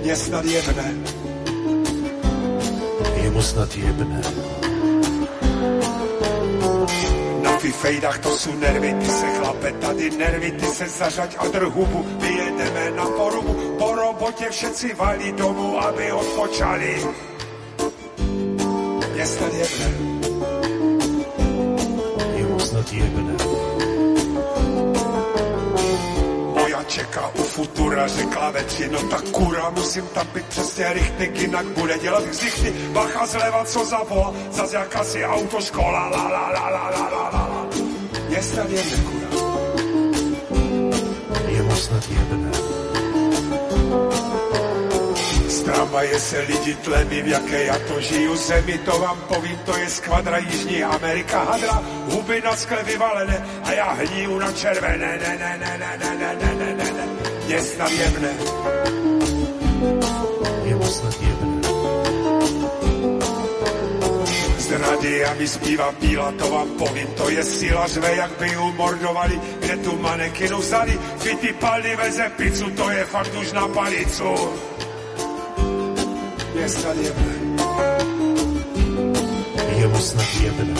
[0.00, 0.88] Je snad jebné.
[3.20, 4.20] Je mu snad jebné.
[7.44, 12.00] Na fifejdách to sú nervy, ty se chlape, tady nervy, ty se zažať a drhubu,
[12.16, 16.92] my jedeme na porubu, po robotě všetci valí domů, aby odpočali.
[19.28, 19.88] Je snad jebné.
[22.36, 23.34] Je mu snad jebné.
[26.56, 31.66] Moja čeká u futura, řekla večer, no tak kura, musím tam být přesně rychtek, jinak
[31.66, 32.72] bude dělat ksichty.
[32.92, 37.66] Bacha zleva, co zavolá, zas jakási autoškola, la la la la la la la la.
[38.28, 39.28] Je snad jebné, kura.
[41.48, 42.77] Je mu snad jebné.
[45.68, 49.90] Tramvaje se lidi tlemí, v jaké já to žiju zemi, to vám povím, to je
[49.90, 55.58] skvadra Jižní Amerika, hadra, huby na skle vyvalené a já hníju na červené, ne, ne,
[55.60, 57.04] ne, ne, ne, ne, ne, ne, ne, ne,
[57.46, 58.32] je snad jebné.
[60.64, 61.60] Je mu snad jebné.
[64.58, 68.72] Z radia mi zpívá bíla, to vám povím, to je síla, řve, jak by ju
[68.72, 74.32] mordovali, kde tu manekinu vzali, fity palny veze pizzu, to je fakt už na palicu.
[76.58, 77.34] Je snad jebné.
[79.78, 80.74] Je mu snad jebné.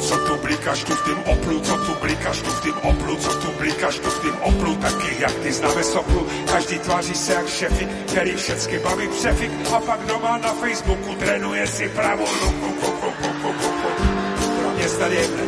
[0.00, 3.30] Co tu blíkaš tu v tým oplu, co tu blíkaš tu v tým oplu, co
[3.34, 6.26] tu blíkaš tu v tým oplu, takých jak ty známe soplu.
[6.52, 11.66] Každý tváří se jak šefik, který všecky baví přefik a pak doma na Facebooku trénuje
[11.66, 12.68] si pravou ruku.
[12.80, 13.88] Ku, ku, ku, ku, ku.
[14.60, 15.42] Pro mě snad jebne.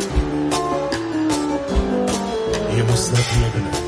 [2.76, 3.83] Je mu snad jebné.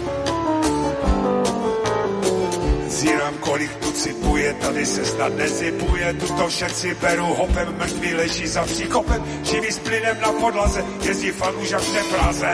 [4.07, 9.73] Cipuje, tady se snad nezipuje, tu to všetci beru hopem, mrtví leží za příkopem, živý
[9.73, 12.47] s plynem na podlaze, jezdí fakt už jak přepráze.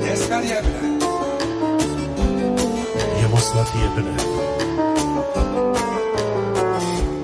[0.00, 0.80] Je snad jebne.
[3.20, 4.16] Je mu snad jebné.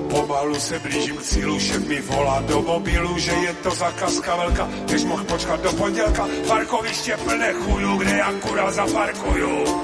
[0.09, 4.69] Pomalu se blížím k cílu, šéf mi volá do mobilu, že je to zakazka velká,
[4.91, 6.27] než mohl počkat do pondělka.
[6.47, 9.83] Parkoviště plné chujů, kde kura zaparkuju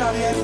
[0.00, 0.36] šariet.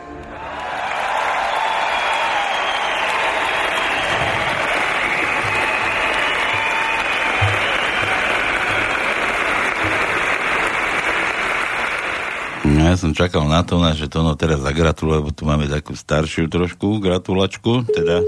[12.93, 16.53] Ja som čakal na to, že to no teraz zagratuluje, lebo tu máme takú staršiu
[16.53, 18.21] trošku gratulačku, teda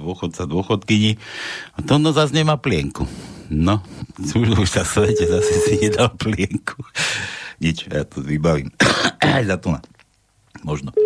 [0.00, 1.20] dôchodca, dôchodkyni.
[1.76, 3.04] A to no zase nemá plienku.
[3.52, 3.84] No,
[4.16, 6.80] už, sa svete zase si nedal plienku.
[7.60, 8.72] Nič, ja to vybavím.
[9.20, 9.84] Aj za to na.
[10.64, 10.96] Možno.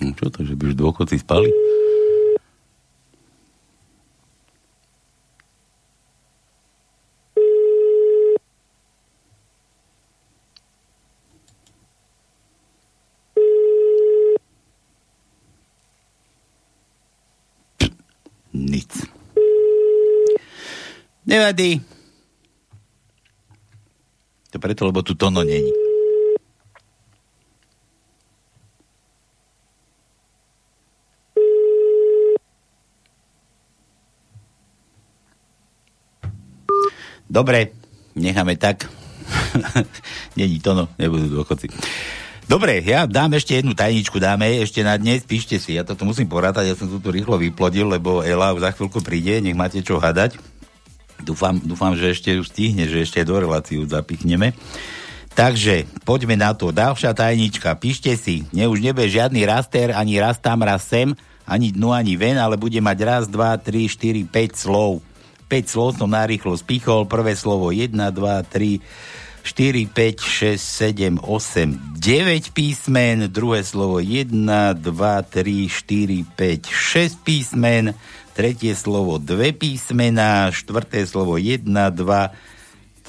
[0.00, 1.52] No čo to, že by už dôchodci spali?
[21.30, 21.78] Nevadí.
[24.50, 25.70] To preto, lebo tu tono není.
[37.30, 37.70] Dobre,
[38.18, 38.90] necháme tak.
[40.34, 41.70] Není to, no, nebudú dôchodci.
[42.50, 46.26] Dobre, ja dám ešte jednu tajničku, dáme ešte na dnes, píšte si, ja toto musím
[46.26, 50.02] porátať, ja som tu rýchlo vyplodil, lebo Ela už za chvíľku príde, nech máte čo
[50.02, 50.49] hadať.
[51.22, 54.56] Dúfam, dúfam, že ešte už stihne, že ešte do reláciu zapichneme.
[55.30, 56.74] Takže, poďme na to.
[56.74, 58.44] Ďalšia tajnička, píšte si.
[58.50, 61.14] Ne, už nebude žiadny raster, ani raz tam, raz sem,
[61.46, 65.00] ani dnu, ani ven, ale bude mať raz, dva, tri, štyri, 5 slov.
[65.50, 67.06] 5 slov som narýchlo spichol.
[67.06, 68.78] Prvé slovo 1, 2, 3,
[69.42, 73.26] 4, 5, 6, 7, 8, 9 písmen.
[73.30, 77.94] Druhé slovo 1, 2, 3, 4, 5, 6 písmen.
[78.34, 80.48] Tretie slovo 2 písmená.
[80.54, 81.98] Štvrté slovo 1, 2,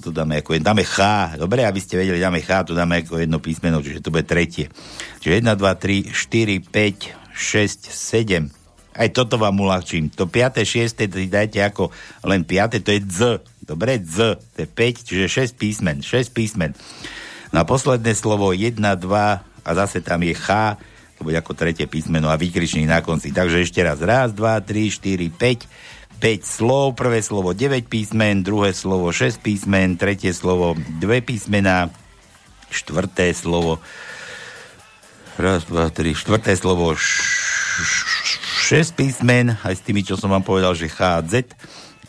[0.02, 0.99] to dáme ako dáme Ch,
[1.38, 4.73] dobre, aby ste vedeli, dáme Ch, to dáme ako jedno písmeno, čiže to bude tretie.
[5.22, 8.49] Čiže 1, 2, 3, 4, 5, 6, 7.
[8.91, 10.11] Aj toto vám uľahčím.
[10.18, 11.93] To 5, 6, to dajte ako
[12.26, 13.19] len 5, to je Z.
[13.61, 16.73] Dobre, Z, to je 5, čiže 6 písmen, 6 písmen.
[17.53, 19.06] No posledné slovo 1, 2
[19.61, 20.49] a zase tam je Ch,
[21.22, 23.30] to bude ako tretie písmeno a výkričník na konci.
[23.30, 28.73] Takže ešte raz, raz, dva, tri, štyri, 5, 5 slov, prvé slovo 9 písmen, druhé
[28.73, 31.93] slovo 6 písmen, tretie slovo 2 písmená,
[32.73, 33.77] štvrté slovo
[35.38, 37.06] raz, dva, tri, štvrté slovo 6
[38.98, 41.22] písmen, aj s tými, čo som vám povedal, že H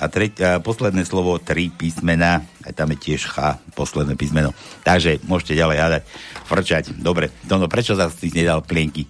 [0.02, 4.50] a treť, a posledné slovo 3 písmena, aj tam je tiež H, posledné písmeno.
[4.82, 6.02] Takže môžete ďalej hádať,
[6.50, 6.84] frčať.
[6.98, 9.06] Dobre, no, no prečo zase si nedal plienky?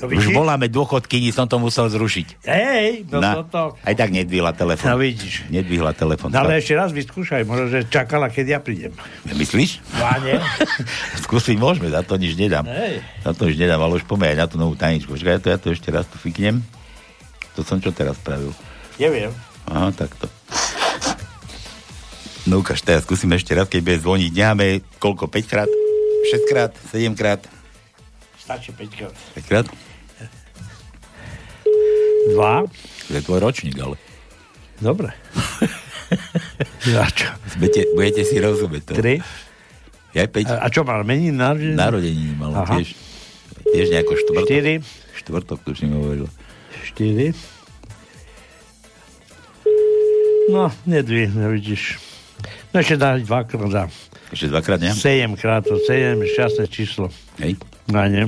[0.00, 2.48] To Už voláme dôchodkyni, som to musel zrušiť.
[2.48, 3.76] Hej, no Na, toto.
[3.84, 4.88] Aj tak nedvihla telefon.
[4.88, 5.44] No vidíš.
[5.52, 6.32] Nedvihla telefon.
[6.32, 8.96] No, ale ešte raz vyskúšaj, možno, že čakala, keď ja prídem.
[9.28, 9.84] Myslíš?
[10.00, 10.40] Váne?
[11.28, 12.64] Skúsiť môžeme, za to nič nedám.
[12.64, 13.04] Hej.
[13.28, 15.12] Za to nič nedám, ale už poďme aj na tú novú tajničku.
[15.12, 16.64] Počkaj, ja to, ja to ešte raz tu fiknem.
[17.52, 18.56] To som čo teraz spravil?
[18.96, 19.49] Neviem.
[19.68, 20.30] Aha, takto.
[22.48, 24.32] No ukáž, teraz skúsime ešte raz, keď bude zvoniť.
[24.32, 25.28] Nemáme koľko?
[25.28, 25.70] 5 krát?
[25.70, 26.72] 6 krát?
[26.88, 27.40] 7 krát?
[28.40, 29.14] Stačí 5 krát.
[29.36, 29.66] 5 krát?
[32.32, 32.64] Dva.
[33.06, 33.96] To je tvoj ročník, ale.
[34.80, 35.12] Dobre.
[36.90, 37.30] Ja čo?
[37.62, 38.92] Budete, budete si rozumieť to.
[38.98, 39.22] Tri.
[40.10, 40.42] Ja 5.
[40.50, 41.06] A, a čo mal?
[41.06, 41.78] Mení narodeniny?
[41.78, 42.82] Narodeniny mal Aha.
[42.82, 42.98] tiež.
[43.70, 44.50] Tiež nejako štvrtok.
[44.50, 44.74] Štyri.
[45.14, 46.26] Štvrtok, tuším hovoril.
[46.82, 47.30] Štyri.
[50.50, 52.02] No, nedvihne, vidíš.
[52.74, 53.84] No ešte dá dvakrát dá.
[54.34, 54.90] Ešte dvakrát, ne?
[54.90, 57.06] Sedem krát, to sedem je šťastné číslo.
[57.38, 57.54] Hej.
[57.86, 58.26] No nie.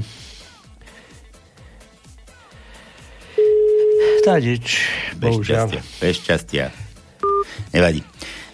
[4.22, 5.66] Bez bohužiaľ.
[5.66, 5.82] šťastia.
[5.98, 6.64] Bez šťastia.
[7.74, 8.06] Nevadí.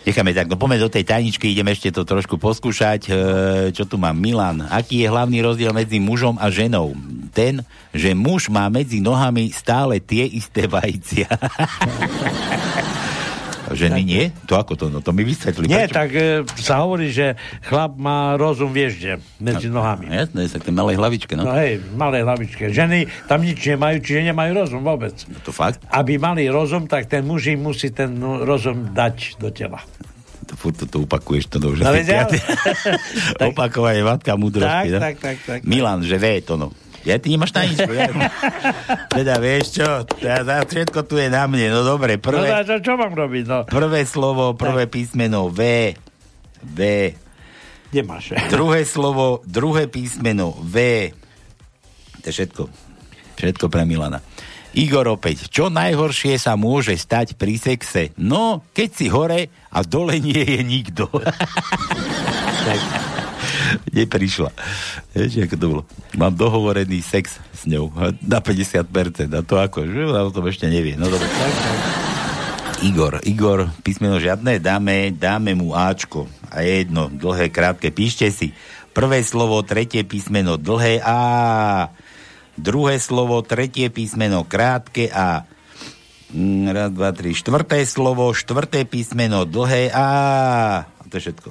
[0.09, 3.01] Necháme tak, no poďme do tej tajničky, ideme ešte to trošku poskúšať.
[3.05, 3.13] E,
[3.77, 4.17] čo tu mám?
[4.17, 4.65] Milan.
[4.65, 6.97] Aký je hlavný rozdiel medzi mužom a ženou?
[7.37, 7.61] Ten,
[7.93, 11.29] že muž má medzi nohami stále tie isté vajcia.
[13.75, 14.23] Ženy nie?
[14.47, 14.87] To ako to?
[14.89, 15.69] No to mi vysvetli.
[15.69, 15.97] Nie, Prečo?
[15.97, 17.35] tak e, sa hovorí, že
[17.67, 19.13] chlap má rozum, vieš, kde,
[19.43, 20.09] medzi nohami.
[20.09, 21.49] Jasné, sa k tej malej hlavičke, no.
[21.49, 22.71] No hej, malé hlavičke.
[22.73, 25.15] Ženy tam nič nemajú, čiže nemajú rozum vôbec.
[25.45, 25.83] To fakt?
[25.93, 29.81] Aby mali rozum, tak ten muž im musí ten no, rozum dať do tela.
[30.49, 32.25] To, furt to, to opakuješ, to už No, ja-.
[33.53, 34.89] Opakovanie matka múdrosti.
[34.89, 35.01] Tak, no?
[35.01, 35.59] tak, tak, tak.
[35.69, 36.73] Milan, že vie to, no.
[37.09, 38.13] Ja ty nemáš tajničku, ja?
[39.17, 43.01] Teda vieš čo, teda všetko tu je na mne, no dobre, prvé, no, čo, čo
[43.01, 43.59] mám robiť, no?
[43.65, 45.97] prvé slovo, prvé písmeno V,
[46.61, 46.79] V,
[47.89, 48.37] Kde máš?
[48.53, 51.09] druhé slovo, druhé písmeno V,
[52.21, 52.63] to je všetko,
[53.41, 54.21] všetko pre Milana.
[54.77, 58.13] Igor opäť, čo najhoršie sa môže stať pri sexe?
[58.21, 61.09] No, keď si hore a dole nie je nikto.
[62.69, 62.81] tak,
[63.97, 64.51] neprišla.
[65.15, 65.83] Vieš, ako to bolo?
[66.17, 67.91] Mám dohovorený sex s ňou
[68.23, 68.85] na 50%.
[69.35, 70.95] A to ako, že ona o tom ešte nevie.
[70.95, 71.27] No dobre.
[72.79, 76.31] Igor, Igor, písmeno žiadne, dáme, dáme mu Ačko.
[76.47, 78.55] A je jedno, dlhé, krátke, píšte si.
[78.95, 81.91] Prvé slovo, tretie písmeno, dlhé A.
[82.55, 85.47] Druhé slovo, tretie písmeno, krátke A.
[86.31, 87.33] Mm, Raz, dva, tri.
[87.33, 90.09] Štvrté slovo, štvrté písmeno, dlhé A.
[91.09, 91.49] To je všetko.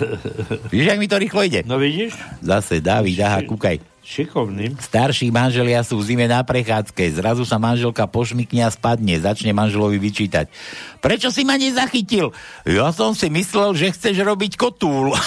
[0.74, 1.66] Víš, jak mi to rýchlo ide?
[1.66, 2.14] No vidíš?
[2.38, 3.82] Zase, Dávid, aha, kúkaj.
[4.06, 4.78] Šikovný.
[4.78, 7.10] Starší manželia sú v zime na prechádzke.
[7.10, 9.18] Zrazu sa manželka pošmykne a spadne.
[9.18, 10.46] Začne manželovi vyčítať.
[11.02, 12.30] Prečo si ma nezachytil?
[12.62, 15.10] Ja som si myslel, že chceš robiť kotúl.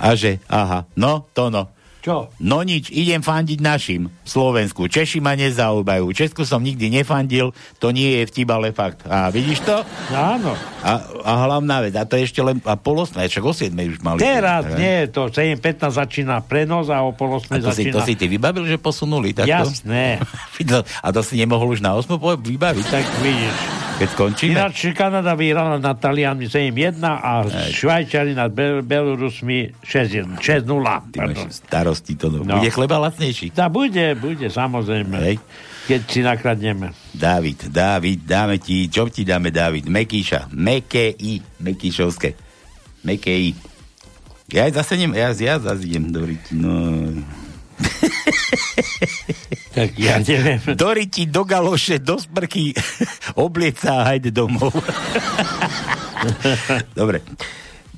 [0.00, 1.75] a že, aha, no, to no.
[2.06, 2.30] Čo?
[2.38, 4.86] No nič, idem fandiť našim, Slovensku.
[4.86, 6.06] Češi ma nezaujímajú.
[6.14, 7.50] Česku som nikdy nefandil,
[7.82, 9.02] to nie je vtip, ale fakt.
[9.10, 9.82] A vidíš to?
[10.14, 10.54] Áno.
[10.86, 13.98] A, a hlavná vec, a to je ešte len a polosné, však o 7 už
[14.06, 14.22] mali.
[14.22, 17.94] Teraz Tak, nie, to 7.15 začína prenos a o pol 8 A to si, začína...
[17.98, 19.50] to si ty vybavil, že posunuli takto?
[19.50, 20.22] Jasné.
[21.04, 22.86] A to si nemohol už na 8 po- vybaviť?
[22.86, 23.85] Tak vidíš.
[23.96, 24.52] Keď skončíme?
[24.52, 30.36] Ináč Kanada vyhrala nad Talianmi 7-1 a Švajčari nad Bel- Belorusmi 6-1.
[30.36, 31.16] 6-0.
[31.16, 32.28] Ty máš starosti to.
[32.28, 32.44] No.
[32.44, 32.60] No.
[32.60, 33.56] Bude chleba lacnejší?
[33.56, 35.16] Tá bude, bude, samozrejme.
[35.16, 35.36] Hej.
[35.88, 36.92] Keď si nakradneme.
[37.14, 39.86] Dávid, Dávid, dáme ti, čo ti dáme, Dávid?
[39.88, 42.34] Mekíša, meké i, Mekíšovské.
[43.06, 43.54] Meké I.
[44.50, 46.74] Ja aj zase nem, ja, ja zase idem do riti, no.
[49.76, 50.56] Tak ja neviem.
[50.72, 52.72] Do riti, do galoše, do sprchy,
[53.44, 54.72] oblieca a hajde domov.
[56.98, 57.20] Dobre.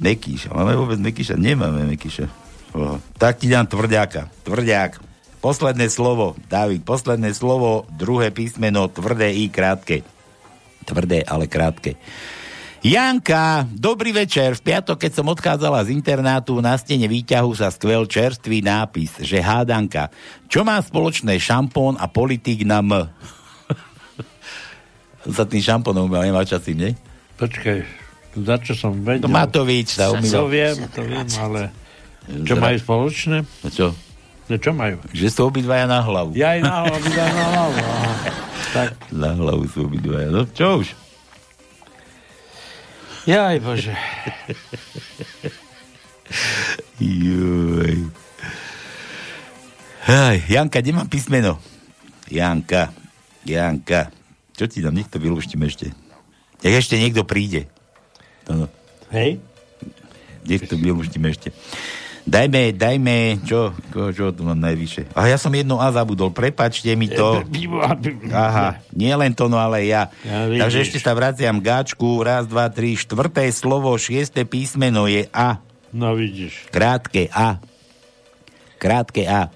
[0.02, 0.50] Mekíša.
[0.50, 1.38] Máme vôbec Mekíša?
[1.38, 2.26] Nemáme Mekíša.
[2.74, 2.98] Oho.
[3.14, 4.26] Tak ti dám tvrďáka.
[4.42, 4.98] Tvrďák.
[5.38, 6.34] Posledné slovo.
[6.50, 10.02] Dávid, posledné slovo, druhé písmeno, tvrdé I, krátke.
[10.82, 11.94] Tvrdé, ale krátke.
[12.78, 14.54] Janka, dobrý večer.
[14.54, 19.42] V piatok, keď som odchádzala z internátu, na stene výťahu sa skvel čerstvý nápis, že
[19.42, 20.14] hádanka.
[20.46, 23.10] Čo má spoločné šampón a politik na M?
[25.26, 26.92] sa tým šampónom umýval, nemá čas tým, nie?
[27.34, 27.78] Počkaj,
[28.46, 29.26] za čo som vedel?
[29.26, 30.38] No Matovič sa umýval.
[30.38, 31.60] To viem, to viem, ale
[32.46, 33.36] čo Zra- majú spoločné?
[33.42, 33.86] No čo?
[34.48, 35.02] No čo majú?
[35.10, 36.30] Že sú obidvaja na hlavu.
[36.38, 37.74] Ja aj na hlavu, na hlavu.
[38.68, 40.28] Tak, Na hlavu sú obidvaja.
[40.28, 40.92] No čo už?
[43.28, 43.92] Jaj bože.
[46.96, 48.08] Juj.
[50.08, 51.60] Hej, Janka, kde mám písmeno?
[52.32, 52.88] Janka,
[53.44, 54.08] Janka.
[54.56, 54.96] Čo ti dám?
[54.96, 55.92] Nech to vylúštime ešte.
[56.64, 57.68] Nech ešte niekto príde.
[58.48, 58.66] No, no.
[59.12, 59.38] Hej?
[60.48, 61.52] Nech to vylúštime ešte.
[62.28, 65.16] Dajme, dajme, čo, čo tu mám najvyššie?
[65.16, 67.40] A ja som jedno A zabudol, prepačte mi to.
[68.28, 70.12] Aha, nie len to, no ale ja.
[70.28, 70.60] Ja vidíš.
[70.60, 72.20] Takže ešte sa vraciam k Ačku.
[72.20, 75.64] Raz, dva, tri, štvrté slovo, šiesté písmeno je A.
[75.88, 76.68] No vidíš.
[76.68, 77.64] Krátke A.
[78.76, 79.48] Krátke A.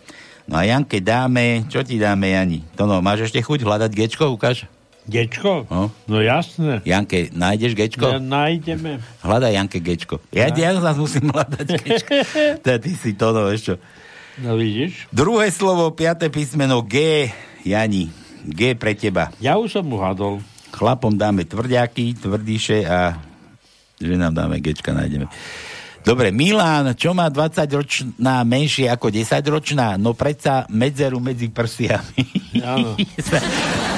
[0.48, 2.64] No a Janke dáme, čo ti dáme, Jani?
[2.80, 4.64] To no, máš ešte chuť hľadať Gečko, ukáž?
[5.02, 5.66] Gečko?
[5.66, 5.90] No.
[6.06, 6.78] No jasné.
[6.86, 8.06] Janke, nájdeš Gečko?
[8.06, 9.02] Ja, nájdeme.
[9.26, 10.22] Hľadaj Janke Gečko.
[10.30, 12.12] Ja, ja zase musím hľadať Gečko.
[12.64, 13.82] Teda ty si to, no, ešte.
[14.38, 15.10] No vidíš.
[15.10, 17.26] Druhé slovo, piaté písmeno G.
[17.66, 18.14] Jani,
[18.46, 19.34] G pre teba.
[19.42, 20.38] Ja už som uhadol.
[20.72, 23.18] Chlapom dáme tvrďaky, tvrdíše a
[23.98, 25.26] ženám dáme Gečka, nájdeme.
[26.02, 29.94] Dobre, Milan, čo má 20-ročná menšie ako 10-ročná?
[29.98, 32.22] No predsa medzeru medzi prsiami.
[32.58, 32.98] Áno.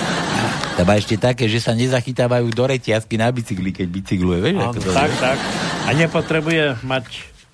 [0.82, 4.56] Má ešte také, že sa nezachytávajú do reťazky na bicykli, keď bicykluje, vieš?
[4.58, 5.18] Ako to tak, je?
[5.22, 5.38] tak.
[5.86, 7.04] A nepotrebuje mať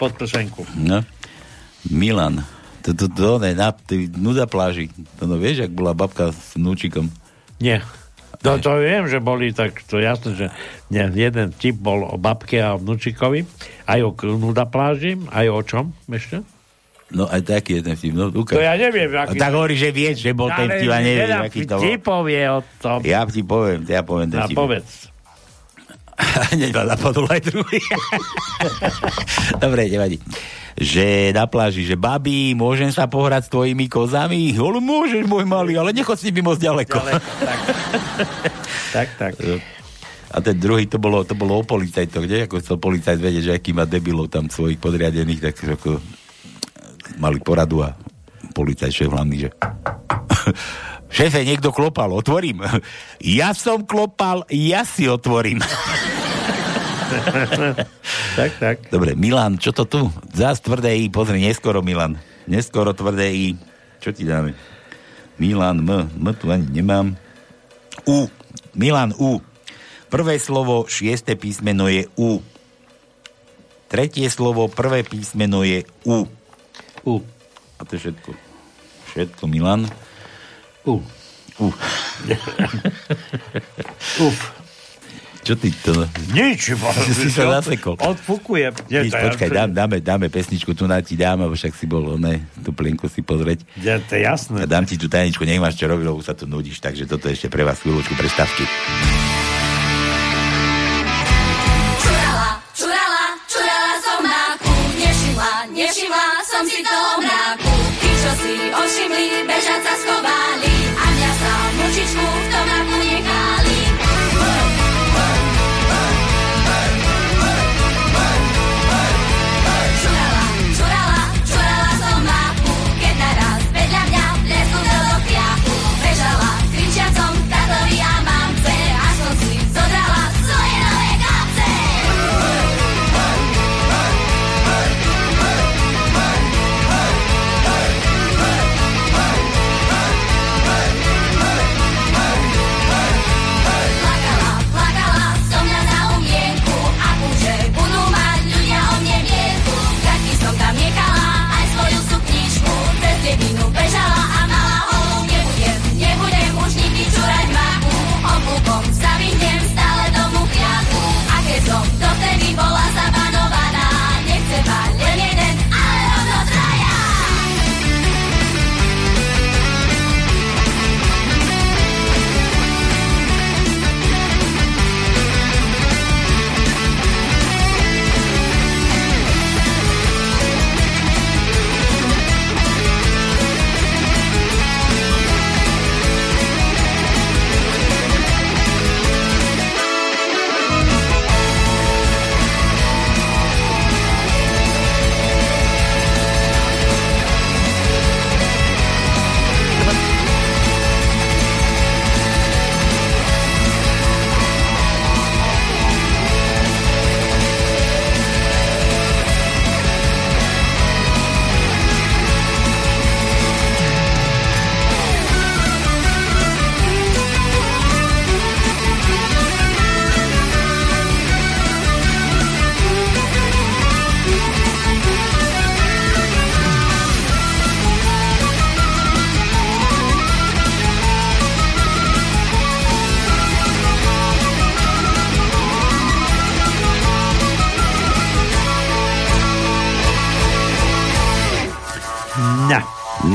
[0.01, 0.65] podprsenku.
[0.81, 1.05] No.
[1.93, 2.41] Milan.
[2.81, 4.89] To, to, to, ne, na, ty, nuda pláži.
[5.21, 7.13] To no vieš, ak bola babka s vnúčikom.
[7.61, 7.85] Nie.
[8.41, 10.47] To, to viem, že boli, tak to jasné, že
[10.89, 13.45] nie, jeden tip bol o babke a o vnúčikovi,
[13.85, 14.11] aj o
[14.41, 16.41] nuda pláži, aj o čom ešte?
[17.11, 18.15] No aj taký je ten vtip.
[18.15, 18.55] No, ukáž.
[18.55, 19.11] To ja neviem.
[19.11, 21.83] A tak hovorí, že vieš, že bol ten vtip a neviem, aký to bol.
[21.83, 22.99] Tipov je o tom.
[23.03, 24.55] Ja ti poviem, ja poviem ten A vtip.
[24.55, 25.11] povedz.
[26.55, 27.81] Hneď ma napadol aj druhý.
[29.65, 30.21] Dobre, nevadí.
[30.81, 34.55] Že na pláži, že babi, môžem sa pohrať s tvojimi kozami?
[34.55, 36.99] Ale môžeš, môj malý, ale nechod s nimi moc ďaleko.
[38.91, 39.33] Tak, tak.
[40.35, 42.43] A ten druhý, to bolo, to bolo o policajtoch, nie?
[42.43, 46.03] Ako chcel policajt vedieť, že aký má debilov tam svojich podriadených, tak ako
[47.19, 47.97] mali poradu a
[48.53, 49.51] policajt šéf hlavný, že
[51.17, 52.63] šéfe, niekto klopal, otvorím.
[53.19, 55.59] Ja som klopal, ja si otvorím.
[58.39, 58.77] tak, tak.
[58.91, 60.11] Dobre, Milan, čo to tu?
[60.31, 62.19] Zás tvrdé I, pozri, neskoro Milan.
[62.47, 63.59] Neskoro tvrdé I.
[63.99, 64.55] Čo ti dáme?
[65.41, 66.07] Milan, M.
[66.07, 67.17] M tu ani nemám.
[68.07, 68.31] U.
[68.77, 69.43] Milan, U.
[70.11, 72.43] Prvé slovo, šiesté písmeno je U.
[73.91, 76.27] Tretie slovo, prvé písmeno je U.
[77.11, 77.19] U.
[77.75, 78.31] A to je všetko.
[79.11, 79.91] Všetko, Milan.
[80.87, 81.03] U.
[81.59, 81.67] U.
[84.23, 84.39] Uf.
[85.41, 86.05] Čo ty to...
[86.31, 87.97] Nič, bo- si sa zasekol.
[87.97, 88.77] Odfukujem.
[88.87, 92.21] Nie, ja- počkaj, dám, dáme, dáme pesničku, tu na ti dám, lebo však si bol,
[92.21, 93.65] ne, tú plienku si pozrieť.
[93.81, 94.63] Ja, to je jasné.
[94.63, 97.27] A dám ti tú tajničku, nech máš čo robiť, lebo sa tu nudíš, takže toto
[97.27, 98.69] je ešte pre vás chvíľočku prestávky.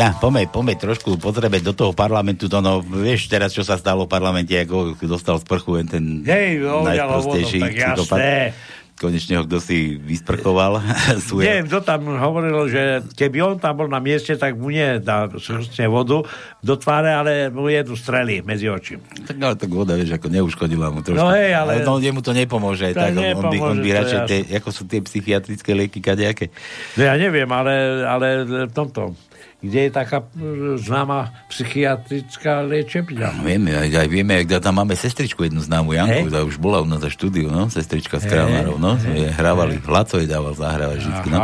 [0.05, 4.05] Na, poďme, poďme trošku potrebeť do toho parlamentu, to no, vieš teraz, čo sa stalo
[4.05, 8.19] v parlamente, ako dostal sprchu len ten Hej, oďalo najprostejší vodom, tak psychopat.
[8.21, 8.73] jasné.
[8.95, 10.79] Konečne ho kto si vysprchoval.
[11.43, 15.27] Neviem, kto tam hovoril, že keby on tam bol na mieste, tak mu nie dá
[15.27, 16.23] srstne vodu
[16.63, 18.95] do tváre, ale mu jednu strely medzi oči.
[19.27, 21.19] Tak ale tak voda, vieš, ako neuškodila mu trošku.
[21.19, 22.95] No hej, ale- no, jemu to nepomôže.
[22.95, 25.99] To tak, on, on by, on nepomôže, by radšej, tie, ako sú tie psychiatrické lieky,
[25.99, 26.53] kadejaké.
[26.95, 29.11] No ja neviem, ale, ale v tomto,
[29.65, 33.41] kde je taká mm, známa psychiatrická liečebňa?
[33.41, 36.85] No, vieme, aj, aj vieme, ak tam máme sestričku jednu známu Janku, tá už bola
[36.85, 40.53] u nás za štúdiu, no, sestrička z Hej, Kramárov, no, je, hrávali, Laco jej dával
[40.53, 41.39] zahrávať vždycky, no.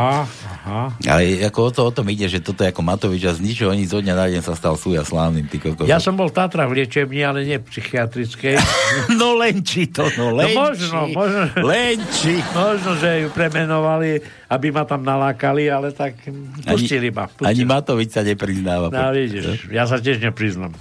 [0.61, 0.93] Aha.
[1.09, 3.73] Ale ako o, to, o tom ide, že toto je ako Matovič a z ničoho
[3.73, 5.89] nič zo dňa na deň sa stal súja slávnym, ty kokos.
[5.89, 8.61] Ja som bol v Tatrach v liečebni, ale nie psychiatrickej.
[9.21, 11.41] no len či to, no No len možno, či, možno.
[11.65, 12.33] len či.
[12.53, 14.21] Možno, že ju premenovali,
[14.53, 16.21] aby ma tam nalákali, ale tak
[16.69, 17.25] pustili ma.
[17.41, 17.65] Ani Pustili.
[17.65, 18.93] Matovič sa nepriznáva.
[18.93, 20.77] No vidíš, ja sa tiež nepriznam.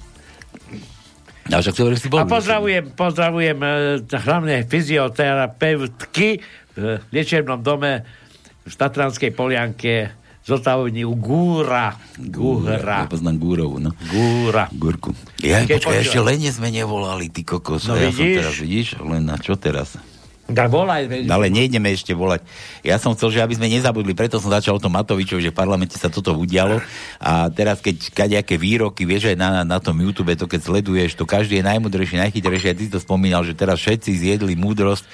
[1.51, 2.23] A však si hovoríš, si bol.
[2.23, 3.71] A pozdravujem, pozdravujem e,
[4.07, 6.39] hlavne fyzioterapeutky
[6.79, 8.07] v liečebnom dome
[8.67, 10.13] v Tatranskej Polianke
[10.45, 11.95] zotavovní u Gúra.
[12.17, 13.05] Gúra.
[13.05, 13.93] Ja poznám Gúrovu, no.
[14.09, 14.67] Gúra.
[14.73, 15.13] Gúrku.
[15.45, 17.87] Ja, Keď počkaj, ešte len sme nevolali, ty kokos.
[17.87, 18.37] No ja som vidíš?
[18.41, 20.01] teraz, vidíš, len na čo teraz?
[20.51, 21.31] Tak volaj, veď.
[21.31, 22.43] No, ale nejdeme ešte volať.
[22.83, 25.61] Ja som chcel, že aby sme nezabudli, preto som začal o tom Matovičovi, že v
[25.63, 26.83] parlamente sa toto udialo.
[27.23, 31.23] A teraz, keď kadejaké výroky, vieš aj na, na tom YouTube, to keď sleduješ, to
[31.23, 32.67] každý je najmudrejší, najchytrejší.
[32.67, 35.07] A ty to spomínal, že teraz všetci zjedli múdrosť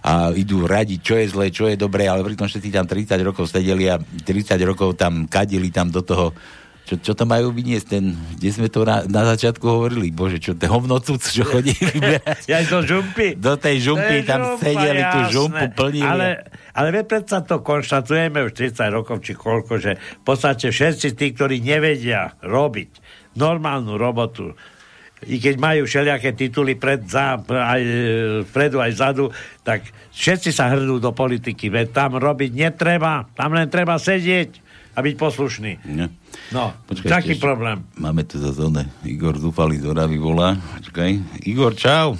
[0.00, 3.52] a idú radiť, čo je zlé, čo je dobré, ale pritom všetci tam 30 rokov
[3.52, 6.32] sedeli a 30 rokov tam kadili tam do toho
[6.90, 10.58] čo, čo to majú vyniesť, ten, kde sme to na, na začiatku hovorili, bože, čo,
[10.58, 12.50] ten hovnocuc, čo chodí vyberať.
[12.50, 13.38] Ja do žumpy.
[13.38, 15.30] Do tej žumpy, tam žumpa, sedeli tú jasné.
[15.30, 16.10] žumpu, plnili.
[16.10, 16.28] Ale,
[16.74, 21.30] ale veď predsa to konštatujeme už 30 rokov, či koľko, že v podstate všetci tí,
[21.30, 22.90] ktorí nevedia robiť
[23.38, 24.58] normálnu robotu,
[25.26, 27.82] i keď majú všelijaké tituly pred, za, aj,
[28.48, 29.24] vpredu aj zadu,
[29.60, 34.60] tak všetci sa hrnú do politiky, veď tam robiť netreba, tam len treba sedieť
[34.96, 35.72] a byť poslušný.
[35.92, 36.08] Ne.
[36.50, 37.84] No, Počkaj, taký ešte- problém.
[37.94, 38.88] Máme tu zase one.
[39.04, 40.58] Igor Zúfalý z Oravy volá.
[40.78, 41.44] Počkaj.
[41.46, 42.18] Igor, čau.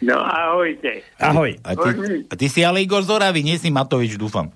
[0.00, 1.04] No ahojte.
[1.20, 1.60] Ahoj.
[1.60, 1.88] A ty,
[2.24, 4.48] a ty si ale Igor z Oravy, nie si Matovič, dúfam.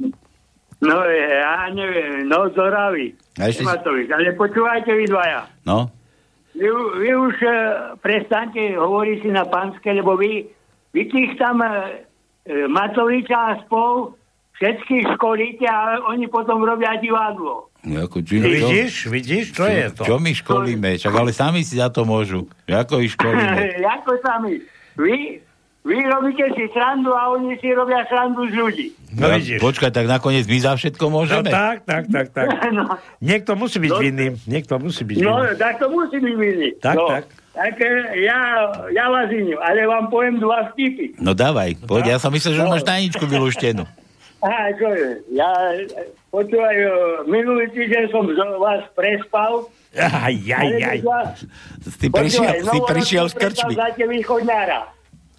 [0.81, 3.17] No ja neviem, no z Oravy.
[3.41, 5.49] A ešte Matovič, ale počúvajte vy dvaja.
[5.65, 5.89] No?
[6.55, 7.55] Vy, vy už uh,
[7.99, 10.47] prestaňte hovoriť si na pánske, lebo vy,
[10.95, 11.91] vy tých tam uh,
[12.47, 14.15] Matoviča a spol
[14.59, 17.75] všetkých školíte a oni potom robia divadlo.
[17.85, 20.03] No, Ako, či, Vidíš, vidíš, čo je to?
[20.09, 20.97] Čo my školíme?
[20.97, 22.49] Čak, ale sami si za to môžu.
[22.65, 23.77] Ako ich školíme?
[24.01, 24.65] Ako sami.
[24.97, 25.43] Vy,
[25.85, 28.87] vy robíte si srandu a oni si robia srandu z ľudí.
[29.15, 29.61] No Ja- vidíš.
[29.61, 31.47] Počkaj, tak nakoniec my za všetko No môžeme?
[31.47, 32.49] tak, tak, tak, tak.
[32.73, 32.97] No.
[33.21, 34.01] Niekto musí byť No.
[34.01, 34.27] vinný.
[34.45, 35.55] Niekto musí byť No, vinný.
[35.55, 36.69] tak to musí byť vinný.
[36.79, 37.07] Tak, no.
[37.07, 37.25] tak.
[37.53, 37.87] Tak e,
[38.21, 38.39] ja,
[38.91, 41.15] ja vás iním, ale vám poviem dva vtipy.
[41.17, 42.03] No dávaj, poď.
[42.07, 42.73] Ja som myslel, že No.
[42.73, 43.87] máš tajničku vylúštenú.
[44.41, 45.09] Aha, čo je?
[45.31, 45.87] Ja, e,
[46.29, 46.91] počúvaj, e,
[47.27, 49.71] minulý týždeň som z vás prespal.
[49.95, 50.99] Aj, aj, aj.
[51.95, 53.71] Ty prišiel, si prišiel z krčmy.
[53.71, 53.73] krčmy.
[53.77, 54.81] Zate východňára.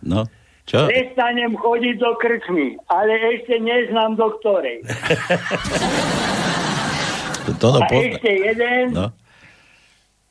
[0.06, 0.30] No,
[0.66, 0.86] čo?
[0.90, 4.82] Prestanem chodiť do krčmy, ale ešte neznám do ktorej.
[7.46, 8.10] To, to no, A pozna.
[8.10, 8.86] ešte jeden.
[8.98, 9.08] No.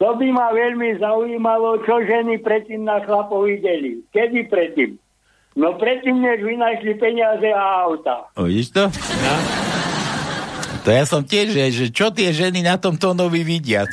[0.03, 4.03] To by ma veľmi zaujímalo, čo ženy predtým na chlapov videli.
[4.11, 4.99] Kedy predtým?
[5.55, 8.27] No predtým, než vynašli peniaze a auta.
[8.35, 8.91] O, vidíš to?
[10.85, 13.89] To ja som tiež, že, že čo tie ženy na tom Tonovi vidia.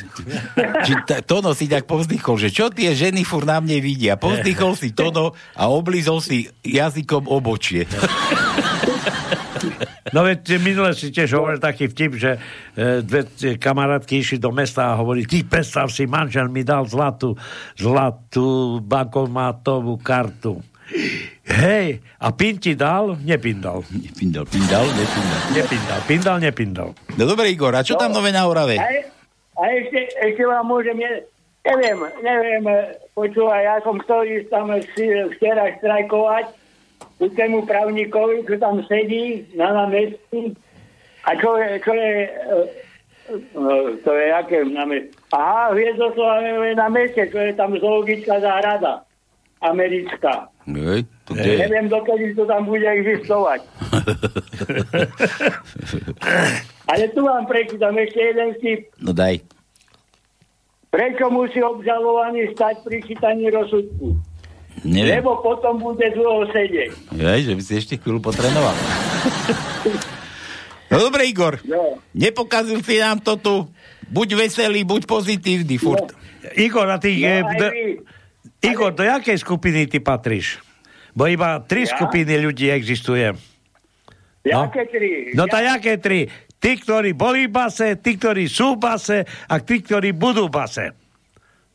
[0.84, 4.20] Či ta, Tono si tak povzdychol, že čo tie ženy fur na mne vidia.
[4.20, 7.88] Povzdychol si Tono a oblízol si jazykom obočie.
[10.12, 12.40] No veď minule si tiež hovoril taký vtip, že e,
[13.00, 13.24] dve
[13.56, 17.40] kamarátky išli do mesta a hovorili, ty predstav si, manžel mi dal zlatú,
[17.80, 20.60] zlatú bankomatovú kartu.
[21.52, 23.16] Hej, a pin ti dal?
[23.24, 23.84] Nepindal.
[23.92, 25.40] Nepindal, pindal, nepindal.
[25.56, 26.90] Nepindal, pindal, nepindal.
[27.16, 28.76] No dobre, Igor, a čo tam nové na Orave?
[28.80, 28.88] A,
[29.60, 31.00] a ešte, ešte vám môžem...
[31.00, 31.12] Je,
[31.64, 32.78] neviem, neviem, e,
[33.16, 34.68] počúvaj, ja som chcel ísť tam
[35.38, 36.46] včera štrajkovať
[37.22, 40.56] ku tému právnikovi, čo tam sedí na námestí.
[41.24, 42.30] A čo je, čo je, e,
[43.32, 45.14] e, to je aké námestí?
[45.32, 49.06] Aha, Hviezdoslave na meste, čo je tam zoologická záhrada
[49.62, 50.50] americká.
[50.66, 51.58] Hej, to kde je?
[51.66, 53.62] Neviem, dokedy to tam bude existovať.
[56.92, 58.82] Ale tu vám prečítam ešte jeden vtip.
[59.02, 59.42] No daj.
[60.92, 64.20] Prečo musí obžalovaný stať pri čítaní rozsudku?
[64.84, 65.24] Neviem.
[65.24, 67.16] Lebo potom bude dlho sedieť.
[67.16, 68.76] Hej, že by si ešte chvíľu potrenoval.
[70.92, 71.64] No dobre, Igor.
[71.64, 72.02] Jo.
[72.12, 73.56] Nepokazil si nám to tu.
[74.12, 76.12] Buď veselý, buď pozitívny, furt.
[76.60, 77.24] Igor, a ty...
[77.24, 78.04] No, eh.
[78.62, 80.62] Igor, do jakej skupiny ty patríš?
[81.12, 81.92] Bo iba tri Ja?
[81.92, 83.34] skupiny ľudí existuje.
[84.44, 84.70] No.
[84.70, 85.10] Jaké tri?
[85.34, 86.30] No tá jaké tri?
[86.56, 90.54] Tí, ktorí boli v base, tí, ktorí sú v base a tí, ktorí budú v
[90.56, 90.86] base.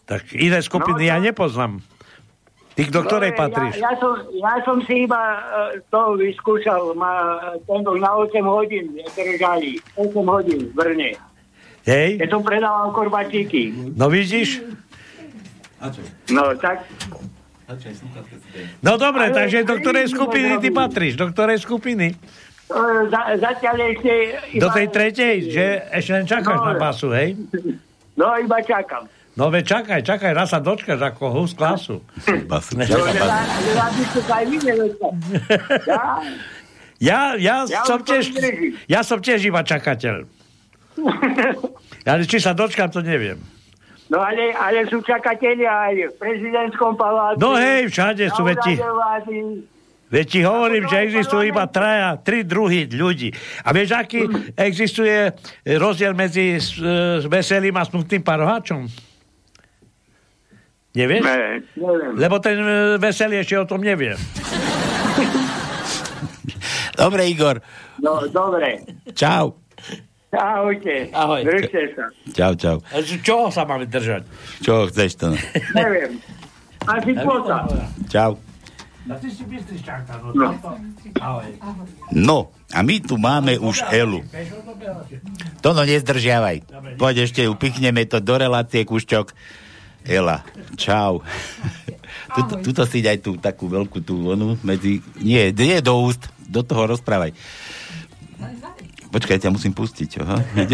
[0.06, 1.72] Tak iné skupiny No, ja to- nepoznám.
[2.76, 3.72] Ty do ktorej No, patríš?
[3.74, 5.40] Ja, ja, som, ja som si iba uh,
[5.88, 7.34] to vyskúšal, ma
[7.64, 9.80] tento na 8 hodín držali.
[9.96, 11.10] 8 hodín v Brne.
[11.82, 12.20] Hej?
[12.20, 13.72] Keď som predával korbačíky.
[13.96, 14.60] No vidíš?
[16.30, 16.86] No tak,
[18.82, 21.18] No dobre, Ale takže do ktorej skupiny ty patríš?
[21.18, 22.14] Do ktorej skupiny?
[23.10, 24.12] za, zatiaľ ešte...
[24.58, 26.66] Do tej tretej, že ešte len čakáš No.
[26.66, 27.34] na basu, hej?
[28.14, 29.06] No iba čakám.
[29.36, 32.00] No veď čakaj, čakaj, raz sa dočkaš ako hus klasu.
[32.48, 32.72] Basu.
[32.72, 32.86] No,
[36.98, 37.56] ja, ja.
[37.68, 37.82] Ja?
[37.84, 38.32] Som tiež,
[38.88, 40.24] ja som tiež iba čakateľ.
[42.08, 43.36] Ale či sa dočkam, to neviem.
[44.06, 47.42] No ale, ale sú čakatelia aj v prezidentskom paláci.
[47.42, 48.78] No hej, všade sú, na veď ti-
[50.46, 53.34] hovorím, že existujú iba traja, tri druhy ľudí.
[53.66, 54.22] A vieš, aký
[54.54, 55.34] existuje
[55.66, 56.60] rozdiel medzi e,
[57.26, 58.86] veselým a smutným paroháčom?
[60.94, 61.22] Nevieš?
[61.26, 61.36] Ne,
[61.74, 62.12] neviem.
[62.14, 64.14] Lebo ten e, veselý ešte o tom nevie.
[66.94, 67.58] Dobre, Igor.
[67.98, 68.86] No, dobre.
[69.12, 69.65] Čau.
[70.36, 71.08] Ahojte.
[71.16, 71.40] Ahoj.
[71.42, 72.04] Držte sa.
[72.36, 72.76] Čau, čau.
[73.24, 74.22] Čoho sa máme držať?
[74.60, 75.32] Čo chceš to?
[75.72, 76.20] Neviem.
[76.84, 77.64] Asi pota.
[78.12, 78.36] Čau.
[79.06, 79.14] No.
[80.34, 80.48] No.
[81.22, 81.46] Ahoj.
[82.10, 84.26] No, a my tu máme už Elu.
[85.62, 86.66] To no nezdržiavaj.
[86.98, 89.30] Poď ešte upichneme to do relácie, Kuščok.
[90.06, 90.42] Ela,
[90.78, 91.22] čau.
[92.36, 95.00] Tuto, tuto si daj tú takú veľkú tú onu medzi...
[95.22, 97.32] Nie, nie do úst, do toho rozprávaj.
[99.16, 100.10] Počkaj, ťa musím pustiť.
[100.20, 100.36] Aha.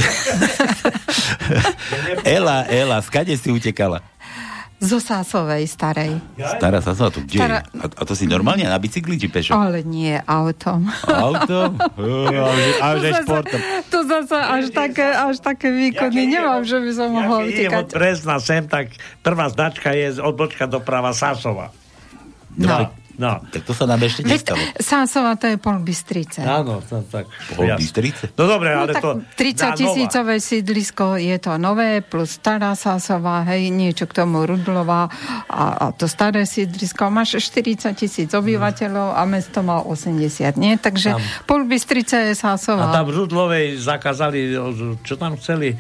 [2.27, 4.03] Ela, Ela, skade si utekala?
[4.83, 6.19] Zo Sásovej starej.
[6.35, 7.79] Stará sa tu, kde Stará- je?
[7.79, 9.55] A, a to si normálne na bicykli či pešo?
[9.55, 10.91] Ale nie autom.
[11.07, 11.79] Autom?
[12.83, 13.61] A už, aj To zase- športom.
[13.95, 17.85] To zase až také, až také výkony nemám, že by som mohla Keď od utekať.
[17.95, 18.91] Brezna sem, tak
[19.23, 21.71] prvá značka je odbočka doprava Sásova.
[22.59, 22.91] No.
[23.23, 23.39] No.
[23.47, 24.59] Tak to sa nám ešte nestalo.
[24.75, 26.43] Sásova to je pol Bystrice.
[26.43, 27.31] Áno, to, tak.
[27.55, 27.71] Pol.
[27.79, 28.35] Bystrice?
[28.35, 29.11] No dobre, No ale tak to...
[29.39, 35.07] 30 tisícové sídlisko je to nové, plus stará Sásová, hej, niečo k tomu Rudlová
[35.47, 37.07] a, a to staré sídlisko.
[37.07, 40.75] Máš 40 tisíc obyvateľov a mesto má 80, nie?
[40.75, 41.23] Takže Tam.
[41.47, 42.91] pol Bystrice je A Sásová.
[42.91, 44.59] tam v Rudlovej zakázali,
[45.07, 45.79] čo tam chceli,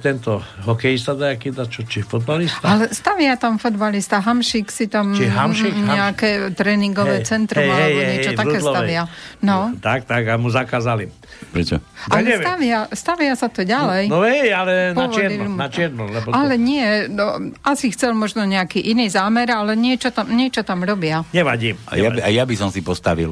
[0.00, 2.64] tento hokejista nejaký, čo, či fotbalista?
[2.64, 5.76] Ale stavia tam fotbalista, Hamšik si tam Či Hamšik?
[5.76, 8.72] mm, nejaké tréningové Hej, centrum hej, alebo hej, niečo hej, také Rudlovej.
[8.72, 9.02] stavia.
[9.44, 11.12] No, Tak, tak, a mu zakázali.
[11.54, 11.78] Prečo?
[11.78, 14.10] Ja ale stavia, stavia sa to ďalej.
[14.10, 16.02] No hej, ale na čierno, na čierno.
[16.10, 16.34] Lebo to...
[16.34, 21.22] Ale nie, no, asi chcel možno nejaký iný zámer, ale niečo tam, niečo tam robia.
[21.30, 21.78] Nevadí.
[21.86, 23.30] A ja, by- a ja by som si postavil.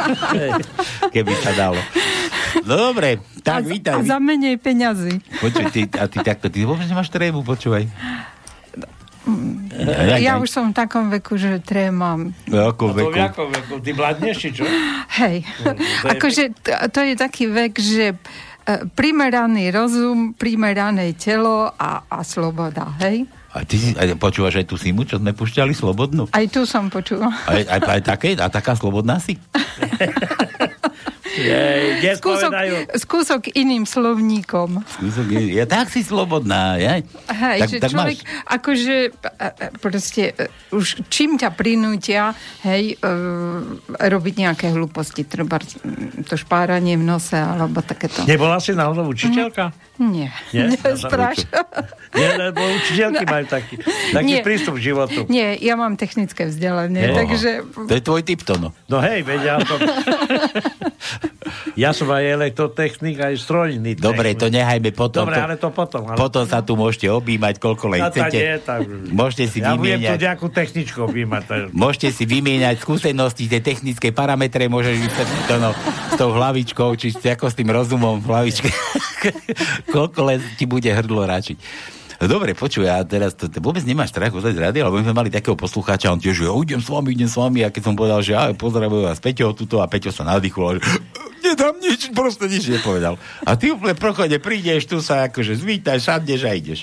[1.14, 1.80] Keby sa dalo.
[2.66, 3.94] No dobre, tak a, vítaj.
[3.94, 5.22] a za menej peňazí.
[5.38, 7.86] Počuj, ty, a ty takto, ty vôbec nemáš trému, počúvaj.
[9.80, 12.36] Ja, Ja už som v takom veku, že trémam.
[12.48, 13.14] V akom veku?
[13.14, 13.74] v jakom veku?
[13.80, 14.64] Ty mladneš, či čo?
[15.20, 15.46] Hej,
[16.02, 18.16] to je akože to, to je taký vek, že e,
[18.94, 23.26] primeraný rozum, primerané telo a, a sloboda, hej?
[23.50, 26.30] A ty si, a počúvaš aj tú Simu, čo sme pušťali, slobodnú?
[26.30, 27.34] Aj tu som počula.
[27.50, 29.34] Aj, aj, aj také, a taká slobodná si?
[31.30, 32.50] Jej, Skúsok,
[32.96, 34.82] skúsok iným slovníkom.
[34.82, 36.98] Skúsok, je- ja tak si slobodná, ja?
[37.28, 42.34] Hej, tak, že tak človek, máš, akože e, e, proste e, už čím ťa prinútia,
[42.62, 43.06] hej, e,
[43.86, 48.26] robiť nejaké hlúposti, treba mm, to špáranie v nose, alebo takéto.
[48.26, 49.70] Nebola si naozaj učiteľka?
[50.00, 50.74] Nie, Nie?
[50.74, 51.44] nespráš.
[52.10, 53.74] Nie, lebo učiteľky majú taký,
[54.10, 54.42] taký Nie.
[54.42, 55.28] prístup k životu.
[55.28, 57.62] Nie, ja mám technické vzdelanie, takže...
[57.86, 58.74] to je tvoj typ to, no.
[58.88, 59.78] No hej, veď ja som...
[61.74, 63.92] ja som aj elektrotechnik, aj strojný.
[63.94, 65.24] Dobre, to nehajme potom.
[65.24, 66.04] Dobre, ale to potom.
[66.04, 66.16] Ale...
[66.16, 68.34] Potom sa tu môžete objímať, koľko len No, chcete.
[68.34, 68.80] nie, tak...
[69.10, 70.18] Môžete si Ja budem tu vymieňať.
[70.18, 71.42] nejakú techničku objímať.
[71.44, 75.70] tak- Môžete si vymieňať skúsenosti, tie technické parametre, môžeš vysvetliť to no,
[76.08, 78.68] s tou hlavičkou, či ako s tým rozumom v hlavičke.
[79.94, 81.58] Koľko len ti bude hrdlo ráčiť.
[82.20, 85.16] Dobre, počuj, a teraz to, to vôbec nemáš strach ozať z rady, lebo my sme
[85.16, 87.82] mali takého poslucháča, on tiež, že ja idem s vami, idem s vami, a keď
[87.88, 90.84] som povedal, že ja pozdravujem vás Peťo tuto a Peťo sa nadýchol,
[91.39, 93.16] že nedám nič, proste nič nepovedal.
[93.42, 96.80] A ty úplne prochode prídeš, tu sa akože zvítaš, sadneš a ideš.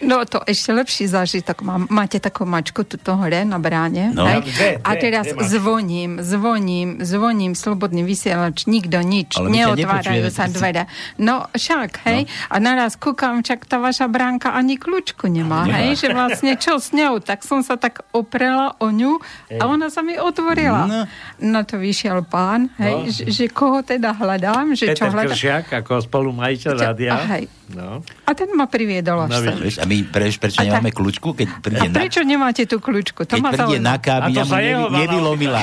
[0.00, 1.84] No to ešte lepší zážitok mám.
[1.92, 4.10] Máte takú mačku tuto hore na bráne.
[4.16, 4.24] No.
[4.24, 4.40] hej?
[4.42, 5.44] Dve, a teraz mačky.
[5.52, 10.88] zvoním, zvoním, zvoním, slobodný vysielač, nikto nič, Ale neotvárajú sa dvere.
[11.20, 15.84] No však, hej, a naraz kúkam, čak tá vaša bránka ani kľúčku nemá, Nemá.
[15.84, 19.20] hej, že vlastne čo s ňou, tak som sa tak oprela o ňu
[19.52, 20.88] a ona sa mi otvorila.
[20.88, 21.00] No.
[21.44, 23.12] Na to vyšiel pán, hej, No.
[23.36, 25.30] Že, koho teda hľadám, že čo Peter hľadám.
[25.30, 27.12] Kršiak ako spolumajiteľ Čo- rádia.
[27.12, 27.36] a.
[27.68, 28.00] No.
[28.24, 29.56] A ten ma priviedol až No, sem.
[29.60, 32.62] Vieš, a my prečo, prečo A tak- nemáme kľúčku, keď príde A na, prečo nemáte
[32.64, 33.20] tú kľúčku?
[33.22, 35.62] To keď ma príde na káby, A to mu jeho mala nevylomila.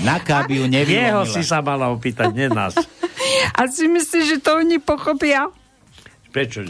[0.00, 1.24] Na káby ju Jeho nevylomila.
[1.26, 2.74] si sa mala opýtať, nie nás.
[3.58, 5.48] A si myslíš, že to oni pochopia?
[6.28, 6.62] Prečo?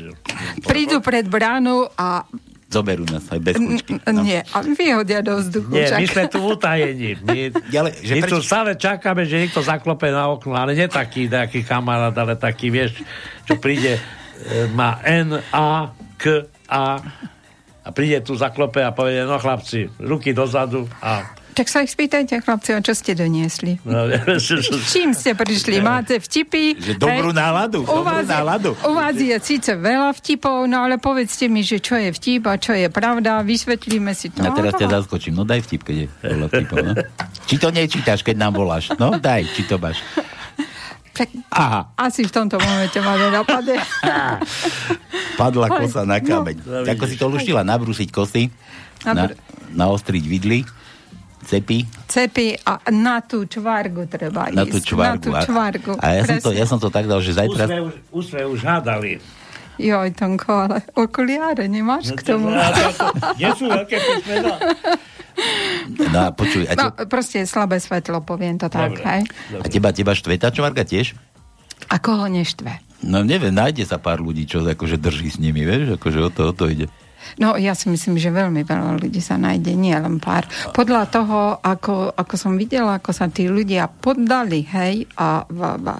[0.63, 2.25] Prídu pred bránu a
[2.71, 3.99] Zoberú nás aj bez kľúčky.
[3.99, 5.75] n- nie, a vyhodia do vzduchu.
[5.75, 6.15] Nie, my však.
[6.15, 7.11] sme tu utajení.
[7.21, 7.39] My,
[7.83, 11.27] Ale, že my tu prečo- stále čakáme, že niekto zaklope na okno, ale nie taký
[11.27, 13.03] nejaký kamarát, ale taký, vieš,
[13.43, 14.01] čo príde, e,
[14.71, 17.03] má N, A, K, A
[17.81, 21.25] a príde tu zaklope a povie, no chlapci, ruky dozadu a
[21.61, 23.77] Tak sa ich spýtajte, chlapci, čo ste doniesli?
[23.85, 24.09] no,
[24.97, 25.85] Čím ste prišli?
[25.85, 26.73] Máte vtipy?
[26.73, 28.71] Že dobrú náladu, U dobrú vás, je, náladu.
[28.81, 32.57] u vás je síce veľa vtipov, no ale povedzte mi, že čo je vtip a
[32.57, 34.41] čo je pravda, vysvetlíme si to.
[34.41, 35.37] A teraz ťa No, zaskočím.
[35.37, 36.77] No daj vtip, keď je veľa vtipov.
[36.81, 36.93] No.
[37.45, 38.97] Či to nečítaš, keď nám voláš?
[38.97, 40.01] No daj, či to máš.
[41.13, 43.77] tak Aha, asi v tomto momente ma nenapade.
[45.41, 46.25] padla kosa na no.
[46.25, 46.89] kameň.
[46.89, 47.69] Ako si to luštila?
[47.69, 48.49] Nabrúsiť kosy,
[49.05, 49.37] na, Nabr-
[49.77, 50.65] naostriť vidly,
[51.51, 54.87] cepy, Cepy a na tú čvargu treba na tú ísť.
[54.87, 55.11] čvargu.
[55.11, 55.93] Na tú čvargu.
[55.99, 56.61] A, a ja, som to, presne.
[56.63, 57.63] ja som to tak dal, že už zajtra...
[57.67, 59.13] sme už, už sme už hádali.
[59.81, 62.53] Joj, Tonko, ale okuliare nemáš k tomu.
[63.35, 64.55] Nie sú veľké písmená.
[66.13, 69.09] No a počuj, a, te, No, proste je slabé svetlo, poviem to tak, Dobre.
[69.09, 69.23] hej.
[69.57, 71.17] a teba, teba štve tá čvarga tiež?
[71.89, 72.69] A koho neštve?
[73.01, 76.43] No neviem, nájde sa pár ľudí, čo akože drží s nimi, vieš, akože o to,
[76.45, 76.87] o to ide.
[77.39, 80.49] No, ja si myslím, že veľmi veľa ľudí sa nájde, nie len pár.
[80.73, 85.95] Podľa toho, ako, ako som videla, ako sa tí ľudia poddali, hej, a, a, a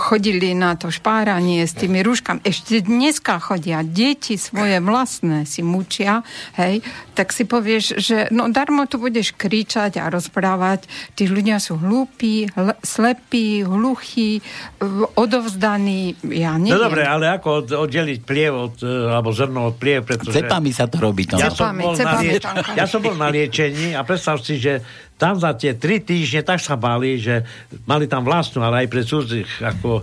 [0.00, 2.42] chodili na to špáranie s tými rúškami.
[2.44, 6.24] Ešte dneska chodia deti svoje vlastné si mučia,
[6.58, 6.80] hej,
[7.14, 10.86] tak si povieš, že no darmo tu budeš kričať a rozprávať.
[11.14, 14.42] Tí ľudia sú hlúpi, hl- slepí, hluchí,
[14.80, 16.74] v- odovzdaní, ja neviem.
[16.74, 20.44] No dobre, ale ako od, oddeliť pliev od, e, alebo zrno od pliev, pretože...
[20.44, 21.24] Cepami sa to robí.
[21.28, 21.38] No.
[21.38, 22.70] Ja som, bol na cepami, lie- Tonko.
[22.74, 24.82] ja som bol na liečení a predstav si, že
[25.14, 27.46] tam za tie tri týždne tak sa báli, že
[27.86, 30.02] mali tam vlastnú, ale aj pre cudzích, ako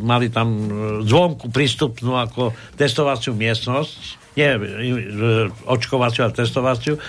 [0.00, 0.64] mali tam e,
[1.08, 3.96] zvonku prístupnú ako testovaciu miestnosť,
[4.36, 4.60] nie e,
[5.64, 7.00] očkovaciu, ale testovaciu.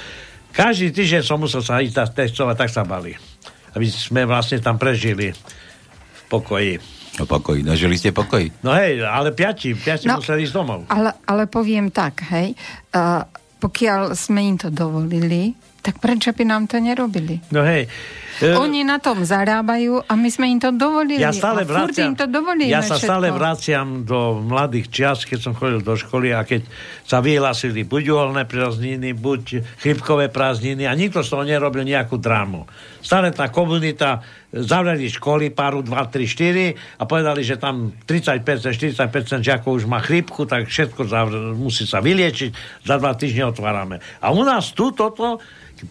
[0.52, 3.16] Každý týždeň som musel sa ísť testovať, tak sa bali.
[3.76, 7.01] Aby sme vlastne tam prežili v pokoji.
[7.22, 8.50] No pokoj, no žili ste pokoj.
[8.66, 10.18] No hej, ale piati, piati No.
[10.18, 10.90] museli ísť domov.
[10.90, 12.58] Ale, ale poviem tak, hej,
[12.92, 13.22] uh,
[13.62, 17.38] pokiaľ sme im to dovolili, tak prečo by nám to nerobili?
[17.54, 17.86] No hej.
[18.42, 21.22] E, Oni na tom zarábajú a my sme im to dovolili.
[21.22, 23.08] Ja stále vraciam, im to dovolíme ja sa všetko.
[23.08, 26.66] stále vraciam do mladých čias, keď som chodil do školy a keď
[27.06, 29.44] sa vyhlásili buď uholné prázdniny, buď
[29.80, 32.66] chrypkové prázdniny a nikto z toho nerobil nejakú drámu.
[33.02, 39.48] Stále tá komunita zavreli školy, páru 2, 3, 4 a povedali, že tam 30%, 40%
[39.48, 44.04] žiakov už má chrypku, tak všetko zavr- musí sa vyliečiť, za dva týždne otvárame.
[44.20, 45.40] A u nás tu toto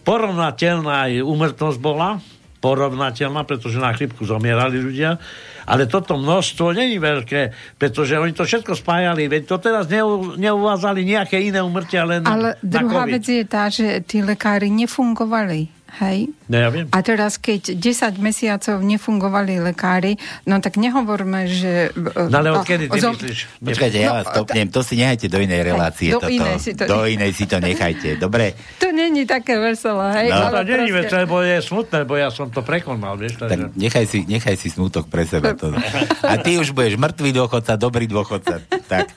[0.05, 2.21] porovnateľná aj úmrtnosť bola,
[2.61, 5.17] porovnateľná, pretože na chrypku zomierali ľudia,
[5.65, 11.01] ale toto množstvo není veľké, pretože oni to všetko spájali, veď to teraz neu, neuvázali
[11.01, 15.80] nejaké iné umrtia len Ale druhá vec je tá, že tí lekári nefungovali.
[15.93, 16.31] Hej?
[16.47, 16.87] No ja viem.
[16.87, 21.91] A teraz, keď 10 mesiacov nefungovali lekári, no tak nehovorme, že...
[22.15, 23.59] No ale odkedy ty zom- myslíš?
[23.59, 26.09] Počkajte, ja No, vás stopnem, to si nehajte do inej relácie.
[26.09, 26.31] do toto.
[26.31, 28.55] inej si to do inej si to nechajte, dobre?
[28.79, 30.27] To není také veselé, hej?
[30.29, 30.39] No.
[30.39, 33.35] No, ale to není proste- vec, lebo je smutné, bo ja som to prekonal, vieš.
[33.35, 33.51] Takže...
[33.51, 35.51] Tak nechaj si, nechaj si smutok pre seba.
[35.53, 35.75] To.
[36.23, 38.63] A ty už budeš mŕtvý dôchodca, dobrý dôchodca.
[38.87, 39.11] Tak.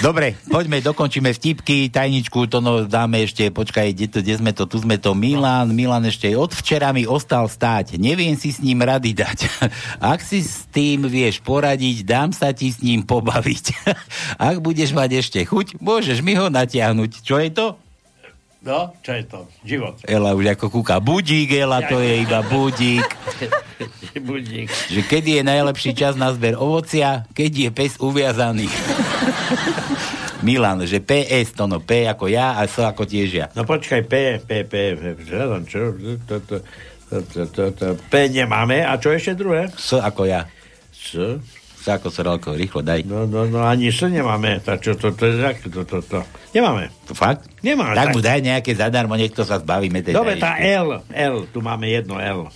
[0.00, 4.64] Dobre, poďme, dokončíme vtipky, tajničku, to no dáme ešte, počkaj, kde, to, kde sme to,
[4.64, 8.82] tu sme to, Milan, Milan ešte od včera mi ostal stáť, neviem si s ním
[8.82, 9.38] rady dať.
[10.12, 13.64] Ak si s tým vieš poradiť, dám sa ti s ním pobaviť.
[14.50, 17.10] Ak budeš mať ešte chuť, môžeš mi ho natiahnuť.
[17.22, 17.66] Čo je to?
[18.60, 19.48] No, čo je to?
[19.64, 20.04] Život.
[20.04, 23.08] Ela už ako kúka, budík, Ela, to je iba budík.
[24.20, 24.68] Budík.
[24.68, 28.68] že kedy je najlepší čas na zber ovocia, keď je pes uviazaný.
[30.42, 33.46] Milan, že PS, to no P ako ja a S ako tiež ja.
[33.52, 35.94] No počkaj, P, P, P, hľadám, čo?
[36.26, 36.56] To, to,
[37.10, 38.82] to, to, to, P nemáme.
[38.82, 39.68] A čo ešte druhé?
[39.74, 40.46] S ako ja.
[40.94, 41.40] S,
[41.80, 43.08] Sáko Sorálko, rýchlo daj.
[43.08, 44.60] No, no, no, ani sa nemáme.
[44.60, 46.20] Tak čo, to, to, to, to, to, to.
[46.52, 46.92] Nemáme.
[47.08, 47.48] To fakt?
[47.64, 47.96] Nemáme.
[47.96, 50.04] Tak mu daj nejaké zadarmo, nech to sa zbavíme.
[50.04, 50.60] Teda Dobre, tá.
[50.60, 52.52] L, L, tu máme jedno L.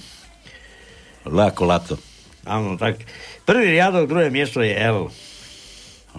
[1.24, 1.96] L ako Laco.
[2.44, 3.00] Áno, tak
[3.48, 5.08] prvý riadok, druhé miesto je L.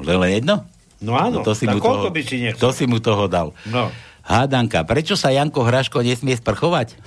[0.01, 0.65] Len jedno?
[1.03, 2.61] No áno, to si tak mu koľko toho, by si nechcel?
[2.63, 3.51] To si mu toho dal.
[3.67, 3.91] No.
[4.25, 6.97] Hádanka, prečo sa Janko Hraško nesmie sprchovať?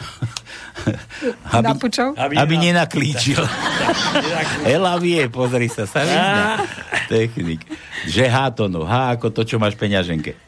[1.56, 2.15] aby, Na pučov?
[2.15, 3.43] aby, aby nenaklíčil.
[4.62, 6.62] Ela vie, pozri sa, sa vyzná.
[7.10, 7.66] Technik.
[8.06, 10.39] Že H to no, H ako to, čo máš peňaženke.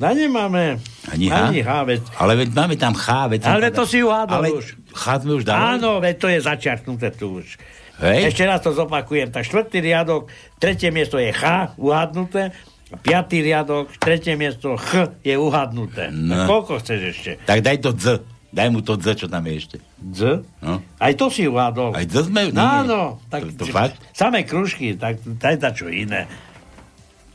[0.00, 0.80] Na nemáme.
[1.12, 1.36] Ani H?
[1.36, 2.00] Ani H, veď.
[2.16, 3.08] Ale veď máme tam H.
[3.28, 4.66] Veď Ale to si uhádol Ale už.
[4.96, 5.60] H sme už dali?
[5.76, 7.60] Áno, veď to je začiarknuté tu už.
[8.00, 8.32] Hej.
[8.32, 9.28] Ešte raz to zopakujem.
[9.28, 12.50] Tak štvrtý riadok, tretie miesto je H, uhádnuté.
[12.90, 16.10] A piatý riadok, tretie miesto Ch je uhádnuté.
[16.10, 16.42] No.
[16.42, 16.44] No.
[16.48, 17.30] Koľko chceš ešte?
[17.44, 18.24] Tak daj to Z.
[18.50, 19.76] Daj mu to Z, čo tam je ešte.
[20.10, 20.42] Z?
[20.58, 20.82] No.
[20.98, 21.94] Aj to si uhádol.
[21.94, 22.50] Aj Z sme...
[22.50, 23.00] No, áno.
[23.30, 23.94] Tak, To, to fakt?
[24.10, 26.26] Samé kružky, tak daj da čo iné.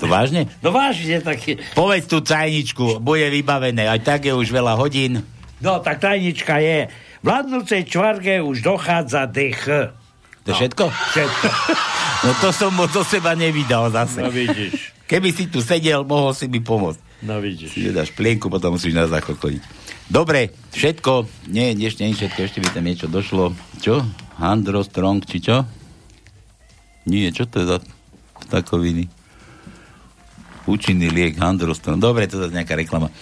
[0.03, 0.51] To vážne?
[0.59, 1.39] No vážne, tak...
[1.71, 3.87] Povedz tú cajničku, bude vybavené.
[3.87, 5.23] Aj tak je už veľa hodín.
[5.63, 6.91] No, tak tajnička je.
[7.23, 9.63] Vládnúcej čvarge už dochádza dech.
[10.45, 10.85] To je všetko?
[10.89, 11.47] Všetko.
[12.25, 14.25] No to som moc do seba nevydal zase.
[14.25, 14.97] No vidíš.
[15.05, 17.21] Keby si tu sedel, mohol si mi pomôcť.
[17.21, 17.77] No vidíš.
[17.77, 19.61] Si nedáš plienku, potom musíš na záchod chodiť.
[20.09, 21.29] Dobre, všetko.
[21.53, 23.53] Nie, ešte nie všetko, ešte by tam niečo došlo.
[23.77, 24.01] Čo?
[24.41, 25.69] Handro Strong, či čo?
[27.05, 27.77] Nie, čo to je za
[28.49, 29.05] takoviny?
[30.65, 32.01] Účinný liek Handro Strong.
[32.01, 33.13] Dobre, to je nejaká reklama.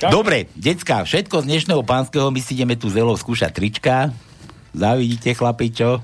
[0.00, 4.16] Dobre, decka, všetko z dnešného pánskeho, my si ideme tu zelou skúšať trička.
[4.72, 6.00] Závidíte, chlapi, čo?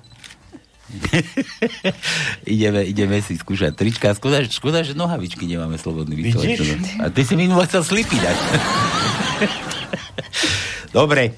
[2.44, 4.12] ideme, ideme si skúšať trička.
[4.12, 6.16] Škoda, škoda, že nohavičky nemáme slobodný.
[6.20, 6.76] Vidíš?
[7.00, 8.36] A ty si minule chcel slipy dať.
[10.96, 11.32] Dobre,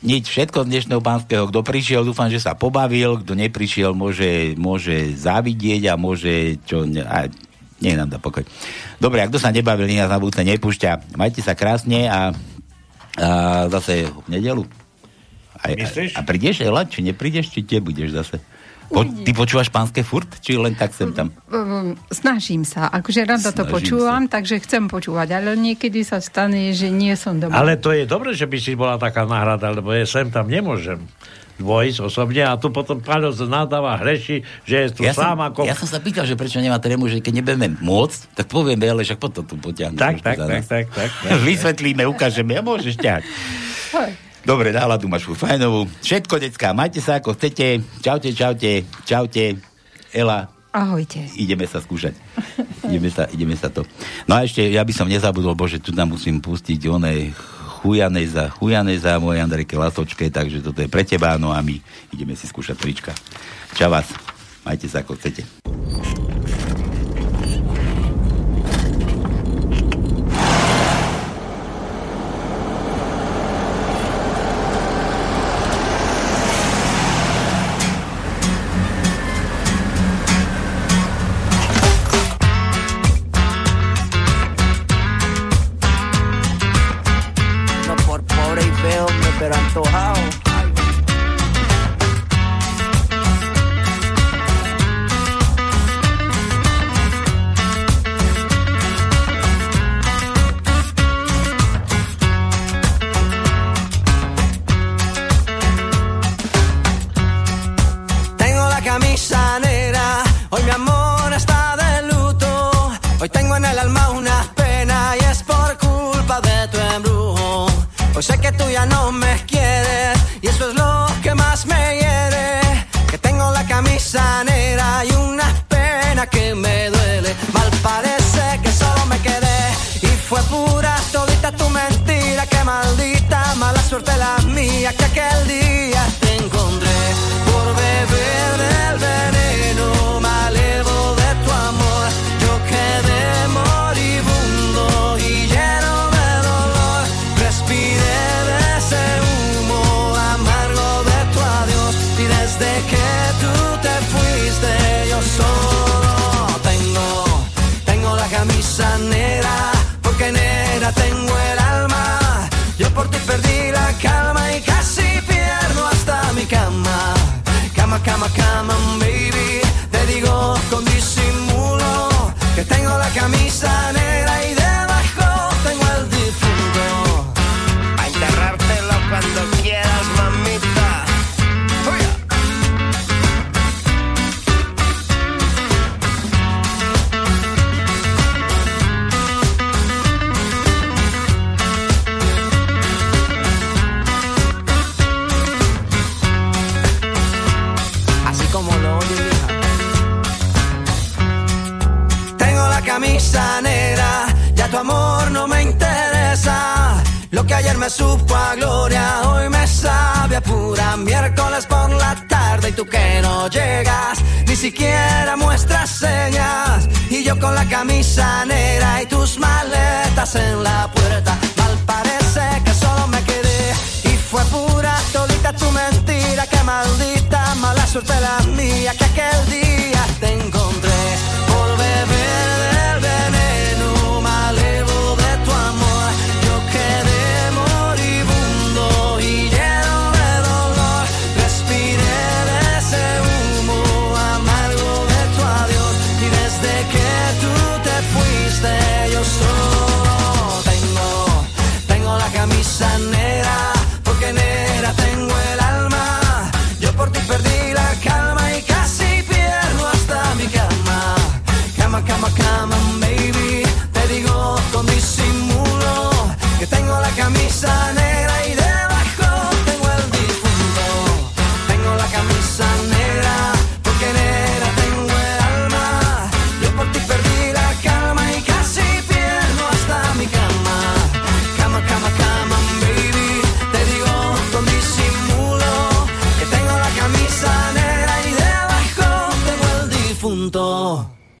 [0.00, 1.48] nič, všetko z dnešného pánskeho.
[1.48, 3.20] Kto prišiel, dúfam, že sa pobavil.
[3.24, 6.60] Kto neprišiel, môže, môže závidieť a môže...
[6.64, 7.28] Čo, a,
[7.80, 8.44] nie nám dá pokoj.
[9.00, 11.16] Dobre, a kto sa nebavil, nech nás na budúce nepúšťa.
[11.16, 12.32] Majte sa krásne a,
[13.16, 13.28] a
[13.72, 14.68] zase v nedelu.
[15.60, 15.84] A, a,
[16.16, 18.40] a prídeš, Ela, či neprídeš, či tie budeš zase?
[18.90, 21.30] Po, ty počúvaš pánske furt, či len tak sem tam?
[22.10, 22.90] Snažím sa.
[22.90, 25.38] Akože rada to Snažím počúvam, takže chcem počúvať.
[25.38, 27.54] Ale niekedy sa stane, že nie som doma.
[27.54, 30.98] Ale to je dobre, že by si bola taká náhrada, lebo ja sem tam nemôžem
[31.60, 35.68] dvojsť osobne a tu potom Paľo nadáva hreši, že je tu Ja som, sám ako...
[35.68, 39.04] ja som sa pýtal, že prečo nemá trému, že keď nebudeme môcť, tak povieme, ale
[39.04, 40.00] však potom tu potiahnu.
[40.00, 40.66] Tak, tak, za tak, nás.
[40.66, 41.30] tak, tak, tak.
[41.44, 43.24] Vysvetlíme, ukážeme a môžeš ťahať.
[44.40, 45.84] Dobre, náladu máš furt fajnovú.
[46.00, 47.84] Všetko, decka, majte sa ako chcete.
[48.00, 49.44] Čaute, čaute, čaute.
[50.10, 51.28] Ela, Ahojte.
[51.36, 52.16] ideme sa skúšať.
[52.88, 53.84] ideme, sa, ideme sa to.
[54.24, 57.36] No a ešte, ja by som nezabudol, bože, tu nám musím pustiť onej
[57.80, 61.80] chujanej za, chujanej za mojej Andrejke Lasočke, takže toto je pre teba, no a my
[62.12, 63.12] ideme si skúšať trička.
[63.76, 64.08] Čau vás,
[64.64, 66.39] majte sa ako chcete.